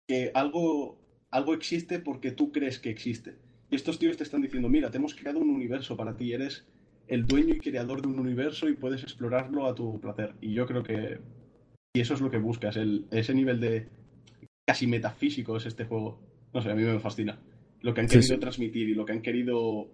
Que 0.08 0.32
algo, 0.34 0.98
algo 1.30 1.54
existe 1.54 2.00
porque 2.00 2.32
tú 2.32 2.52
crees 2.52 2.80
que 2.80 2.90
existe. 2.90 3.36
Y 3.70 3.76
estos 3.76 4.00
tíos 4.00 4.18
te 4.18 4.24
están 4.24 4.42
diciendo: 4.42 4.70
Mira, 4.70 4.90
te 4.90 4.98
hemos 4.98 5.16
creado 5.16 5.40
un 5.40 5.50
universo 5.50 5.96
para 5.96 6.16
ti, 6.16 6.34
eres 6.34 6.66
el 7.08 7.26
dueño 7.26 7.56
y 7.56 7.60
creador 7.60 8.02
de 8.02 8.08
un 8.08 8.20
universo 8.20 8.70
y 8.70 8.76
puedes 8.76 9.04
explorarlo 9.04 9.66
a 9.66 9.76
tu 9.76 10.00
placer. 10.00 10.36
Y 10.42 10.54
yo 10.54 10.66
creo 10.66 10.84
que. 10.84 11.20
Y 11.94 12.02
eso 12.02 12.14
es 12.14 12.22
lo 12.22 12.30
que 12.30 12.38
buscas, 12.38 12.78
el, 12.78 13.08
ese 13.10 13.34
nivel 13.34 13.60
de 13.60 13.88
casi 14.68 14.86
metafísico 14.86 15.58
es 15.58 15.66
este 15.66 15.86
juego. 15.86 16.20
No 16.54 16.62
sé, 16.62 16.72
a 16.72 16.76
mí 16.76 16.84
me 16.84 17.00
fascina. 17.00 17.40
Lo 17.82 17.94
que 17.94 18.02
han 18.02 18.10
querido 18.10 18.36
sí. 18.36 18.40
transmitir 18.40 18.90
y 18.90 18.94
lo 18.94 19.06
que 19.06 19.14
han 19.14 19.22
querido 19.22 19.88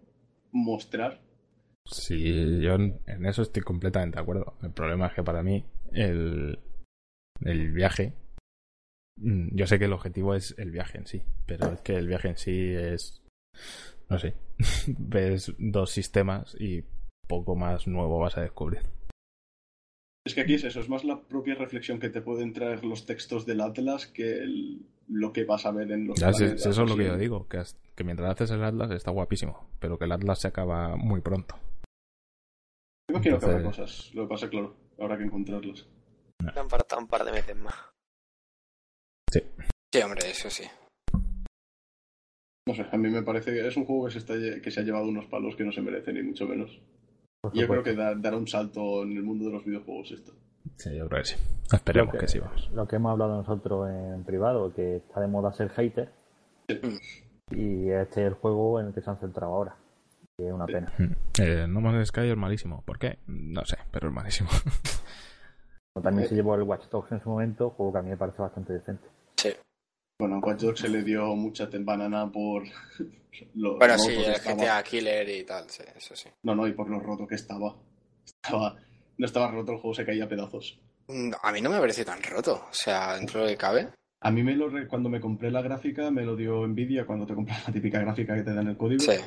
mostrar. 0.51 1.21
Sí, 1.87 2.61
yo 2.61 2.73
en 2.75 2.99
en 3.05 3.25
eso 3.25 3.43
estoy 3.43 3.61
completamente 3.61 4.17
de 4.17 4.21
acuerdo. 4.21 4.55
El 4.63 4.71
problema 4.71 5.07
es 5.07 5.13
que 5.13 5.23
para 5.23 5.43
mí 5.43 5.63
el, 5.91 6.59
el 7.41 7.71
viaje, 7.71 8.13
mm, 9.17 9.55
yo 9.55 9.67
sé 9.67 9.77
que 9.79 9.85
el 9.85 9.93
objetivo 9.93 10.35
es 10.35 10.55
el 10.57 10.71
viaje 10.71 10.97
en 10.97 11.05
sí, 11.07 11.21
pero 11.45 11.71
es 11.73 11.81
que 11.81 11.95
el 11.95 12.07
viaje 12.07 12.29
en 12.29 12.37
sí 12.37 12.73
es, 12.73 13.21
no 14.09 14.17
sé, 14.19 14.35
ves 14.87 15.53
dos 15.59 15.91
sistemas 15.91 16.55
y 16.59 16.83
poco 17.27 17.55
más 17.55 17.87
nuevo 17.87 18.19
vas 18.19 18.37
a 18.37 18.41
descubrir. 18.41 18.81
Es 20.25 20.33
que 20.33 20.41
aquí 20.41 20.55
es 20.55 20.63
eso, 20.63 20.79
es 20.79 20.89
más 20.89 21.03
la 21.03 21.21
propia 21.21 21.55
reflexión 21.55 21.99
que 21.99 22.09
te 22.09 22.21
pueden 22.21 22.51
traer 22.53 22.83
los 22.83 23.05
textos 23.05 23.45
del 23.45 23.61
Atlas 23.61 24.07
que 24.07 24.39
el- 24.39 24.85
lo 25.07 25.31
que 25.33 25.45
vas 25.45 25.65
a 25.65 25.71
ver 25.71 25.91
en 25.91 26.07
los 26.07 26.19
Ya, 26.19 26.31
si- 26.33 26.39
planetas, 26.39 26.63
si 26.63 26.69
eso 26.69 26.83
es 26.83 26.89
lo 26.89 26.95
que 26.97 27.05
yo 27.05 27.17
digo, 27.17 27.47
que, 27.47 27.57
has- 27.57 27.77
que 27.95 28.03
mientras 28.03 28.31
haces 28.31 28.51
el 28.51 28.63
Atlas 28.63 28.91
está 28.91 29.11
guapísimo, 29.11 29.69
pero 29.79 29.97
que 29.97 30.05
el 30.05 30.11
Atlas 30.11 30.39
se 30.39 30.47
acaba 30.47 30.95
muy 30.95 31.21
pronto. 31.21 31.55
Yo 33.07 33.15
imagino 33.15 33.39
que 33.39 33.45
habrá 33.45 33.57
Entonces- 33.59 33.85
cosas, 33.85 34.15
lo 34.15 34.23
que 34.23 34.29
pasa, 34.29 34.49
claro, 34.49 34.75
habrá 34.99 35.17
que 35.17 35.23
encontrarlas. 35.25 35.87
Me 36.43 36.59
han 36.59 36.69
faltado 36.69 37.01
un 37.01 37.07
par 37.07 37.23
de 37.23 37.31
meses 37.31 37.55
más. 37.55 37.75
Sí, 39.31 40.01
hombre, 40.01 40.29
eso 40.29 40.49
sí. 40.49 40.63
No 42.67 42.73
sé, 42.73 42.85
a 42.91 42.97
mí 42.97 43.09
me 43.09 43.21
parece 43.21 43.53
que 43.53 43.67
es 43.67 43.77
un 43.77 43.85
juego 43.85 44.05
que 44.05 44.11
se, 44.11 44.17
está, 44.17 44.33
que 44.61 44.71
se 44.71 44.79
ha 44.79 44.83
llevado 44.83 45.07
unos 45.07 45.25
palos 45.27 45.55
que 45.55 45.63
no 45.63 45.71
se 45.71 45.81
merecen, 45.81 46.15
ni 46.15 46.23
mucho 46.23 46.47
menos. 46.47 46.81
Yo 47.53 47.67
creo 47.67 47.83
que 47.83 47.93
da- 47.93 48.15
dará 48.15 48.37
un 48.37 48.47
salto 48.47 49.03
en 49.03 49.15
el 49.17 49.23
mundo 49.23 49.45
de 49.45 49.51
los 49.51 49.63
videojuegos 49.63 50.11
esto. 50.11 50.33
Sí, 50.77 50.95
yo 50.95 51.07
creo 51.07 51.21
que 51.21 51.29
sí. 51.29 51.35
Esperemos 51.71 52.15
que... 52.15 52.27
sí, 52.27 52.39
vamos. 52.39 52.69
Lo 52.73 52.87
que 52.87 52.97
hemos 52.97 53.11
hablado 53.11 53.37
nosotros 53.37 53.89
en 53.89 54.23
privado, 54.23 54.73
que 54.73 54.97
está 54.97 55.21
de 55.21 55.27
moda 55.27 55.53
ser 55.53 55.69
hater. 55.69 56.11
Y 57.51 57.89
este 57.89 58.21
es 58.21 58.27
el 58.27 58.33
juego 58.33 58.79
en 58.79 58.87
el 58.87 58.93
que 58.93 59.01
se 59.01 59.09
han 59.09 59.19
centrado 59.19 59.53
ahora. 59.53 59.75
Y 60.37 60.45
es 60.45 60.51
una 60.51 60.65
pena. 60.65 60.91
Eh, 61.39 61.65
no 61.67 61.81
Man's 61.81 62.09
Sky 62.09 62.29
es 62.29 62.37
malísimo. 62.37 62.83
¿Por 62.85 62.99
qué? 62.99 63.19
No 63.27 63.63
sé, 63.65 63.77
pero 63.91 64.07
es 64.09 64.13
malísimo. 64.13 64.49
También 66.03 66.27
se 66.27 66.35
llevó 66.35 66.55
el 66.55 66.63
Watch 66.63 66.89
Dogs 66.89 67.11
en 67.13 67.21
su 67.21 67.29
momento, 67.29 67.69
juego 67.69 67.93
que 67.93 67.99
a 67.99 68.01
mí 68.01 68.09
me 68.09 68.17
parece 68.17 68.41
bastante 68.41 68.73
decente. 68.73 69.07
Sí. 69.37 69.53
Bueno, 70.19 70.35
a 70.35 70.39
Watch 70.39 70.61
Dogs 70.61 70.79
se 70.81 70.89
le 70.89 71.03
dio 71.03 71.35
mucha 71.35 71.69
banana 71.71 72.29
por 72.29 72.63
lo 73.55 73.77
Bueno, 73.77 73.97
sí, 73.97 74.11
el 74.13 74.33
estaba. 74.33 74.55
GTA 74.55 74.83
Killer 74.83 75.29
y 75.29 75.43
tal, 75.45 75.69
sí, 75.69 75.83
eso 75.95 76.15
sí. 76.15 76.29
No, 76.43 76.53
no, 76.53 76.67
y 76.67 76.73
por 76.73 76.89
lo 76.89 76.99
roto 76.99 77.25
que 77.25 77.35
estaba. 77.35 77.75
Estaba... 78.25 78.75
No 79.17 79.25
estaba 79.25 79.51
roto, 79.51 79.71
el 79.73 79.77
juego 79.79 79.93
se 79.95 80.05
caía 80.05 80.25
a 80.25 80.29
pedazos. 80.29 80.79
No, 81.07 81.37
a 81.41 81.51
mí 81.51 81.61
no 81.61 81.69
me 81.69 81.79
parece 81.79 82.03
tan 82.05 82.21
roto. 82.23 82.65
O 82.69 82.73
sea, 82.73 83.15
dentro 83.15 83.39
de 83.41 83.45
lo 83.45 83.51
que 83.51 83.57
cabe. 83.57 83.89
A 84.21 84.31
mí 84.31 84.43
me 84.43 84.55
lo 84.55 84.69
re- 84.69 84.87
cuando 84.87 85.07
me 85.09 85.19
compré 85.21 85.51
la 85.51 85.61
gráfica 85.61 86.09
me 86.09 86.23
lo 86.25 86.35
dio 86.35 86.65
Nvidia 86.67 87.05
cuando 87.05 87.25
te 87.27 87.35
compras 87.35 87.67
la 87.67 87.73
típica 87.73 87.99
gráfica 87.99 88.33
que 88.35 88.41
te 88.43 88.53
dan 88.53 88.67
el 88.67 88.77
código. 88.77 89.01
Sí. 89.01 89.19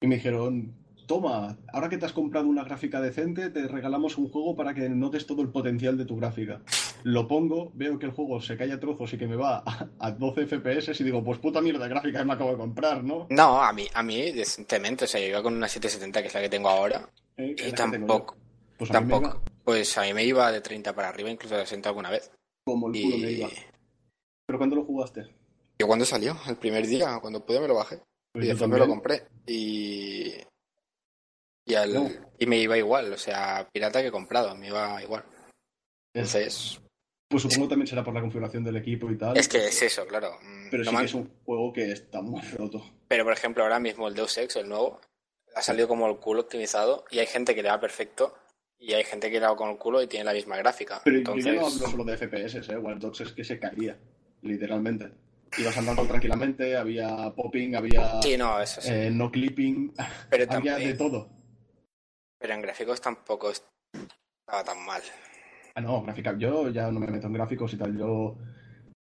Y 0.00 0.06
me 0.08 0.16
dijeron, 0.16 0.74
toma, 1.06 1.56
ahora 1.72 1.88
que 1.88 1.96
te 1.98 2.04
has 2.06 2.12
comprado 2.12 2.48
una 2.48 2.64
gráfica 2.64 3.00
decente, 3.00 3.48
te 3.50 3.66
regalamos 3.68 4.18
un 4.18 4.28
juego 4.28 4.56
para 4.56 4.74
que 4.74 4.88
notes 4.88 5.26
todo 5.26 5.40
el 5.42 5.48
potencial 5.50 5.96
de 5.96 6.04
tu 6.04 6.16
gráfica. 6.16 6.60
Lo 7.04 7.28
pongo, 7.28 7.70
veo 7.74 7.98
que 7.98 8.06
el 8.06 8.12
juego 8.12 8.40
se 8.40 8.56
cae 8.56 8.72
a 8.72 8.80
trozos 8.80 9.12
y 9.12 9.18
que 9.18 9.28
me 9.28 9.36
va 9.36 9.62
a, 9.64 9.88
a 10.00 10.10
12 10.10 10.46
FPS 10.46 11.00
y 11.00 11.04
digo, 11.04 11.22
pues 11.22 11.38
puta 11.38 11.60
mierda 11.60 11.86
gráfica 11.86 12.18
que 12.18 12.24
me 12.24 12.32
acabo 12.34 12.50
de 12.50 12.56
comprar, 12.58 13.04
¿no? 13.04 13.26
No, 13.30 13.62
a 13.62 13.72
mí, 13.72 13.86
a 13.94 14.02
mí, 14.02 14.32
decentemente. 14.32 15.04
O 15.04 15.08
sea, 15.08 15.20
yo 15.20 15.28
iba 15.28 15.42
con 15.42 15.54
una 15.54 15.68
770, 15.68 16.20
que 16.22 16.28
es 16.28 16.34
la 16.34 16.40
que 16.40 16.48
tengo 16.48 16.68
ahora. 16.68 17.08
Eh, 17.36 17.54
Y 17.56 17.62
la 17.62 17.68
tampoco, 18.78 18.78
Pues 18.78 18.90
a 18.90 19.00
mí 19.00 19.06
me 19.06 19.10
tampoco. 19.12 19.26
iba 19.36 19.42
Pues 19.64 19.98
a 19.98 20.02
mí 20.02 20.14
me 20.14 20.24
iba 20.24 20.52
de 20.52 20.60
30 20.60 20.94
para 20.94 21.08
arriba, 21.08 21.30
incluso 21.30 21.54
de 21.56 21.62
60 21.62 21.88
alguna 21.88 22.10
vez. 22.10 22.30
como 22.64 22.88
el 22.88 23.02
culo 23.02 23.18
me 23.18 23.30
iba. 23.32 23.48
¿Pero 24.46 24.58
cuándo 24.58 24.76
lo 24.76 24.84
jugaste? 24.84 25.22
yo 25.78 25.86
cuando 25.86 26.04
salió, 26.06 26.36
el 26.48 26.56
primer 26.56 26.86
día, 26.86 27.18
cuando 27.20 27.44
pude 27.44 27.60
me 27.60 27.68
lo 27.68 27.74
bajé. 27.74 28.00
Pues 28.32 28.44
y 28.44 28.48
después 28.48 28.68
me 28.70 28.78
lo 28.78 28.86
compré. 28.88 29.26
Y. 29.46 30.32
Y, 31.66 31.74
al- 31.74 31.92
No. 31.94 32.10
y 32.38 32.46
me 32.46 32.58
iba 32.58 32.78
igual, 32.78 33.12
o 33.12 33.18
sea, 33.18 33.68
pirata 33.72 34.02
que 34.02 34.10
comprado, 34.12 34.54
me 34.56 34.68
iba 34.68 35.02
igual. 35.02 35.24
Es- 36.14 36.34
Entonces, 36.34 36.80
Pues 37.28 37.42
supongo 37.42 37.68
también 37.68 37.88
será 37.88 38.04
por 38.04 38.14
la 38.14 38.20
configuración 38.20 38.62
del 38.64 38.76
equipo 38.76 39.10
y 39.10 39.18
tal. 39.18 39.36
es 39.36 39.48
que 39.48 39.66
es 39.66 39.82
eso, 39.82 40.06
claro. 40.06 40.38
Mm, 40.42 40.70
Pero 40.70 40.84
no 40.84 40.90
sí 40.90 40.94
man- 40.94 41.02
que 41.02 41.06
es 41.08 41.14
un 41.14 41.30
juego 41.44 41.72
que 41.72 41.90
está 41.92 42.22
muy 42.22 42.40
roto. 42.52 42.84
Pero 43.08 43.24
por 43.24 43.32
ejemplo, 43.32 43.64
ahora 43.64 43.80
mismo 43.80 44.06
el 44.08 44.14
Deus 44.14 44.38
Ex, 44.38 44.56
el 44.56 44.68
nuevo, 44.68 45.00
ha 45.56 45.62
salido 45.62 45.88
como 45.88 46.06
el 46.08 46.18
culo 46.18 46.42
optimizado 46.42 47.04
y 47.10 47.18
hay 47.18 47.26
gente 47.26 47.54
que 47.54 47.62
le 47.62 47.68
va 47.70 47.80
perfecto 47.80 48.34
y 48.78 48.92
hay 48.92 49.04
gente 49.04 49.30
que 49.30 49.40
va 49.40 49.56
con 49.56 49.70
el 49.70 49.76
culo 49.78 50.02
y 50.02 50.06
tiene 50.06 50.24
la 50.24 50.32
misma 50.32 50.56
gráfica. 50.58 51.00
Pero 51.04 51.18
Entonces, 51.18 51.44
yo 51.54 51.60
no 51.60 51.66
hablo 51.66 51.86
solo 51.88 52.04
de 52.04 52.16
FPS, 52.16 52.72
¿eh? 52.72 52.76
Watch 52.78 52.98
Dogs 52.98 53.20
es 53.22 53.32
que 53.32 53.44
se 53.44 53.58
caía, 53.58 53.98
literalmente. 54.42 55.10
Ibas 55.58 55.76
andando 55.78 56.04
tranquilamente, 56.06 56.76
había 56.76 57.32
popping, 57.34 57.76
había 57.76 58.20
sí, 58.22 58.36
no, 58.36 58.60
eso 58.60 58.80
sí. 58.80 58.88
eh, 58.92 59.10
no 59.12 59.30
clipping, 59.30 59.92
pero, 60.28 60.44
había 60.52 60.72
también, 60.72 60.90
de 60.90 60.94
todo. 60.98 61.28
pero 62.38 62.54
en 62.54 62.62
gráficos 62.62 63.00
tampoco 63.00 63.50
estaba 63.50 64.64
tan 64.64 64.84
mal. 64.84 65.02
Ah, 65.74 65.80
no, 65.80 66.02
gráfica. 66.02 66.36
Yo 66.38 66.68
ya 66.70 66.90
no 66.90 66.98
me 67.00 67.06
meto 67.06 67.26
en 67.26 67.32
gráficos 67.34 67.72
y 67.74 67.76
tal. 67.76 67.96
Yo 67.98 68.36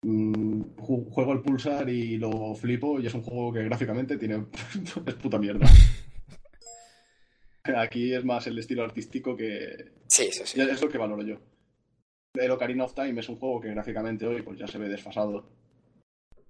mm, 0.04 0.62
ju- 0.78 1.10
juego 1.12 1.34
el 1.34 1.42
Pulsar 1.42 1.88
y 1.90 2.18
lo 2.18 2.56
flipo 2.56 3.00
y 3.00 3.08
es 3.08 3.14
un 3.14 3.24
juego 3.24 3.54
que 3.54 3.64
gráficamente 3.64 4.18
tiene... 4.18 4.46
es 5.06 5.16
puta 5.16 5.38
mierda. 5.38 5.68
Aquí 7.78 8.14
es 8.14 8.24
más 8.26 8.48
el 8.48 8.58
estilo 8.58 8.84
artístico 8.84 9.36
que... 9.36 9.92
Sí, 10.08 10.24
eso 10.24 10.46
sí. 10.46 10.60
Es 10.60 10.82
lo 10.82 10.90
que 10.90 10.98
valoro 10.98 11.24
yo. 11.24 11.38
El 12.34 12.52
Ocarina 12.52 12.86
of 12.86 12.94
Time 12.94 13.20
es 13.20 13.30
un 13.30 13.38
juego 13.38 13.60
que 13.60 13.70
gráficamente 13.70 14.26
hoy 14.26 14.42
pues 14.42 14.58
ya 14.58 14.68
se 14.68 14.78
ve 14.78 14.88
desfasado. 14.88 15.50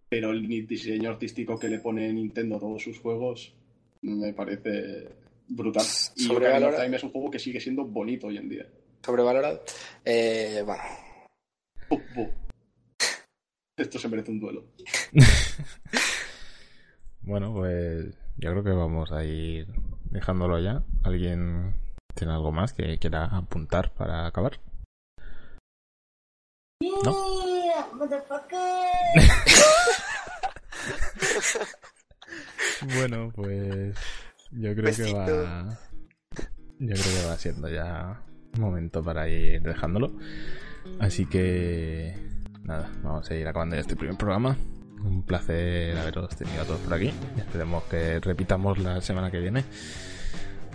Pero 0.10 0.32
el 0.32 0.48
diseño 0.68 1.10
artístico 1.10 1.58
que 1.58 1.70
le 1.70 1.80
pone 1.80 2.12
Nintendo 2.14 2.58
a 2.58 2.60
todos 2.60 2.84
sus 2.84 3.00
juegos 3.00 3.54
me 4.02 4.34
parece 4.34 5.10
brutal. 5.48 5.86
Y 6.16 6.32
Ocarina 6.32 6.68
of 6.68 6.82
Time 6.82 6.98
es 6.98 7.04
un 7.04 7.12
juego 7.12 7.32
que 7.32 7.40
sigue 7.40 7.60
siendo 7.60 7.86
bonito 7.86 8.28
hoy 8.28 8.38
en 8.38 8.50
día. 8.50 8.68
Sobrevalorado. 9.04 9.64
Eh, 10.06 10.64
bueno. 10.66 10.84
Esto 13.78 13.98
se 13.98 14.08
merece 14.10 14.32
un 14.32 14.40
duelo. 14.40 14.66
Bueno, 17.24 17.54
pues 17.54 18.18
yo 18.38 18.50
creo 18.52 18.64
que 18.64 18.72
vamos 18.72 19.12
a 19.12 19.24
ir 19.24 19.68
dejándolo 20.12 20.60
ya. 20.60 20.84
¿Alguien 21.04 21.74
tiene 22.14 22.34
algo 22.34 22.52
más 22.52 22.74
que 22.74 23.00
quiera 23.00 23.26
apuntar 23.26 23.92
para 23.94 24.28
acabar? 24.28 24.60
¿No? 27.04 27.12
bueno, 32.96 33.32
pues 33.36 33.96
yo 34.52 34.76
creo 34.76 34.96
que 34.96 35.14
va. 35.14 35.78
Yo 36.80 36.96
creo 36.96 37.04
que 37.04 37.26
va 37.28 37.38
siendo 37.38 37.70
ya 37.70 38.24
momento 38.58 39.04
para 39.04 39.30
ir 39.30 39.62
dejándolo. 39.62 40.12
Así 41.00 41.26
que 41.26 42.16
nada, 42.64 42.90
vamos 43.04 43.30
a 43.30 43.36
ir 43.36 43.48
acabando 43.48 43.76
ya 43.76 43.82
este 43.82 43.96
primer 43.96 44.18
programa. 44.18 44.58
Un 45.04 45.24
placer 45.24 45.98
haberos 45.98 46.36
tenido 46.36 46.62
a 46.62 46.66
todos 46.66 46.80
por 46.82 46.94
aquí. 46.94 47.14
Esperemos 47.38 47.84
que 47.86 48.20
repitamos 48.20 48.78
la 48.80 49.02
semana 49.02 49.32
que 49.32 49.40
viene. 49.40 49.64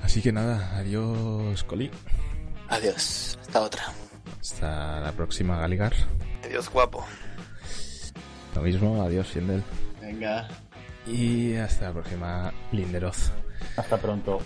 Así 0.02 0.22
que 0.22 0.32
nada, 0.32 0.76
adiós, 0.76 1.64
Coli. 1.64 1.90
Adiós, 2.68 3.38
hasta 3.40 3.60
otra. 3.60 3.84
Hasta 4.40 5.00
la 5.00 5.12
próxima, 5.12 5.58
Galigar. 5.58 5.94
Adiós, 6.44 6.70
guapo. 6.70 7.04
Lo 8.54 8.62
mismo, 8.62 9.02
adiós, 9.02 9.26
Fiendel. 9.28 9.62
Venga. 10.00 10.48
Y 11.06 11.54
hasta 11.54 11.86
la 11.86 11.92
próxima, 11.92 12.52
Linderoz. 12.72 13.32
Hasta 13.76 13.96
pronto. 13.98 14.40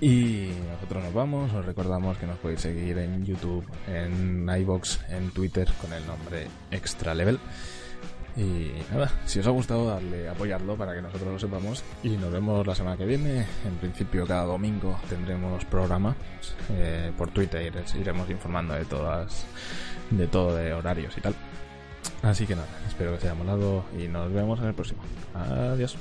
Y 0.00 0.50
nosotros 0.72 1.04
nos 1.04 1.14
vamos, 1.14 1.52
os 1.52 1.64
recordamos 1.64 2.18
que 2.18 2.26
nos 2.26 2.36
podéis 2.38 2.60
seguir 2.60 2.98
en 2.98 3.24
YouTube, 3.24 3.64
en 3.86 4.48
iBox, 4.48 4.98
en 5.10 5.30
Twitter 5.30 5.68
con 5.80 5.92
el 5.92 6.04
nombre 6.06 6.48
Extra 6.72 7.14
Level. 7.14 7.38
Y 8.36 8.72
nada, 8.90 9.10
si 9.26 9.40
os 9.40 9.46
ha 9.46 9.50
gustado, 9.50 9.86
darle 9.86 10.28
apoyarlo 10.28 10.76
para 10.76 10.94
que 10.94 11.02
nosotros 11.02 11.32
lo 11.32 11.38
sepamos. 11.38 11.84
Y 12.02 12.10
nos 12.10 12.32
vemos 12.32 12.66
la 12.66 12.74
semana 12.74 12.96
que 12.96 13.04
viene. 13.04 13.46
En 13.64 13.76
principio, 13.80 14.26
cada 14.26 14.44
domingo 14.44 14.98
tendremos 15.08 15.64
programa. 15.66 16.16
Eh, 16.70 17.12
por 17.16 17.30
Twitter 17.30 17.72
iremos 17.98 18.30
informando 18.30 18.74
de 18.74 18.84
todas, 18.84 19.44
de 20.10 20.26
todo 20.26 20.56
de 20.56 20.72
horarios 20.72 21.16
y 21.16 21.20
tal. 21.20 21.34
Así 22.22 22.46
que 22.46 22.54
nada, 22.54 22.68
espero 22.86 23.10
que 23.10 23.16
os 23.18 23.24
haya 23.24 23.34
molado 23.34 23.84
y 23.98 24.08
nos 24.08 24.32
vemos 24.32 24.58
en 24.60 24.66
el 24.66 24.74
próximo. 24.74 25.02
Adiós. 25.34 25.96